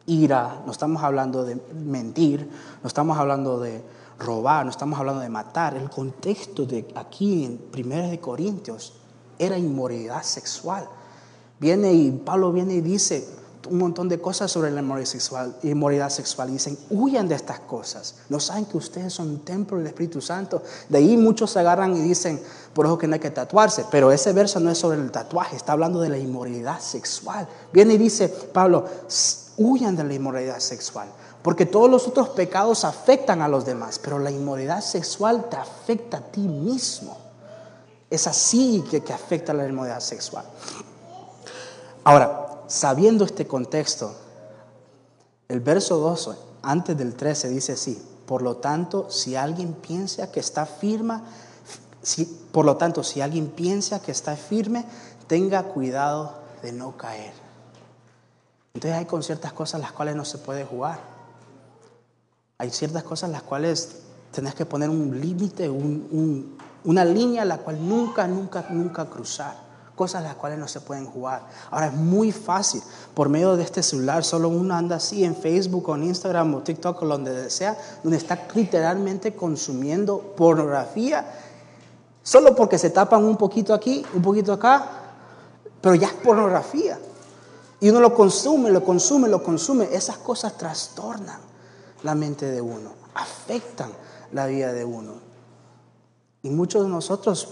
ira, 0.07 0.61
no 0.67 0.73
estamos 0.73 1.03
hablando 1.03 1.45
de 1.45 1.59
mentir, 1.73 2.47
no 2.83 2.89
estamos 2.89 3.17
hablando 3.17 3.59
de 3.59 3.83
robar, 4.19 4.65
no 4.65 4.71
estamos 4.71 4.99
hablando 4.99 5.21
de 5.21 5.29
matar. 5.29 5.77
El 5.77 5.91
contexto 5.91 6.67
de 6.67 6.87
aquí 6.95 7.45
en 7.45 7.61
1 7.73 8.11
de 8.11 8.21
Corintios 8.21 8.95
era 9.39 9.59
inmoralidad 9.59 10.23
sexual. 10.23 10.89
Viene 11.59 11.93
y 11.93 12.11
Pablo 12.11 12.53
viene 12.53 12.75
y 12.75 12.81
dice, 12.81 13.27
un 13.71 13.79
montón 13.79 14.09
de 14.09 14.21
cosas 14.21 14.51
sobre 14.51 14.71
la 14.71 14.81
inmoralidad 14.81 15.11
sexual, 15.11 15.57
inmoralidad 15.63 16.11
sexual. 16.11 16.51
Dicen, 16.51 16.79
huyan 16.91 17.29
de 17.29 17.35
estas 17.35 17.61
cosas. 17.61 18.17
No 18.29 18.41
saben 18.41 18.67
que 18.67 18.77
ustedes 18.77 19.13
son 19.13 19.39
templo 19.41 19.79
del 19.79 19.87
Espíritu 19.87 20.21
Santo. 20.21 20.63
De 20.89 20.99
ahí 20.99 21.17
muchos 21.17 21.51
se 21.51 21.61
agarran 21.61 21.97
y 21.97 22.01
dicen, 22.01 22.41
por 22.73 22.87
eso 22.87 22.99
que 22.99 23.07
no 23.07 23.15
hay 23.15 23.21
que 23.21 23.31
tatuarse. 23.31 23.87
Pero 23.91 24.13
ese 24.13 24.33
verso 24.33 24.61
no 24.61 24.71
es 24.71 24.79
sobre 24.79 25.01
el 25.01 25.11
tatuaje, 25.11 25.57
está 25.57 25.73
hablando 25.73 26.01
de 26.01 26.09
la 26.09 26.19
inmoralidad 26.19 26.81
sexual. 26.81 27.49
Viene 27.73 27.95
y 27.95 27.99
dice, 27.99 28.29
Pablo, 28.29 28.85
huyan 29.57 29.97
de 29.97 30.05
la 30.05 30.15
inmoralidad 30.15 30.59
sexual. 30.59 31.09
Porque 31.45 31.67
todos 31.67 31.91
los 31.91 32.09
otros 32.09 32.31
pecados 32.31 32.87
afectan 32.87 33.43
a 33.43 33.49
los 33.49 33.67
demás, 33.67 33.99
pero 33.99 34.19
la 34.19 34.31
inmoralidad 34.31 34.81
sexual 34.81 35.51
te 35.51 35.59
afecta 35.59 36.17
a 36.17 36.21
ti 36.23 36.41
mismo. 36.41 37.19
Es 38.09 38.27
así 38.27 38.83
que, 38.91 39.05
que 39.05 39.13
afecta 39.13 39.53
la 39.53 39.69
inmoralidad 39.69 40.01
sexual. 40.01 40.47
Ahora, 42.03 42.63
sabiendo 42.67 43.27
este 43.27 43.47
contexto, 43.47 44.15
el 45.49 45.61
verso 45.61 45.99
12, 45.99 46.31
antes 46.63 46.97
del 46.97 47.15
13, 47.15 47.51
dice 47.51 47.73
así, 47.73 48.03
por 48.25 48.41
lo 48.41 48.57
tanto, 48.57 49.11
si 49.11 49.37
alguien 49.37 49.75
piensa 49.75 50.33
que 50.33 50.41
está 50.41 50.65
firme, 50.65 51.21
si, 52.01 52.25
por 52.25 52.65
lo 52.65 52.79
tanto, 52.79 53.05
si 53.05 53.21
alguien 53.21 53.49
piensa 53.49 54.01
que 54.01 54.13
está 54.13 54.35
firme, 54.35 54.87
tenga 55.27 55.65
cuidado 55.65 56.33
de 56.63 56.73
no 56.73 56.97
caer. 56.97 57.35
Entonces 58.73 58.99
hay 58.99 59.05
con 59.05 59.23
ciertas 59.23 59.53
cosas 59.53 59.83
las 59.83 59.93
cuales 59.93 60.17
no 60.17 60.25
se 60.25 60.39
puede 60.39 60.65
jugar. 60.65 61.14
Hay 62.59 62.71
ciertas 62.71 63.03
cosas 63.03 63.31
las 63.31 63.43
cuales 63.43 63.97
tenés 64.31 64.55
que 64.55 64.65
poner 64.65 64.89
un 64.89 65.21
límite, 65.21 65.69
una 65.69 67.05
línea 67.05 67.45
la 67.45 67.59
cual 67.59 67.89
nunca, 67.89 68.29
nunca, 68.29 68.65
nunca 68.71 69.07
cruzar 69.07 69.57
cosas 69.97 70.23
las 70.23 70.37
cuales 70.37 70.59
no 70.59 70.69
se 70.69 70.81
pueden 70.81 71.07
jugar. 71.07 71.49
Ahora 71.73 71.87
es 71.87 71.95
muy 71.95 72.31
fácil, 72.31 72.81
por 73.13 73.29
medio 73.29 73.57
de 73.57 73.65
este 73.65 73.83
celular, 73.83 74.23
solo 74.23 74.49
uno 74.49 74.75
anda 74.75 74.97
así 74.97 75.25
en 75.25 75.35
Facebook 75.35 75.89
o 75.89 75.97
en 75.97 76.05
Instagram 76.05 76.55
o 76.55 76.63
TikTok 76.63 77.03
o 77.03 77.07
donde 77.07 77.33
desea, 77.33 77.77
donde 78.05 78.19
está 78.19 78.47
literalmente 78.55 79.35
consumiendo 79.35 80.19
pornografía, 80.37 81.27
solo 82.23 82.55
porque 82.55 82.79
se 82.79 82.91
tapan 82.91 83.25
un 83.25 83.37
poquito 83.37 83.75
aquí, 83.75 84.07
un 84.15 84.23
poquito 84.23 84.53
acá, 84.53 84.89
pero 85.81 85.97
ya 85.97 86.07
es 86.07 86.15
pornografía. 86.15 87.01
Y 87.81 87.91
uno 87.91 87.99
lo 87.99 88.15
consume, 88.15 88.71
lo 88.71 88.85
consume, 88.85 89.29
lo 89.29 89.43
consume. 89.43 89.89
Esas 89.93 90.19
cosas 90.19 90.57
trastornan 90.57 91.54
la 92.05 92.15
mente 92.15 92.51
de 92.51 92.61
uno, 92.61 92.93
afectan 93.15 93.91
la 94.31 94.47
vida 94.47 94.73
de 94.73 94.85
uno. 94.85 95.15
Y 96.43 96.51
muchos 96.51 96.85
de 96.85 96.91
nosotros 96.91 97.49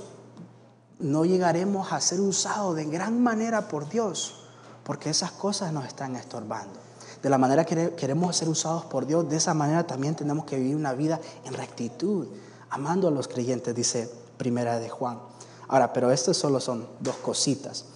no 1.00 1.24
llegaremos 1.24 1.90
a 1.90 2.00
ser 2.00 2.20
usados 2.20 2.76
de 2.76 2.84
gran 2.84 3.20
manera 3.22 3.66
por 3.66 3.88
Dios, 3.88 4.44
porque 4.84 5.08
esas 5.10 5.32
cosas 5.32 5.72
nos 5.72 5.86
están 5.86 6.16
estorbando. 6.16 6.78
De 7.22 7.30
la 7.30 7.38
manera 7.38 7.64
que 7.64 7.94
queremos 7.94 8.36
ser 8.36 8.48
usados 8.48 8.84
por 8.84 9.06
Dios, 9.06 9.28
de 9.28 9.36
esa 9.36 9.54
manera 9.54 9.86
también 9.86 10.14
tenemos 10.14 10.44
que 10.44 10.58
vivir 10.58 10.76
una 10.76 10.92
vida 10.92 11.18
en 11.44 11.54
rectitud, 11.54 12.28
amando 12.68 13.08
a 13.08 13.10
los 13.10 13.28
creyentes, 13.28 13.74
dice 13.74 14.12
Primera 14.36 14.78
de 14.78 14.90
Juan. 14.90 15.18
Ahora, 15.68 15.94
pero 15.94 16.10
estas 16.10 16.36
solo 16.36 16.60
son 16.60 16.86
dos 17.00 17.16
cositas, 17.16 17.86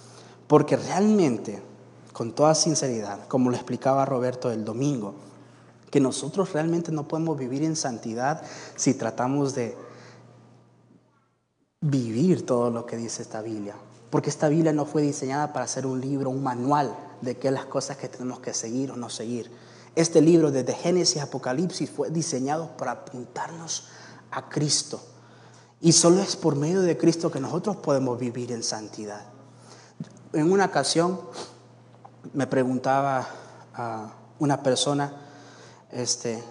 porque 0.47 0.77
realmente, 0.77 1.63
con 2.15 2.33
toda 2.33 2.55
sinceridad, 2.55 3.29
como 3.29 3.51
lo 3.51 3.57
explicaba 3.57 4.07
Roberto 4.07 4.51
el 4.51 4.65
domingo, 4.65 5.26
que 5.97 6.01
nosotros 6.03 6.53
realmente 6.53 6.93
no 6.93 7.09
podemos 7.09 7.39
vivir 7.39 7.65
en 7.65 7.75
santidad 7.75 8.43
si 8.75 8.93
tratamos 8.93 9.55
de 9.55 9.75
vivir 11.81 12.45
todo 12.45 12.71
lo 12.71 12.85
que 12.85 12.99
dice 12.99 13.23
esta 13.23 13.41
Biblia. 13.41 13.77
Porque 14.11 14.29
esta 14.29 14.51
Biblia 14.51 14.75
no 14.75 14.85
fue 14.85 15.01
diseñada 15.01 15.55
para 15.55 15.67
ser 15.67 15.87
un 15.87 15.99
libro, 15.99 16.29
un 16.29 16.43
manual 16.43 16.95
de 17.23 17.39
qué 17.39 17.51
las 17.51 17.65
cosas 17.65 17.97
que 17.97 18.11
tenemos 18.11 18.41
que 18.41 18.53
seguir 18.53 18.91
o 18.91 18.97
no 18.97 19.09
seguir. 19.09 19.51
Este 19.95 20.21
libro 20.21 20.51
desde 20.51 20.75
Génesis 20.75 21.23
a 21.23 21.23
Apocalipsis 21.23 21.89
fue 21.89 22.11
diseñado 22.11 22.77
para 22.77 22.91
apuntarnos 22.91 23.89
a 24.31 24.51
Cristo. 24.51 25.01
Y 25.81 25.93
solo 25.93 26.21
es 26.21 26.37
por 26.37 26.57
medio 26.57 26.83
de 26.83 26.99
Cristo 26.99 27.31
que 27.31 27.41
nosotros 27.41 27.77
podemos 27.77 28.19
vivir 28.19 28.53
en 28.53 28.63
santidad. 28.63 29.25
En 30.35 30.53
una 30.53 30.67
ocasión 30.67 31.19
me 32.35 32.47
preguntaba 32.47 33.27
a 33.73 34.13
una 34.39 34.63
persona, 34.63 35.23
este, 35.93 36.43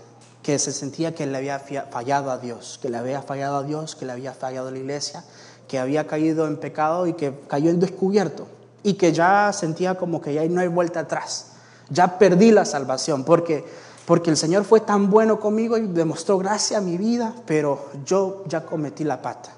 que 0.44 0.60
se 0.60 0.72
sentía 0.72 1.16
que 1.16 1.26
le 1.26 1.38
había 1.38 1.60
fallado 1.60 2.32
a 2.32 2.38
Dios, 2.38 2.80
que 2.82 2.90
le 2.90 2.98
había 2.98 3.22
fallado 3.22 3.58
a 3.58 3.64
Dios, 3.64 3.96
que 3.96 4.06
le 4.06 4.12
había 4.12 4.34
fallado 4.34 4.68
a 4.68 4.72
la 4.72 4.78
iglesia, 4.78 5.24
que 5.68 5.80
había 5.80 6.08
caído 6.08 6.48
en 6.48 6.58
pecado 6.58 7.08
y 7.08 7.14
que 7.14 7.34
cayó 7.48 7.70
en 7.70 7.80
descubierto. 7.80 8.48
Y 8.84 8.94
que 8.94 9.12
ya 9.12 9.52
sentía 9.52 9.96
como 9.96 10.22
que 10.22 10.34
ya 10.34 10.46
no 10.46 10.62
hay 10.62 10.68
vuelta 10.68 11.02
atrás, 11.02 11.48
ya 11.90 12.20
perdí 12.20 12.52
la 12.52 12.66
salvación 12.66 13.24
porque 13.24 13.66
porque 14.06 14.30
el 14.30 14.38
Señor 14.38 14.66
fue 14.66 14.82
tan 14.82 15.10
bueno 15.10 15.40
conmigo 15.40 15.78
y 15.78 15.88
demostró 15.88 16.38
gracia 16.38 16.78
a 16.78 16.82
mi 16.82 16.98
vida, 16.98 17.34
pero 17.46 17.90
yo 18.06 18.44
ya 18.48 18.66
cometí 18.66 19.04
la 19.04 19.22
pata. 19.22 19.52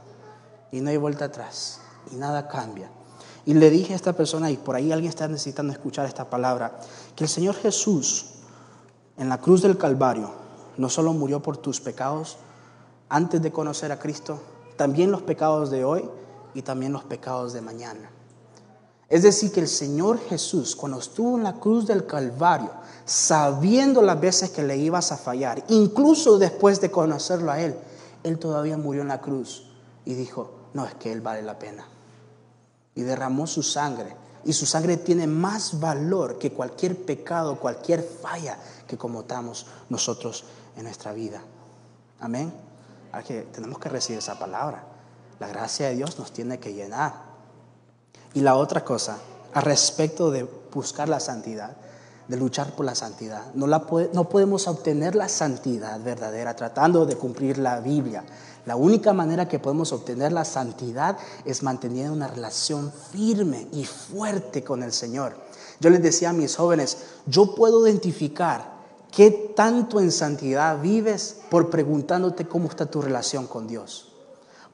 Y 0.72 0.80
no 0.80 0.90
hay 0.90 0.98
vuelta 0.98 1.26
atrás 1.26 1.82
y 2.12 2.16
nada 2.16 2.48
cambia. 2.48 2.90
Y 3.46 3.54
le 3.54 3.70
dije 3.70 3.94
a 3.94 3.96
esta 3.96 4.14
persona, 4.14 4.50
y 4.50 4.58
por 4.58 4.76
ahí 4.76 4.92
alguien 4.92 5.10
está 5.10 5.28
necesitando 5.28 5.74
escuchar 5.74 6.06
esta 6.06 6.30
palabra, 6.30 6.80
que 7.16 7.26
el 7.26 7.30
Señor 7.30 7.56
Jesús 7.56 8.26
en 9.18 9.30
la 9.30 9.40
cruz 9.40 9.62
del 9.62 9.78
Calvario 9.78 10.32
no 10.78 10.90
solo 10.90 11.14
murió 11.14 11.42
por 11.42 11.58
tus 11.58 11.82
pecados 11.82 12.38
antes 13.10 13.42
de 13.42 13.52
conocer 13.52 13.92
a 13.92 14.00
Cristo, 14.00 14.40
también 14.76 15.12
los 15.12 15.24
pecados 15.24 15.72
de 15.72 15.84
hoy 15.84 16.08
y 16.54 16.62
también 16.62 16.94
los 16.94 17.04
pecados 17.04 17.54
de 17.54 17.62
mañana. 17.62 18.12
Es 19.10 19.24
decir, 19.24 19.52
que 19.52 19.62
el 19.62 19.70
Señor 19.70 20.20
Jesús, 20.20 20.76
cuando 20.76 21.00
estuvo 21.00 21.38
en 21.38 21.44
la 21.44 21.54
cruz 21.54 21.88
del 21.88 22.06
Calvario, 22.06 22.72
sabiendo 23.06 24.02
las 24.02 24.20
veces 24.20 24.50
que 24.50 24.64
le 24.64 24.78
ibas 24.78 25.12
a 25.14 25.18
fallar, 25.18 25.64
incluso 25.70 26.38
después 26.38 26.82
de 26.82 26.92
conocerlo 26.92 27.52
a 27.52 27.62
Él, 27.62 27.76
Él 28.24 28.38
todavía 28.38 28.78
murió 28.78 29.02
en 29.02 29.08
la 29.08 29.22
cruz 29.22 29.72
y 30.04 30.14
dijo, 30.14 30.52
no, 30.74 30.86
es 30.86 30.94
que 30.96 31.12
Él 31.12 31.22
vale 31.22 31.42
la 31.42 31.58
pena. 31.58 31.88
Y 32.96 33.04
derramó 33.04 33.48
su 33.48 33.64
sangre. 33.64 34.14
Y 34.48 34.54
su 34.54 34.66
sangre 34.66 34.96
tiene 34.98 35.28
más 35.28 35.80
valor 35.80 36.40
que 36.40 36.54
cualquier 36.54 36.96
pecado, 36.96 37.60
cualquier 37.60 38.02
falla 38.02 38.58
que 38.88 38.98
comotamos 38.98 39.68
nosotros 39.90 40.46
en 40.78 40.86
nuestra 40.86 41.12
vida. 41.12 41.42
Amén. 42.20 42.54
que 43.28 43.42
tenemos 43.42 43.78
que 43.78 43.90
recibir 43.90 44.20
esa 44.20 44.40
palabra. 44.40 44.84
La 45.40 45.48
gracia 45.48 45.90
de 45.90 45.96
Dios 45.96 46.18
nos 46.18 46.32
tiene 46.32 46.60
que 46.60 46.74
llenar. 46.74 47.14
Y 48.34 48.40
la 48.40 48.56
otra 48.56 48.86
cosa, 48.86 49.18
al 49.54 49.64
respecto 49.64 50.32
de 50.32 50.44
buscar 50.72 51.10
la 51.10 51.20
santidad, 51.20 51.76
de 52.28 52.38
luchar 52.38 52.74
por 52.76 52.86
la 52.86 52.96
santidad. 52.96 53.54
No, 53.54 53.68
la 53.68 53.86
no 54.14 54.30
podemos 54.30 54.68
obtener 54.68 55.16
la 55.16 55.28
santidad 55.28 56.00
verdadera 56.02 56.56
tratando 56.56 57.06
de 57.06 57.18
cumplir 57.18 57.58
la 57.58 57.80
Biblia. 57.80 58.24
La 58.68 58.76
única 58.76 59.14
manera 59.14 59.48
que 59.48 59.60
podemos 59.60 59.94
obtener 59.94 60.34
la 60.34 60.44
santidad 60.44 61.18
es 61.46 61.64
manteniendo 61.64 62.12
una 62.12 62.28
relación 62.28 62.92
firme 63.14 63.70
y 63.72 63.86
fuerte 63.86 64.62
con 64.62 64.84
el 64.84 64.92
Señor. 64.92 65.38
Yo 65.80 65.90
les 65.90 66.04
decía 66.04 66.32
a 66.32 66.34
mis 66.34 66.58
jóvenes, 66.58 66.98
yo 67.28 67.56
puedo 67.56 67.88
identificar 67.88 68.74
qué 69.10 69.32
tanto 69.56 70.02
en 70.02 70.12
santidad 70.12 70.82
vives 70.82 71.38
por 71.50 71.70
preguntándote 71.70 72.46
cómo 72.46 72.68
está 72.68 72.88
tu 72.88 73.02
relación 73.02 73.48
con 73.48 73.68
Dios. 73.68 74.12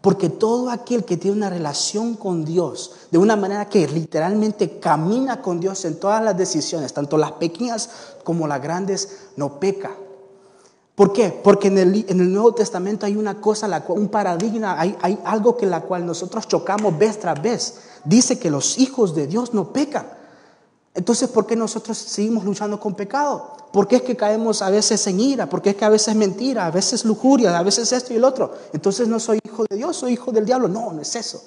Porque 0.01 0.27
todo 0.27 0.71
aquel 0.71 1.05
que 1.05 1.17
tiene 1.17 1.37
una 1.37 1.51
relación 1.51 2.15
con 2.15 2.45
Dios, 2.45 2.93
de 3.11 3.19
una 3.19 3.35
manera 3.35 3.69
que 3.69 3.87
literalmente 3.87 4.79
camina 4.79 5.39
con 5.39 5.59
Dios 5.59 5.85
en 5.85 5.99
todas 5.99 6.23
las 6.23 6.35
decisiones, 6.35 6.93
tanto 6.93 7.15
las 7.15 7.33
pequeñas 7.33 7.91
como 8.23 8.47
las 8.47 8.59
grandes, 8.59 9.27
no 9.37 9.59
peca. 9.59 9.91
¿Por 10.95 11.11
qué? 11.11 11.29
Porque 11.43 11.69
en 11.69 11.77
el, 11.79 12.31
Nuevo 12.31 12.53
Testamento 12.53 13.05
hay 13.05 13.15
una 13.15 13.41
cosa, 13.41 13.83
un 13.87 14.09
paradigma, 14.09 14.79
hay, 14.79 15.19
algo 15.25 15.57
que 15.57 15.65
la 15.65 15.81
cual 15.81 16.05
nosotros 16.05 16.47
chocamos 16.47 16.97
vez 16.97 17.19
tras 17.19 17.41
vez. 17.41 17.79
Dice 18.03 18.37
que 18.37 18.51
los 18.51 18.77
hijos 18.77 19.15
de 19.15 19.25
Dios 19.25 19.53
no 19.53 19.73
pecan. 19.73 20.05
Entonces, 20.93 21.29
¿por 21.29 21.47
qué 21.47 21.55
nosotros 21.55 21.97
seguimos 21.97 22.43
luchando 22.43 22.79
con 22.79 22.93
pecado? 22.93 23.57
¿Por 23.73 23.87
qué 23.87 23.95
es 23.95 24.01
que 24.03 24.15
caemos 24.15 24.61
a 24.61 24.69
veces 24.69 25.07
en 25.07 25.19
ira? 25.19 25.49
¿Por 25.49 25.63
qué 25.63 25.71
es 25.71 25.75
que 25.75 25.85
a 25.85 25.89
veces 25.89 26.15
mentira, 26.15 26.67
a 26.67 26.71
veces 26.71 27.03
lujuria, 27.05 27.57
a 27.57 27.63
veces 27.63 27.91
esto 27.91 28.13
y 28.13 28.17
el 28.17 28.23
otro? 28.23 28.53
Entonces 28.71 29.07
no 29.07 29.19
soy 29.19 29.39
hijo 29.43 29.65
de 29.67 29.77
Dios, 29.77 29.97
soy 29.97 30.13
hijo 30.13 30.31
del 30.31 30.45
diablo. 30.45 30.67
No, 30.67 30.93
no 30.93 31.01
es 31.01 31.15
eso. 31.15 31.43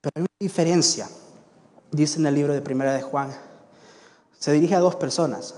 Pero 0.00 0.12
hay 0.14 0.20
una 0.22 0.28
diferencia. 0.38 1.08
Dice 1.90 2.20
en 2.20 2.26
el 2.26 2.36
libro 2.36 2.52
de 2.52 2.60
Primera 2.60 2.92
de 2.92 3.02
Juan. 3.02 3.36
Se 4.38 4.52
dirige 4.52 4.76
a 4.76 4.80
dos 4.80 4.94
personas. 4.94 5.56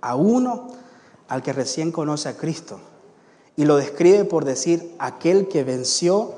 A 0.00 0.16
uno, 0.16 0.72
al 1.28 1.42
que 1.42 1.52
recién 1.52 1.92
conoce 1.92 2.28
a 2.28 2.36
Cristo. 2.36 2.80
Y 3.56 3.64
lo 3.64 3.76
describe 3.76 4.24
por 4.24 4.44
decir 4.44 4.94
aquel 4.98 5.48
que 5.48 5.64
venció 5.64 6.34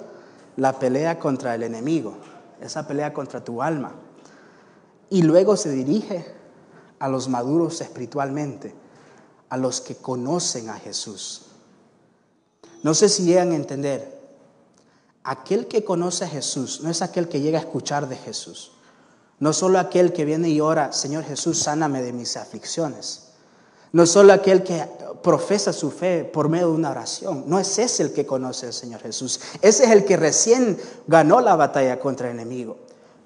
la 0.56 0.78
pelea 0.78 1.18
contra 1.18 1.54
el 1.54 1.62
enemigo. 1.62 2.14
Esa 2.60 2.86
pelea 2.86 3.12
contra 3.12 3.42
tu 3.44 3.62
alma. 3.62 3.92
Y 5.10 5.22
luego 5.22 5.56
se 5.56 5.70
dirige 5.70 6.26
a 6.98 7.08
los 7.08 7.28
maduros 7.28 7.80
espiritualmente, 7.80 8.74
a 9.48 9.56
los 9.56 9.80
que 9.80 9.96
conocen 9.96 10.68
a 10.70 10.74
Jesús. 10.74 11.46
No 12.82 12.94
sé 12.94 13.08
si 13.08 13.24
llegan 13.24 13.52
a 13.52 13.56
entender, 13.56 14.18
aquel 15.24 15.66
que 15.66 15.84
conoce 15.84 16.24
a 16.24 16.28
Jesús 16.28 16.80
no 16.82 16.90
es 16.90 17.02
aquel 17.02 17.28
que 17.28 17.40
llega 17.40 17.58
a 17.58 17.62
escuchar 17.62 18.08
de 18.08 18.16
Jesús, 18.16 18.72
no 19.40 19.52
solo 19.52 19.78
aquel 19.78 20.12
que 20.12 20.24
viene 20.24 20.48
y 20.48 20.60
ora, 20.60 20.92
Señor 20.92 21.24
Jesús, 21.24 21.58
sáname 21.58 22.02
de 22.02 22.12
mis 22.12 22.36
aflicciones. 22.36 23.27
No 23.92 24.06
solo 24.06 24.32
aquel 24.32 24.62
que 24.62 24.84
profesa 25.22 25.72
su 25.72 25.90
fe 25.90 26.24
por 26.24 26.48
medio 26.48 26.68
de 26.68 26.74
una 26.74 26.90
oración. 26.90 27.44
No 27.46 27.58
es 27.58 27.78
ese 27.78 28.02
el 28.02 28.12
que 28.12 28.26
conoce 28.26 28.66
al 28.66 28.72
Señor 28.72 29.00
Jesús. 29.00 29.40
Ese 29.60 29.84
es 29.84 29.90
el 29.90 30.04
que 30.04 30.16
recién 30.16 30.78
ganó 31.06 31.40
la 31.40 31.56
batalla 31.56 31.98
contra 31.98 32.28
el 32.28 32.34
enemigo. 32.34 32.76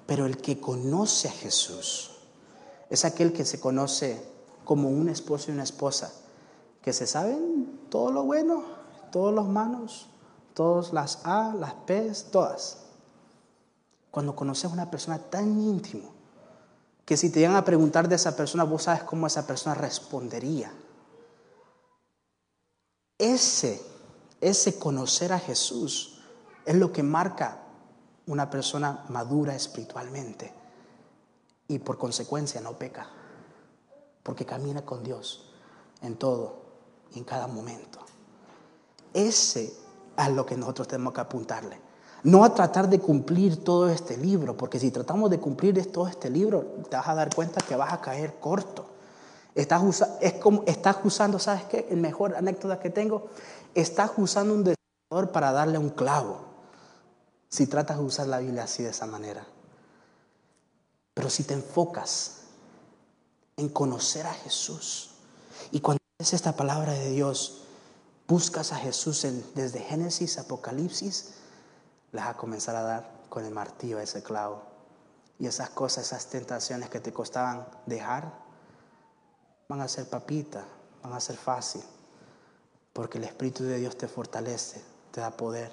Pero 0.05 0.25
el 0.25 0.37
que 0.37 0.59
conoce 0.59 1.29
a 1.29 1.31
Jesús 1.31 2.11
es 2.89 3.05
aquel 3.05 3.33
que 3.33 3.45
se 3.45 3.59
conoce 3.59 4.21
como 4.65 4.89
un 4.89 5.09
esposo 5.09 5.49
y 5.49 5.53
una 5.53 5.63
esposa, 5.63 6.13
que 6.81 6.93
se 6.93 7.07
saben 7.07 7.81
todo 7.89 8.11
lo 8.11 8.23
bueno, 8.23 8.63
todos 9.11 9.33
los 9.33 9.47
manos, 9.47 10.07
todas 10.53 10.93
las 10.93 11.19
A, 11.23 11.53
las 11.53 11.73
P, 11.73 12.11
todas. 12.31 12.77
Cuando 14.11 14.35
conoces 14.35 14.65
a 14.65 14.73
una 14.73 14.91
persona 14.91 15.17
tan 15.17 15.59
íntimo, 15.59 16.12
que 17.13 17.17
si 17.17 17.29
te 17.29 17.41
llegan 17.41 17.55
a 17.55 17.63
preguntar 17.63 18.09
de 18.09 18.15
esa 18.15 18.35
persona, 18.35 18.63
vos 18.63 18.81
sabes 18.81 19.03
cómo 19.03 19.27
esa 19.27 19.45
persona 19.45 19.75
respondería. 19.75 20.73
Ese, 23.19 23.79
ese 24.41 24.79
conocer 24.79 25.31
a 25.31 25.37
Jesús 25.37 26.23
es 26.65 26.73
lo 26.73 26.91
que 26.91 27.03
marca 27.03 27.65
una 28.25 28.49
persona 28.49 29.05
madura 29.09 29.53
espiritualmente 29.53 30.51
y 31.67 31.77
por 31.77 31.99
consecuencia 31.99 32.61
no 32.61 32.79
peca, 32.79 33.07
porque 34.23 34.47
camina 34.47 34.83
con 34.83 35.03
Dios 35.03 35.53
en 36.01 36.15
todo 36.15 36.63
y 37.13 37.19
en 37.19 37.25
cada 37.25 37.45
momento. 37.45 37.99
Ese 39.13 39.71
es 40.17 40.29
lo 40.29 40.47
que 40.47 40.57
nosotros 40.57 40.87
tenemos 40.87 41.13
que 41.13 41.21
apuntarle. 41.21 41.79
No 42.23 42.45
a 42.45 42.53
tratar 42.53 42.89
de 42.89 42.99
cumplir 42.99 43.63
todo 43.63 43.89
este 43.89 44.17
libro, 44.17 44.55
porque 44.55 44.79
si 44.79 44.91
tratamos 44.91 45.29
de 45.29 45.39
cumplir 45.39 45.91
todo 45.91 46.07
este 46.07 46.29
libro, 46.29 46.61
te 46.89 46.95
vas 46.95 47.07
a 47.07 47.15
dar 47.15 47.35
cuenta 47.35 47.59
que 47.61 47.75
vas 47.75 47.91
a 47.91 47.99
caer 47.99 48.35
corto. 48.39 48.85
Estás, 49.55 50.05
es 50.21 50.33
como, 50.33 50.63
estás 50.65 50.97
usando, 51.03 51.37
¿sabes 51.37 51.65
qué? 51.65 51.85
El 51.89 51.97
mejor 51.97 52.35
anécdota 52.35 52.79
que 52.79 52.89
tengo, 52.89 53.27
estás 53.75 54.11
usando 54.17 54.53
un 54.53 54.63
desarrollador 54.63 55.31
para 55.33 55.51
darle 55.51 55.77
un 55.77 55.89
clavo. 55.89 56.39
Si 57.49 57.67
tratas 57.67 57.97
de 57.97 58.03
usar 58.03 58.27
la 58.27 58.39
Biblia 58.39 58.63
así 58.63 58.83
de 58.83 58.89
esa 58.89 59.05
manera. 59.05 59.45
Pero 61.13 61.29
si 61.29 61.43
te 61.43 61.53
enfocas 61.53 62.37
en 63.57 63.69
conocer 63.69 64.25
a 64.25 64.33
Jesús 64.33 65.11
y 65.71 65.81
cuando 65.81 65.99
es 66.17 66.33
esta 66.33 66.55
palabra 66.55 66.93
de 66.93 67.11
Dios, 67.11 67.63
buscas 68.27 68.71
a 68.71 68.77
Jesús 68.77 69.27
desde 69.53 69.79
Génesis, 69.81 70.39
Apocalipsis, 70.39 71.33
le 72.13 72.19
vas 72.21 72.29
a 72.29 72.37
comenzar 72.37 72.75
a 72.75 72.83
dar 72.83 73.11
con 73.27 73.43
el 73.43 73.51
martillo 73.51 73.99
ese 73.99 74.21
clavo. 74.23 74.61
Y 75.39 75.47
esas 75.47 75.71
cosas, 75.71 76.05
esas 76.05 76.27
tentaciones 76.27 76.89
que 76.89 76.99
te 76.99 77.11
costaban 77.11 77.67
dejar, 77.87 78.31
van 79.67 79.81
a 79.81 79.87
ser 79.87 80.07
papita, 80.07 80.63
van 81.01 81.13
a 81.13 81.19
ser 81.19 81.35
fácil, 81.35 81.81
porque 82.93 83.17
el 83.17 83.23
Espíritu 83.23 83.63
de 83.63 83.79
Dios 83.79 83.97
te 83.97 84.07
fortalece, 84.07 84.81
te 85.11 85.21
da 85.21 85.31
poder 85.31 85.71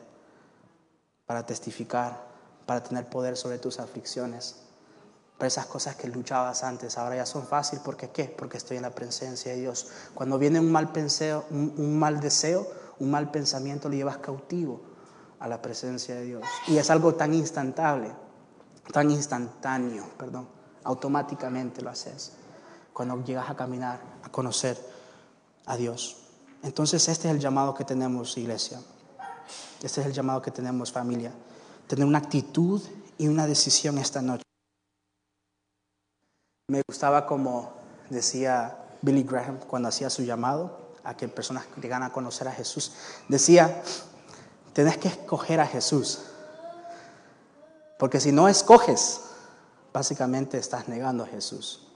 para 1.27 1.45
testificar, 1.45 2.25
para 2.65 2.83
tener 2.83 3.09
poder 3.09 3.37
sobre 3.37 3.59
tus 3.59 3.79
aflicciones. 3.79 4.57
Pero 5.37 5.49
esas 5.49 5.67
cosas 5.67 5.97
que 5.97 6.09
luchabas 6.09 6.65
antes 6.65 6.97
ahora 6.97 7.17
ya 7.17 7.27
son 7.27 7.47
fáciles. 7.47 7.85
¿Por 7.85 7.97
qué? 7.97 8.25
Porque 8.37 8.57
estoy 8.57 8.79
en 8.79 8.83
la 8.83 8.95
presencia 8.95 9.53
de 9.53 9.59
Dios. 9.59 9.89
Cuando 10.15 10.39
viene 10.39 10.59
un 10.59 10.73
mal, 10.73 10.93
penseo, 10.93 11.45
un, 11.51 11.99
mal 11.99 12.21
deseo, 12.21 12.67
un 12.99 13.11
mal 13.11 13.31
pensamiento, 13.31 13.89
lo 13.89 13.95
llevas 13.95 14.19
cautivo 14.19 14.90
a 15.41 15.49
la 15.49 15.61
presencia 15.61 16.15
de 16.15 16.25
Dios. 16.25 16.45
Y 16.69 16.77
es 16.77 16.91
algo 16.91 17.15
tan 17.15 17.35
instantable, 17.35 18.13
tan 18.93 19.11
instantáneo, 19.11 20.05
perdón. 20.17 20.47
Automáticamente 20.85 21.83
lo 21.83 21.91
haces. 21.91 22.33
Cuando 22.93 23.23
llegas 23.25 23.51
a 23.51 23.57
caminar, 23.57 24.01
a 24.23 24.29
conocer 24.31 24.79
a 25.67 25.77
Dios. 25.77 26.19
Entonces 26.63 27.09
este 27.09 27.29
es 27.29 27.35
el 27.35 27.41
llamado 27.41 27.75
que 27.75 27.85
tenemos, 27.85 28.37
iglesia. 28.37 28.81
Este 29.83 30.01
es 30.03 30.07
el 30.07 30.13
llamado 30.13 30.43
que 30.43 30.51
tenemos, 30.51 30.93
familia. 30.93 31.33
Tener 31.87 32.05
una 32.05 32.19
actitud 32.19 32.83
y 33.17 33.29
una 33.29 33.47
decisión 33.47 33.99
esta 33.99 34.21
noche. 34.21 34.43
Me 36.69 36.83
gustaba 36.87 37.27
como 37.27 37.73
decía 38.11 38.77
Billy 39.03 39.23
Graham 39.23 39.59
cuando 39.67 39.89
hacía 39.89 40.11
su 40.11 40.23
llamado 40.23 40.91
a 41.03 41.17
que 41.17 41.29
personas 41.29 41.65
llegan 41.81 42.03
a 42.03 42.13
conocer 42.13 42.47
a 42.49 42.53
Jesús. 42.53 42.93
Decía, 43.29 43.83
tenés 44.73 44.99
que 44.99 45.09
escoger 45.09 45.61
a 45.61 45.67
Jesús. 45.67 46.21
Porque 47.99 48.21
si 48.21 48.33
no 48.33 48.49
escoges, 48.49 49.21
básicamente 49.93 50.59
estás 50.59 50.89
negando 50.89 51.25
a 51.25 51.27
Jesús. 51.27 51.87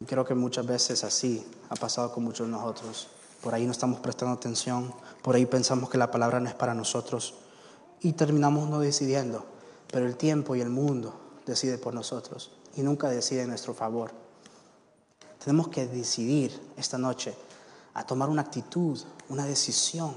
Y 0.00 0.04
creo 0.04 0.24
que 0.24 0.34
muchas 0.34 0.66
veces 0.66 1.04
así 1.04 1.46
ha 1.68 1.74
pasado 1.76 2.12
con 2.12 2.24
muchos 2.24 2.46
de 2.46 2.52
nosotros. 2.52 3.08
Por 3.40 3.54
ahí 3.54 3.66
no 3.66 3.72
estamos 3.72 4.00
prestando 4.00 4.34
atención, 4.34 4.94
por 5.22 5.34
ahí 5.34 5.46
pensamos 5.46 5.90
que 5.90 5.98
la 5.98 6.10
palabra 6.10 6.38
no 6.38 6.48
es 6.48 6.54
para 6.54 6.74
nosotros 6.74 7.34
y 8.00 8.12
terminamos 8.12 8.68
no 8.68 8.80
decidiendo 8.80 9.44
Pero 9.90 10.06
el 10.06 10.16
tiempo 10.16 10.54
y 10.56 10.60
el 10.60 10.70
mundo 10.70 11.14
decide 11.44 11.78
por 11.78 11.92
nosotros 11.94 12.52
y 12.74 12.82
nunca 12.82 13.08
decide 13.08 13.42
en 13.42 13.48
nuestro 13.48 13.74
favor. 13.74 14.12
Tenemos 15.44 15.68
que 15.68 15.86
decidir 15.86 16.58
esta 16.76 16.98
noche 16.98 17.34
a 17.94 18.06
tomar 18.06 18.28
una 18.28 18.42
actitud, 18.42 18.98
una 19.28 19.44
decisión 19.44 20.14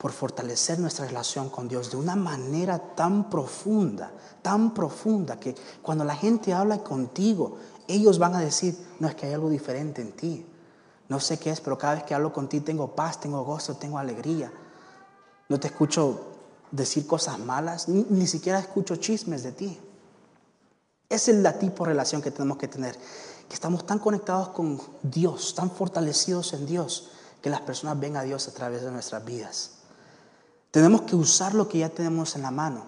por 0.00 0.12
fortalecer 0.12 0.78
nuestra 0.78 1.04
relación 1.04 1.50
con 1.50 1.68
Dios 1.68 1.90
de 1.90 1.98
una 1.98 2.16
manera 2.16 2.78
tan 2.78 3.28
profunda, 3.28 4.10
tan 4.40 4.72
profunda, 4.72 5.38
que 5.38 5.54
cuando 5.82 6.04
la 6.04 6.16
gente 6.16 6.54
habla 6.54 6.78
contigo, 6.78 7.58
ellos 7.86 8.18
van 8.18 8.34
a 8.34 8.40
decir, 8.40 8.78
no 8.98 9.08
es 9.08 9.14
que 9.14 9.26
hay 9.26 9.34
algo 9.34 9.50
diferente 9.50 10.00
en 10.00 10.12
ti. 10.12 10.46
No 11.10 11.20
sé 11.20 11.38
qué 11.38 11.50
es, 11.50 11.60
pero 11.60 11.76
cada 11.76 11.96
vez 11.96 12.04
que 12.04 12.14
hablo 12.14 12.32
contigo 12.32 12.64
tengo 12.64 12.94
paz, 12.96 13.20
tengo 13.20 13.44
gozo, 13.44 13.76
tengo 13.76 13.98
alegría. 13.98 14.50
No 15.50 15.60
te 15.60 15.66
escucho 15.66 16.18
decir 16.70 17.06
cosas 17.06 17.38
malas, 17.38 17.86
ni, 17.86 18.26
siquiera 18.26 18.58
escucho 18.58 18.96
chismes 18.96 19.42
de 19.42 19.52
ti. 19.52 19.78
Esa 21.10 21.30
es 21.30 21.36
la 21.36 21.58
tipo 21.58 21.84
de 21.84 21.90
relación 21.90 22.22
que 22.22 22.30
tenemos 22.30 22.56
que 22.56 22.68
tener, 22.68 22.96
que 23.48 23.54
estamos 23.54 23.84
tan 23.84 23.98
conectados 23.98 24.48
con 24.48 24.80
Dios, 25.02 25.54
tan 25.54 25.70
fortalecidos 25.70 26.54
en 26.54 26.64
Dios, 26.64 27.10
que 27.42 27.50
las 27.50 27.60
personas 27.60 28.00
ven 28.00 28.16
a 28.16 28.22
Dios 28.22 28.48
a 28.48 28.54
través 28.54 28.80
de 28.80 28.90
nuestras 28.90 29.22
vidas. 29.26 29.79
Tenemos 30.70 31.02
que 31.02 31.16
usar 31.16 31.54
lo 31.54 31.68
que 31.68 31.78
ya 31.78 31.88
tenemos 31.88 32.36
en 32.36 32.42
la 32.42 32.50
mano. 32.50 32.84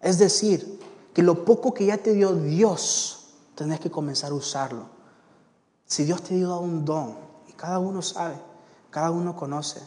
Es 0.00 0.18
decir, 0.18 0.80
que 1.14 1.22
lo 1.22 1.44
poco 1.44 1.74
que 1.74 1.86
ya 1.86 1.98
te 1.98 2.12
dio 2.12 2.34
Dios, 2.34 3.34
tenés 3.54 3.80
que 3.80 3.90
comenzar 3.90 4.32
a 4.32 4.34
usarlo. 4.34 4.86
Si 5.84 6.04
Dios 6.04 6.22
te 6.22 6.34
dio 6.34 6.58
un 6.58 6.84
don, 6.84 7.16
y 7.48 7.52
cada 7.52 7.78
uno 7.78 8.02
sabe, 8.02 8.36
cada 8.90 9.10
uno 9.10 9.36
conoce, 9.36 9.80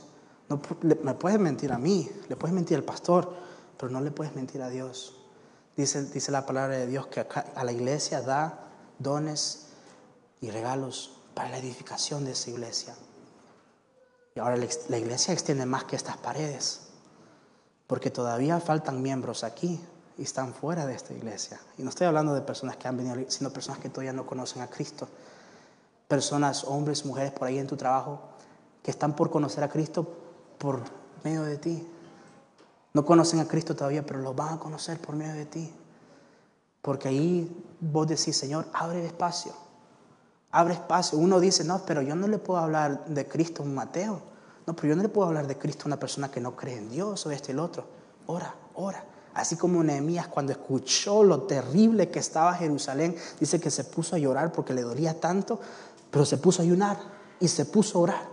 no, 0.49 0.59
me 0.81 1.13
puedes 1.13 1.39
mentir 1.39 1.71
a 1.71 1.77
mí, 1.77 2.09
le 2.27 2.35
puedes 2.35 2.53
mentir 2.53 2.77
al 2.77 2.83
pastor, 2.83 3.33
pero 3.77 3.91
no 3.91 4.01
le 4.01 4.11
puedes 4.11 4.35
mentir 4.35 4.61
a 4.61 4.69
Dios. 4.69 5.15
Dice, 5.75 6.03
dice 6.03 6.31
la 6.31 6.45
palabra 6.45 6.77
de 6.77 6.87
Dios 6.87 7.07
que 7.07 7.21
a 7.21 7.63
la 7.63 7.71
iglesia 7.71 8.21
da 8.21 8.67
dones 8.99 9.67
y 10.41 10.49
regalos 10.49 11.17
para 11.33 11.49
la 11.49 11.57
edificación 11.57 12.25
de 12.25 12.31
esa 12.31 12.49
iglesia. 12.49 12.95
Y 14.35 14.39
ahora 14.39 14.57
la 14.57 14.97
iglesia 14.97 15.33
extiende 15.33 15.65
más 15.65 15.85
que 15.85 15.95
estas 15.95 16.17
paredes 16.17 16.90
porque 17.91 18.09
todavía 18.09 18.57
faltan 18.61 19.01
miembros 19.01 19.43
aquí 19.43 19.77
y 20.17 20.23
están 20.23 20.53
fuera 20.53 20.85
de 20.85 20.93
esta 20.93 21.13
iglesia. 21.13 21.59
Y 21.77 21.83
no 21.83 21.89
estoy 21.89 22.07
hablando 22.07 22.33
de 22.33 22.39
personas 22.39 22.77
que 22.77 22.87
han 22.87 22.95
venido, 22.95 23.17
sino 23.27 23.49
personas 23.49 23.81
que 23.81 23.89
todavía 23.89 24.13
no 24.13 24.25
conocen 24.25 24.61
a 24.61 24.67
Cristo. 24.67 25.09
Personas, 26.07 26.63
hombres, 26.63 27.05
mujeres 27.05 27.33
por 27.33 27.49
ahí 27.49 27.57
en 27.57 27.67
tu 27.67 27.75
trabajo, 27.75 28.21
que 28.81 28.91
están 28.91 29.13
por 29.13 29.29
conocer 29.29 29.61
a 29.65 29.67
Cristo 29.67 30.07
por 30.57 30.79
medio 31.25 31.43
de 31.43 31.57
ti. 31.57 31.85
No 32.93 33.03
conocen 33.03 33.41
a 33.41 33.45
Cristo 33.49 33.75
todavía, 33.75 34.05
pero 34.05 34.21
lo 34.21 34.33
van 34.33 34.53
a 34.53 34.59
conocer 34.59 34.97
por 34.97 35.17
medio 35.17 35.33
de 35.33 35.47
ti. 35.47 35.73
Porque 36.81 37.09
ahí 37.09 37.65
vos 37.81 38.07
decís, 38.07 38.37
Señor, 38.37 38.67
abre 38.71 39.05
espacio. 39.05 39.51
Abre 40.51 40.75
espacio. 40.75 41.17
Uno 41.17 41.41
dice, 41.41 41.65
no, 41.65 41.81
pero 41.85 42.01
yo 42.01 42.15
no 42.15 42.29
le 42.29 42.37
puedo 42.37 42.61
hablar 42.61 43.03
de 43.07 43.27
Cristo 43.27 43.63
a 43.63 43.65
un 43.65 43.75
Mateo. 43.75 44.30
No, 44.67 44.75
pero 44.75 44.89
yo 44.89 44.95
no 44.95 45.01
le 45.01 45.09
puedo 45.09 45.27
hablar 45.27 45.47
de 45.47 45.57
Cristo 45.57 45.83
a 45.85 45.87
una 45.87 45.99
persona 45.99 46.29
que 46.29 46.39
no 46.39 46.55
cree 46.55 46.77
en 46.77 46.89
Dios 46.89 47.25
o 47.25 47.31
este 47.31 47.51
y 47.51 47.53
el 47.53 47.59
otro. 47.59 47.85
Ora, 48.27 48.55
ora. 48.75 49.03
Así 49.33 49.55
como 49.55 49.83
Nehemías 49.83 50.27
cuando 50.27 50.51
escuchó 50.51 51.23
lo 51.23 51.43
terrible 51.43 52.09
que 52.09 52.19
estaba 52.19 52.53
Jerusalén, 52.53 53.15
dice 53.39 53.59
que 53.59 53.71
se 53.71 53.85
puso 53.85 54.15
a 54.15 54.19
llorar 54.19 54.51
porque 54.51 54.73
le 54.73 54.81
dolía 54.81 55.19
tanto, 55.19 55.59
pero 56.11 56.25
se 56.25 56.37
puso 56.37 56.61
a 56.61 56.65
ayunar 56.65 56.97
y 57.39 57.47
se 57.47 57.65
puso 57.65 57.97
a 57.97 58.01
orar. 58.01 58.31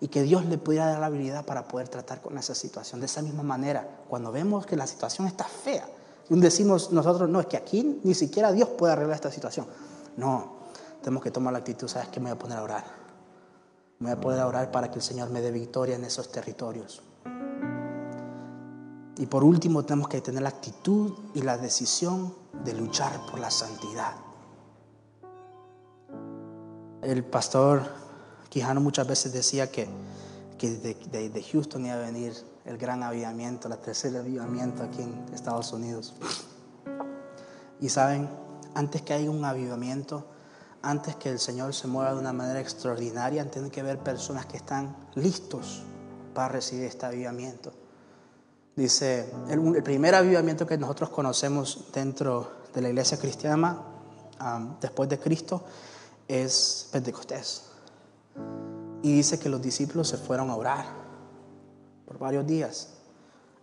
Y 0.00 0.08
que 0.08 0.22
Dios 0.22 0.46
le 0.46 0.58
pudiera 0.58 0.86
dar 0.86 1.00
la 1.00 1.06
habilidad 1.06 1.44
para 1.44 1.68
poder 1.68 1.88
tratar 1.88 2.22
con 2.22 2.38
esa 2.38 2.54
situación. 2.54 3.00
De 3.00 3.06
esa 3.06 3.20
misma 3.20 3.42
manera, 3.42 3.86
cuando 4.08 4.32
vemos 4.32 4.64
que 4.64 4.76
la 4.76 4.86
situación 4.86 5.26
está 5.26 5.44
fea, 5.44 5.86
decimos 6.28 6.92
nosotros, 6.92 7.28
no, 7.28 7.40
es 7.40 7.46
que 7.46 7.56
aquí 7.56 8.00
ni 8.04 8.14
siquiera 8.14 8.52
Dios 8.52 8.68
puede 8.70 8.92
arreglar 8.92 9.16
esta 9.16 9.30
situación. 9.30 9.66
No, 10.16 10.58
tenemos 11.02 11.22
que 11.22 11.30
tomar 11.30 11.52
la 11.52 11.58
actitud, 11.60 11.88
¿sabes 11.88 12.08
qué? 12.08 12.20
Me 12.20 12.30
voy 12.30 12.36
a 12.36 12.38
poner 12.38 12.58
a 12.58 12.62
orar 12.62 12.97
voy 14.00 14.10
a 14.12 14.20
poder 14.20 14.42
orar 14.42 14.70
para 14.70 14.90
que 14.90 14.96
el 14.96 15.02
Señor 15.02 15.30
me 15.30 15.40
dé 15.40 15.50
victoria 15.50 15.96
en 15.96 16.04
esos 16.04 16.30
territorios. 16.30 17.02
Y 19.18 19.26
por 19.26 19.42
último, 19.42 19.84
tenemos 19.84 20.08
que 20.08 20.20
tener 20.20 20.42
la 20.42 20.50
actitud 20.50 21.12
y 21.34 21.42
la 21.42 21.58
decisión 21.58 22.32
de 22.64 22.72
luchar 22.72 23.12
por 23.30 23.40
la 23.40 23.50
santidad. 23.50 24.14
El 27.02 27.24
pastor 27.24 27.82
Quijano 28.48 28.80
muchas 28.80 29.06
veces 29.08 29.32
decía 29.32 29.70
que, 29.70 29.88
que 30.56 30.70
de, 30.70 31.28
de, 31.28 31.42
Houston 31.42 31.84
iba 31.84 31.94
a 31.94 31.98
venir 31.98 32.32
el 32.64 32.78
gran 32.78 33.02
avivamiento, 33.02 33.68
la 33.68 33.76
tercera 33.76 34.20
avivamiento 34.20 34.84
aquí 34.84 35.02
en 35.02 35.26
Estados 35.34 35.72
Unidos. 35.72 36.14
Y 37.80 37.88
saben, 37.88 38.28
antes 38.74 39.02
que 39.02 39.14
haya 39.14 39.30
un 39.30 39.44
avivamiento, 39.44 40.24
antes 40.82 41.16
que 41.16 41.30
el 41.30 41.38
Señor 41.38 41.74
se 41.74 41.88
mueva 41.88 42.14
de 42.14 42.20
una 42.20 42.32
manera 42.32 42.60
extraordinaria, 42.60 43.50
tiene 43.50 43.70
que 43.70 43.80
haber 43.80 43.98
personas 43.98 44.46
que 44.46 44.56
están 44.56 44.96
listos 45.14 45.82
para 46.34 46.48
recibir 46.48 46.84
este 46.84 47.06
avivamiento. 47.06 47.72
Dice, 48.76 49.32
el, 49.48 49.82
primer 49.82 50.14
avivamiento 50.14 50.66
que 50.66 50.78
nosotros 50.78 51.10
conocemos 51.10 51.86
dentro 51.92 52.58
de 52.72 52.80
la 52.80 52.88
iglesia 52.90 53.18
cristiana, 53.18 53.82
después 54.80 55.08
de 55.08 55.18
Cristo, 55.18 55.64
es 56.28 56.88
Pentecostés. 56.92 57.64
Y 59.02 59.12
dice 59.14 59.38
que 59.38 59.48
los 59.48 59.60
discípulos 59.60 60.08
se 60.08 60.16
fueron 60.16 60.50
a 60.50 60.56
orar 60.56 60.86
por 62.06 62.18
varios 62.18 62.46
días, 62.46 62.90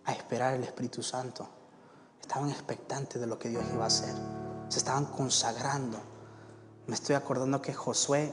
a 0.04 0.12
esperar 0.12 0.54
el 0.54 0.64
Espíritu 0.64 1.02
Santo. 1.02 1.48
Estaban 2.20 2.50
expectantes 2.50 3.20
de 3.20 3.26
lo 3.26 3.38
que 3.38 3.48
Dios 3.48 3.64
iba 3.72 3.84
a 3.84 3.86
hacer. 3.86 4.14
Se 4.68 4.78
estaban 4.78 5.06
consagrando 5.06 5.98
me 6.86 6.94
estoy 6.94 7.16
acordando 7.16 7.60
que 7.62 7.74
Josué, 7.74 8.32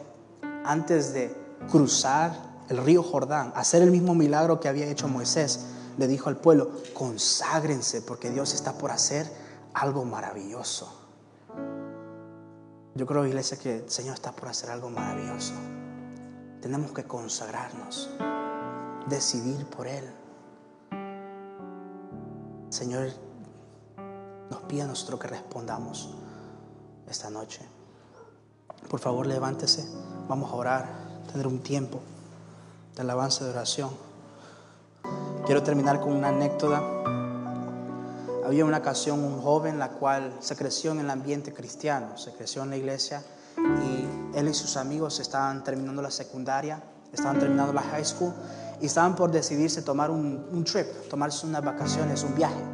antes 0.63 1.13
de 1.13 1.35
cruzar 1.71 2.33
el 2.69 2.77
río 2.77 3.03
Jordán, 3.03 3.51
hacer 3.55 3.81
el 3.81 3.91
mismo 3.91 4.15
milagro 4.15 4.59
que 4.59 4.67
había 4.67 4.87
hecho 4.87 5.07
Moisés, 5.07 5.65
le 5.97 6.07
dijo 6.07 6.29
al 6.29 6.37
pueblo, 6.37 6.71
conságrense 6.93 8.01
porque 8.01 8.29
Dios 8.29 8.53
está 8.53 8.73
por 8.73 8.91
hacer 8.91 9.29
algo 9.73 10.05
maravilloso. 10.05 10.91
Yo 12.95 13.05
creo, 13.07 13.25
iglesia, 13.25 13.57
que 13.57 13.77
el 13.77 13.89
Señor 13.89 14.13
está 14.13 14.31
por 14.31 14.49
hacer 14.49 14.69
algo 14.69 14.89
maravilloso. 14.89 15.53
Tenemos 16.61 16.91
que 16.91 17.03
consagrarnos, 17.05 18.09
decidir 19.07 19.65
por 19.65 19.87
Él. 19.87 20.05
Señor 22.69 23.09
nos 24.49 24.61
pide 24.63 24.83
a 24.83 24.87
nosotros 24.87 25.19
que 25.19 25.27
respondamos 25.27 26.15
esta 27.07 27.29
noche. 27.29 27.61
Por 28.93 28.99
favor, 28.99 29.25
levántese. 29.25 29.83
Vamos 30.29 30.51
a 30.51 30.55
orar, 30.55 30.85
tener 31.31 31.47
un 31.47 31.63
tiempo 31.63 31.99
de 32.95 33.01
alabanza 33.01 33.43
de 33.43 33.49
oración. 33.49 33.89
Quiero 35.47 35.63
terminar 35.63 35.99
con 35.99 36.13
una 36.13 36.27
anécdota. 36.27 36.83
Había 38.45 38.65
una 38.65 38.77
ocasión 38.77 39.23
un 39.23 39.41
joven 39.41 39.79
la 39.79 39.89
cual 39.89 40.31
se 40.41 40.55
creció 40.55 40.91
en 40.91 40.99
el 40.99 41.09
ambiente 41.09 41.55
cristiano, 41.55 42.19
se 42.19 42.33
creció 42.33 42.61
en 42.61 42.69
la 42.69 42.77
iglesia 42.77 43.23
y 43.57 44.37
él 44.37 44.47
y 44.47 44.53
sus 44.53 44.77
amigos 44.77 45.19
estaban 45.19 45.63
terminando 45.63 46.03
la 46.03 46.11
secundaria, 46.11 46.79
estaban 47.11 47.39
terminando 47.39 47.73
la 47.73 47.81
high 47.81 48.05
school 48.05 48.31
y 48.79 48.85
estaban 48.85 49.15
por 49.15 49.31
decidirse 49.31 49.81
tomar 49.81 50.11
un, 50.11 50.47
un 50.51 50.63
trip, 50.63 51.09
tomarse 51.09 51.47
unas 51.47 51.65
vacaciones, 51.65 52.21
un 52.21 52.35
viaje. 52.35 52.72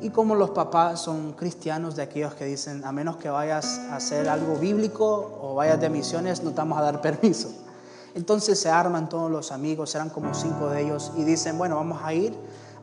Y 0.00 0.10
como 0.10 0.34
los 0.34 0.50
papás 0.50 1.00
son 1.00 1.32
cristianos 1.32 1.96
de 1.96 2.02
aquellos 2.02 2.34
que 2.34 2.44
dicen, 2.44 2.84
a 2.84 2.92
menos 2.92 3.16
que 3.16 3.30
vayas 3.30 3.80
a 3.90 3.96
hacer 3.96 4.28
algo 4.28 4.56
bíblico 4.56 5.38
o 5.40 5.54
vayas 5.54 5.80
de 5.80 5.88
misiones, 5.88 6.42
no 6.42 6.50
te 6.50 6.56
vamos 6.56 6.78
a 6.78 6.82
dar 6.82 7.00
permiso. 7.00 7.50
Entonces 8.14 8.58
se 8.60 8.70
arman 8.70 9.08
todos 9.08 9.30
los 9.30 9.52
amigos, 9.52 9.94
eran 9.94 10.10
como 10.10 10.34
cinco 10.34 10.68
de 10.68 10.82
ellos, 10.82 11.12
y 11.16 11.24
dicen, 11.24 11.56
bueno, 11.58 11.76
vamos 11.76 12.00
a 12.02 12.12
ir 12.12 12.36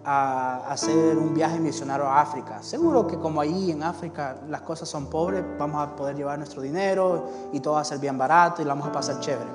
a 0.06 0.68
hacer 0.70 1.18
un 1.18 1.34
viaje 1.34 1.60
misionario 1.60 2.06
a 2.06 2.22
África. 2.22 2.62
Seguro 2.62 3.08
que 3.08 3.18
como 3.18 3.40
ahí 3.42 3.72
en 3.72 3.84
África 3.84 4.38
las 4.50 4.62
cosas 4.62 4.90
son 4.90 5.08
pobres, 5.08 5.44
vamos 5.58 5.82
a 5.82 5.96
poder 5.96 6.16
llevar 6.16 6.38
nuestro 6.38 6.62
dinero 6.62 7.30
y 7.54 7.60
todo 7.60 7.76
va 7.76 7.82
a 7.82 7.86
ser 7.86 8.00
bien 8.00 8.18
barato 8.18 8.62
y 8.62 8.66
lo 8.66 8.70
vamos 8.70 8.88
a 8.88 8.92
pasar 8.92 9.20
chévere. 9.20 9.50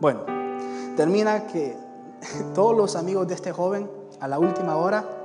Bueno, 0.00 0.20
termina 0.96 1.46
que 1.46 1.76
todos 2.54 2.76
los 2.76 2.94
amigos 2.94 3.26
de 3.26 3.34
este 3.34 3.52
joven 3.52 3.90
a 4.20 4.28
la 4.28 4.38
última 4.38 4.76
hora 4.76 5.23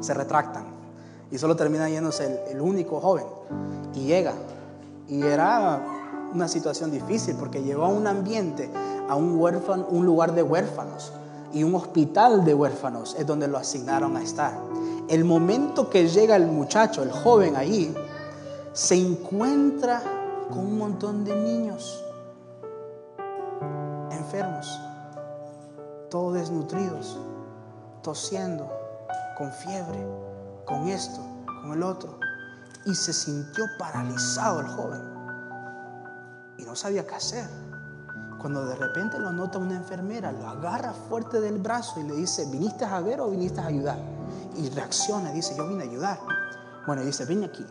se 0.00 0.14
retractan 0.14 0.64
y 1.30 1.38
solo 1.38 1.56
termina 1.56 1.88
yéndose 1.88 2.44
el, 2.50 2.60
único 2.60 3.00
joven 3.00 3.26
y 3.94 4.04
llega. 4.06 4.34
Y 5.08 5.22
era 5.22 5.80
una 6.32 6.48
situación 6.48 6.90
difícil 6.90 7.36
porque 7.36 7.62
llegó 7.62 7.84
a 7.84 7.88
un 7.88 8.06
ambiente, 8.06 8.70
a 9.08 9.16
un, 9.16 9.38
huérfano, 9.38 9.86
un 9.90 10.04
lugar 10.04 10.34
de 10.34 10.42
huérfanos 10.42 11.12
y 11.52 11.62
un 11.62 11.74
hospital 11.74 12.44
de 12.44 12.54
huérfanos 12.54 13.16
es 13.18 13.26
donde 13.26 13.48
lo 13.48 13.58
asignaron 13.58 14.16
a 14.16 14.22
estar. 14.22 14.58
El 15.08 15.24
momento 15.24 15.88
que 15.88 16.08
llega 16.08 16.36
el 16.36 16.46
muchacho, 16.46 17.02
el 17.02 17.12
joven 17.12 17.56
ahí, 17.56 17.94
se 18.72 18.96
encuentra 18.96 20.02
con 20.50 20.58
un 20.58 20.78
montón 20.78 21.24
de 21.24 21.34
niños 21.34 22.02
enfermos, 24.10 24.80
todos 26.10 26.34
desnutridos, 26.34 27.18
tosiendo, 28.02 28.68
con 29.36 29.52
fiebre, 29.52 30.06
con 30.64 30.88
esto, 30.88 31.20
con 31.62 31.72
el 31.72 31.82
otro. 31.82 32.18
Y 32.84 32.94
se 32.94 33.12
sintió 33.12 33.64
paralizado 33.78 34.60
el 34.60 34.66
joven. 34.68 35.02
Y 36.58 36.64
no 36.64 36.74
sabía 36.74 37.06
qué 37.06 37.14
hacer. 37.14 37.48
Cuando 38.40 38.64
de 38.66 38.76
repente 38.76 39.18
lo 39.18 39.32
nota 39.32 39.58
una 39.58 39.76
enfermera, 39.76 40.32
lo 40.32 40.48
agarra 40.48 40.92
fuerte 40.92 41.40
del 41.40 41.58
brazo 41.58 42.00
y 42.00 42.04
le 42.04 42.14
dice, 42.14 42.46
¿viniste 42.50 42.84
a 42.84 43.00
ver 43.00 43.20
o 43.20 43.30
viniste 43.30 43.60
a 43.60 43.66
ayudar? 43.66 43.98
Y 44.56 44.68
reacciona, 44.70 45.32
dice, 45.32 45.54
yo 45.56 45.68
vine 45.68 45.84
a 45.84 45.86
ayudar. 45.86 46.18
Bueno, 46.86 47.02
y 47.02 47.06
dice, 47.06 47.24
ven 47.24 47.44
aquí. 47.44 47.66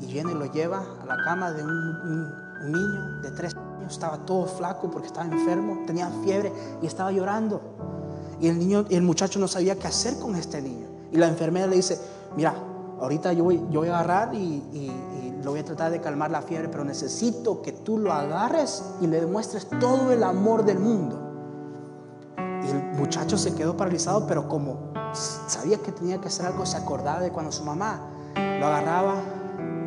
Y 0.00 0.06
viene 0.06 0.32
y 0.32 0.34
lo 0.34 0.46
lleva 0.46 0.84
a 1.02 1.06
la 1.06 1.16
cama 1.24 1.52
de 1.52 1.64
un, 1.64 2.44
niño 2.70 3.20
de 3.20 3.30
tres 3.32 3.54
años. 3.54 3.92
Estaba 3.92 4.18
todo 4.24 4.46
flaco 4.46 4.90
porque 4.90 5.08
estaba 5.08 5.26
enfermo, 5.26 5.82
tenía 5.86 6.08
fiebre 6.22 6.52
y 6.80 6.86
estaba 6.86 7.12
llorando. 7.12 7.60
Y 8.40 8.48
el 8.48 8.58
niño, 8.58 8.86
el 8.90 9.02
muchacho 9.02 9.38
no 9.38 9.48
sabía 9.48 9.78
qué 9.78 9.88
hacer 9.88 10.18
con 10.18 10.36
este 10.36 10.62
niño. 10.62 10.93
Y 11.14 11.16
la 11.16 11.28
enfermera 11.28 11.68
le 11.68 11.76
dice, 11.76 11.96
mira, 12.36 12.52
ahorita 13.00 13.32
yo 13.32 13.44
voy, 13.44 13.64
yo 13.70 13.78
voy 13.80 13.88
a 13.88 14.00
agarrar 14.00 14.34
y, 14.34 14.92
lo 15.44 15.50
voy 15.50 15.60
a 15.60 15.64
tratar 15.64 15.92
de 15.92 16.00
calmar 16.00 16.30
la 16.30 16.40
fiebre, 16.40 16.70
pero 16.70 16.84
necesito 16.84 17.60
que 17.60 17.70
tú 17.70 17.98
lo 17.98 18.14
agarres 18.14 18.82
y 19.02 19.06
le 19.06 19.20
demuestres 19.20 19.68
todo 19.78 20.10
el 20.10 20.24
amor 20.24 20.64
del 20.64 20.78
mundo. 20.78 21.20
Y 22.38 22.70
el 22.70 22.82
muchacho 22.98 23.36
se 23.36 23.54
quedó 23.54 23.76
paralizado, 23.76 24.26
pero 24.26 24.48
como 24.48 24.94
sabía 25.12 25.76
que 25.78 25.92
tenía 25.92 26.18
que 26.18 26.28
hacer 26.28 26.46
algo, 26.46 26.64
se 26.64 26.78
acordaba 26.78 27.20
de 27.20 27.30
cuando 27.30 27.52
su 27.52 27.62
mamá 27.62 28.08
lo 28.34 28.66
agarraba, 28.66 29.16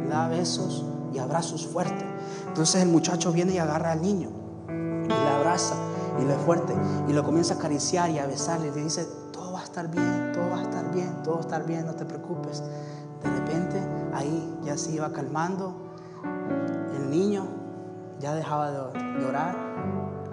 le 0.03 0.07
daba 0.07 0.27
besos 0.27 0.85
y 1.11 1.17
abrazos 1.17 1.65
fuertes. 1.65 2.05
Entonces 2.47 2.83
el 2.83 2.89
muchacho 2.89 3.31
viene 3.31 3.53
y 3.53 3.57
agarra 3.57 3.93
al 3.93 4.01
niño 4.03 4.29
y 4.69 5.07
le 5.07 5.29
abraza 5.29 5.75
y 6.21 6.25
le 6.25 6.35
fuerte 6.35 6.73
y 7.07 7.13
lo 7.13 7.23
comienza 7.23 7.55
a 7.55 7.57
acariciar 7.57 8.11
y 8.11 8.19
a 8.19 8.27
besarle 8.27 8.67
y 8.67 8.71
le 8.71 8.83
dice, 8.83 9.07
todo 9.33 9.53
va 9.53 9.61
a 9.61 9.63
estar 9.63 9.89
bien, 9.89 10.26
todo 11.23 11.39
estar 11.39 11.65
bien, 11.65 11.85
no 11.85 11.93
te 11.95 12.05
preocupes. 12.05 12.63
De 13.23 13.29
repente 13.29 13.81
ahí 14.13 14.59
ya 14.63 14.77
se 14.77 14.91
iba 14.91 15.11
calmando, 15.11 15.73
el 16.95 17.09
niño 17.09 17.45
ya 18.19 18.33
dejaba 18.33 18.71
de 18.71 19.21
llorar, 19.21 19.55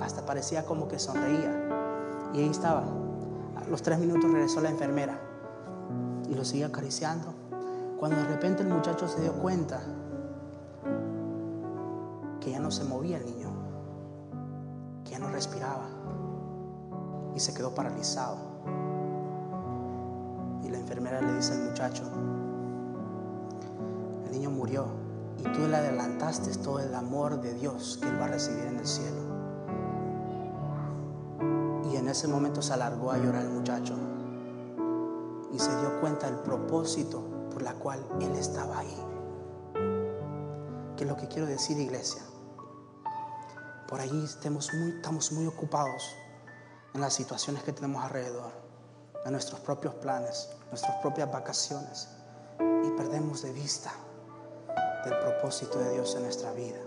hasta 0.01 0.25
parecía 0.25 0.65
como 0.65 0.89
que 0.89 0.99
sonreía. 0.99 1.53
Y 2.33 2.39
ahí 2.41 2.49
estaba. 2.49 2.85
A 3.57 3.69
los 3.69 3.83
tres 3.83 3.99
minutos 3.99 4.31
regresó 4.31 4.61
la 4.61 4.71
enfermera 4.71 5.19
y 6.29 6.35
lo 6.35 6.45
seguía 6.45 6.67
acariciando. 6.67 7.33
Cuando 7.99 8.17
de 8.17 8.25
repente 8.25 8.63
el 8.63 8.69
muchacho 8.69 9.07
se 9.09 9.21
dio 9.21 9.33
cuenta 9.35 9.81
que 12.41 12.51
ya 12.51 12.59
no 12.59 12.71
se 12.71 12.85
movía 12.85 13.19
el 13.19 13.25
niño, 13.25 13.49
que 15.05 15.13
ya 15.13 15.19
no 15.19 15.29
respiraba 15.29 15.87
y 17.35 17.41
se 17.41 17.55
quedó 17.55 17.75
paralizado. 17.75 18.54
Y 20.65 20.71
la 20.71 20.79
enfermera 20.79 21.21
le 21.21 21.35
dice 21.35 21.53
al 21.53 21.71
muchacho, 21.71 22.05
el 24.25 24.33
niño 24.33 24.51
murió 24.51 24.87
y 25.39 25.43
tú 25.43 25.67
le 25.69 25.77
adelantaste 25.77 26.57
todo 26.59 26.81
el 26.81 26.95
amor 26.95 27.41
de 27.41 27.55
Dios 27.55 27.99
que 28.01 28.09
él 28.09 28.21
va 28.21 28.25
a 28.25 28.29
recibir 28.29 28.65
en 28.65 28.79
el 28.79 28.87
cielo. 28.87 29.21
Y 31.91 31.97
en 31.97 32.09
ese 32.09 32.29
momento 32.29 32.63
se 32.63 32.73
alargó 32.73 33.13
a 33.13 33.19
llorar 33.19 33.43
el 33.43 33.51
muchacho 33.51 33.95
y 35.53 35.59
se 35.59 35.71
dio 35.81 36.01
cuenta 36.01 36.27
del 36.27 36.41
propósito 36.41 37.23
por 37.53 37.63
la 37.63 37.75
cual 37.75 38.05
él 38.21 38.33
estaba 38.33 38.79
ahí. 38.79 38.97
Que 40.97 41.05
es 41.05 41.09
lo 41.11 41.17
que 41.17 41.29
quiero 41.29 41.47
decir, 41.47 41.79
iglesia. 41.79 42.23
Por 43.89 44.01
muy, 44.01 44.25
estamos 44.91 45.33
muy 45.33 45.47
ocupados 45.47 46.17
en 46.95 47.01
las 47.01 47.13
situaciones 47.13 47.63
que 47.63 47.73
tenemos 47.73 48.03
alrededor, 48.03 48.53
en 49.25 49.33
nuestros 49.33 49.61
propios 49.61 49.95
planes, 49.95 50.49
nuestras 50.71 50.97
propias 51.01 51.31
vacaciones, 51.31 52.09
y 52.59 52.91
perdemos 52.97 53.43
de 53.43 53.53
vista 53.53 53.93
del 55.05 55.19
propósito 55.19 55.79
de 55.79 55.93
Dios 55.93 56.15
en 56.17 56.23
nuestra 56.23 56.53
vida. 56.53 56.79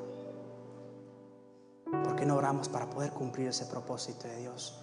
¿Por 2.03 2.15
qué 2.15 2.25
no 2.25 2.35
oramos 2.35 2.69
para 2.69 2.89
poder 2.89 3.11
cumplir 3.11 3.47
ese 3.47 3.65
propósito 3.65 4.27
de 4.27 4.37
Dios? 4.37 4.79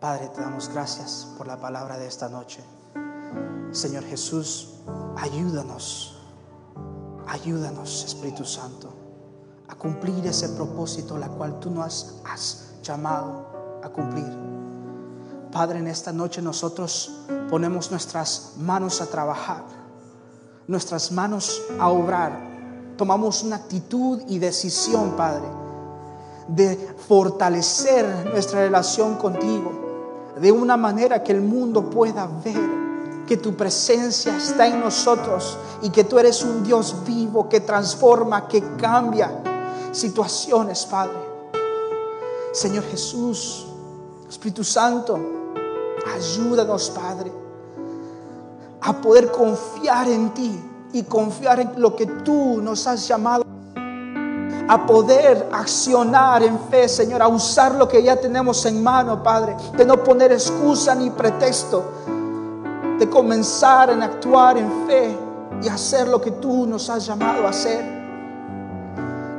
Padre, 0.00 0.28
te 0.28 0.40
damos 0.40 0.68
gracias 0.68 1.28
por 1.36 1.46
la 1.46 1.60
palabra 1.60 1.98
de 1.98 2.06
esta 2.06 2.28
noche. 2.28 2.64
Señor 3.70 4.04
Jesús, 4.04 4.80
ayúdanos, 5.16 6.20
ayúdanos, 7.26 8.04
Espíritu 8.04 8.44
Santo, 8.44 8.92
a 9.68 9.74
cumplir 9.76 10.26
ese 10.26 10.48
propósito 10.50 11.16
la 11.16 11.28
cual 11.28 11.60
tú 11.60 11.70
nos 11.70 12.20
has 12.24 12.80
llamado 12.82 13.80
a 13.84 13.88
cumplir. 13.90 14.59
Padre, 15.52 15.80
en 15.80 15.88
esta 15.88 16.12
noche 16.12 16.40
nosotros 16.40 17.10
ponemos 17.48 17.90
nuestras 17.90 18.52
manos 18.58 19.00
a 19.00 19.06
trabajar, 19.06 19.64
nuestras 20.68 21.10
manos 21.10 21.60
a 21.78 21.88
obrar. 21.88 22.48
Tomamos 22.96 23.42
una 23.42 23.56
actitud 23.56 24.22
y 24.28 24.38
decisión, 24.38 25.12
Padre, 25.16 25.48
de 26.46 26.94
fortalecer 27.08 28.30
nuestra 28.32 28.60
relación 28.60 29.16
contigo 29.16 29.72
de 30.40 30.52
una 30.52 30.76
manera 30.76 31.22
que 31.22 31.32
el 31.32 31.40
mundo 31.40 31.90
pueda 31.90 32.28
ver 32.44 32.80
que 33.26 33.36
tu 33.36 33.54
presencia 33.54 34.36
está 34.36 34.66
en 34.66 34.80
nosotros 34.80 35.58
y 35.82 35.90
que 35.90 36.04
tú 36.04 36.18
eres 36.18 36.42
un 36.42 36.62
Dios 36.62 36.96
vivo 37.04 37.48
que 37.48 37.60
transforma, 37.60 38.46
que 38.48 38.76
cambia 38.76 39.42
situaciones, 39.92 40.86
Padre. 40.86 41.18
Señor 42.52 42.84
Jesús, 42.84 43.66
Espíritu 44.28 44.64
Santo, 44.64 45.39
Ayúdanos, 46.06 46.90
Padre, 46.90 47.32
a 48.80 48.92
poder 49.00 49.30
confiar 49.30 50.08
en 50.08 50.32
ti 50.32 50.60
y 50.92 51.02
confiar 51.04 51.60
en 51.60 51.72
lo 51.76 51.94
que 51.94 52.06
tú 52.06 52.60
nos 52.62 52.86
has 52.86 53.06
llamado. 53.06 53.44
A 54.68 54.86
poder 54.86 55.48
accionar 55.52 56.44
en 56.44 56.58
fe, 56.70 56.88
Señor, 56.88 57.22
a 57.22 57.28
usar 57.28 57.74
lo 57.74 57.88
que 57.88 58.02
ya 58.02 58.16
tenemos 58.16 58.64
en 58.66 58.82
mano, 58.82 59.20
Padre. 59.22 59.56
De 59.76 59.84
no 59.84 60.02
poner 60.02 60.30
excusa 60.32 60.94
ni 60.94 61.10
pretexto. 61.10 61.82
De 62.98 63.10
comenzar 63.10 63.90
en 63.90 64.02
actuar 64.02 64.58
en 64.58 64.86
fe 64.86 65.18
y 65.62 65.68
hacer 65.68 66.06
lo 66.06 66.20
que 66.20 66.30
tú 66.32 66.66
nos 66.66 66.88
has 66.88 67.04
llamado 67.04 67.46
a 67.46 67.50
hacer. 67.50 68.00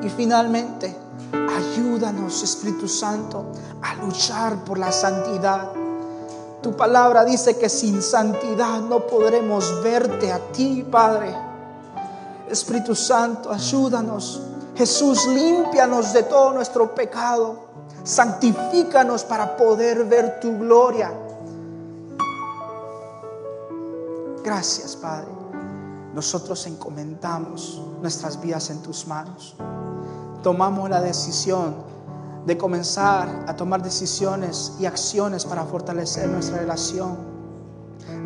Y 0.04 0.10
finalmente, 0.10 0.98
ayúdanos, 1.32 2.44
Espíritu 2.44 2.88
Santo, 2.88 3.46
a 3.82 3.96
luchar 3.96 4.66
por 4.66 4.78
la 4.78 4.92
santidad 4.92 5.81
tu 6.62 6.76
palabra 6.76 7.26
dice 7.26 7.58
que 7.58 7.70
sin 7.70 8.02
santidad 8.02 8.82
no 8.82 9.08
podremos 9.08 9.82
verte 9.84 10.32
a 10.32 10.40
ti, 10.52 10.86
Padre. 10.90 11.36
Espíritu 12.50 12.94
Santo, 12.94 13.52
ayúdanos. 13.52 14.42
Jesús, 14.76 15.28
límpianos 15.28 16.14
de 16.14 16.24
todo 16.24 16.54
nuestro 16.54 16.94
pecado. 16.94 17.72
Santifícanos 18.04 19.24
para 19.24 19.58
poder 19.58 20.06
ver 20.06 20.40
tu 20.40 20.58
gloria. 20.58 21.12
Gracias, 24.44 24.96
Padre. 24.96 25.28
Nosotros 26.14 26.66
encomendamos 26.68 27.82
nuestras 28.02 28.40
vidas 28.40 28.70
en 28.70 28.82
tus 28.82 29.08
manos. 29.08 29.56
Tomamos 30.44 30.90
la 30.90 31.02
decisión 31.02 31.91
de 32.46 32.58
comenzar 32.58 33.46
a 33.48 33.56
tomar 33.56 33.84
decisiones 33.84 34.74
y 34.80 34.86
acciones 34.86 35.46
para 35.46 35.64
fortalecer 35.66 36.28
nuestra 36.30 36.58
relación, 36.58 37.18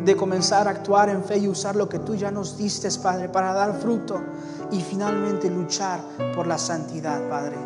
de 0.04 0.16
comenzar 0.16 0.68
a 0.68 0.70
actuar 0.70 1.08
en 1.08 1.22
fe 1.22 1.38
y 1.38 1.48
usar 1.48 1.76
lo 1.76 1.88
que 1.88 1.98
tú 1.98 2.14
ya 2.14 2.30
nos 2.30 2.56
diste, 2.56 2.88
Padre, 3.02 3.28
para 3.28 3.52
dar 3.52 3.78
fruto 3.78 4.22
y 4.70 4.80
finalmente 4.80 5.50
luchar 5.50 6.00
por 6.34 6.46
la 6.46 6.58
santidad, 6.58 7.28
Padre. 7.28 7.56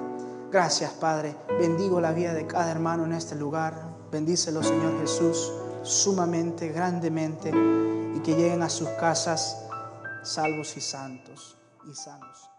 Gracias, 0.50 0.90
Padre. 0.92 1.36
Bendigo 1.60 2.00
la 2.00 2.12
vida 2.12 2.34
de 2.34 2.46
cada 2.46 2.70
hermano 2.70 3.04
en 3.04 3.12
este 3.12 3.36
lugar. 3.36 3.74
Bendícelo, 4.10 4.62
Señor 4.62 4.98
Jesús, 5.00 5.52
sumamente, 5.82 6.68
grandemente, 6.68 7.50
y 7.50 8.20
que 8.20 8.34
lleguen 8.34 8.62
a 8.62 8.68
sus 8.68 8.88
casas 8.88 9.56
salvos 10.24 10.76
y 10.76 10.80
santos 10.80 11.56
y 11.88 11.94
sanos. 11.94 12.49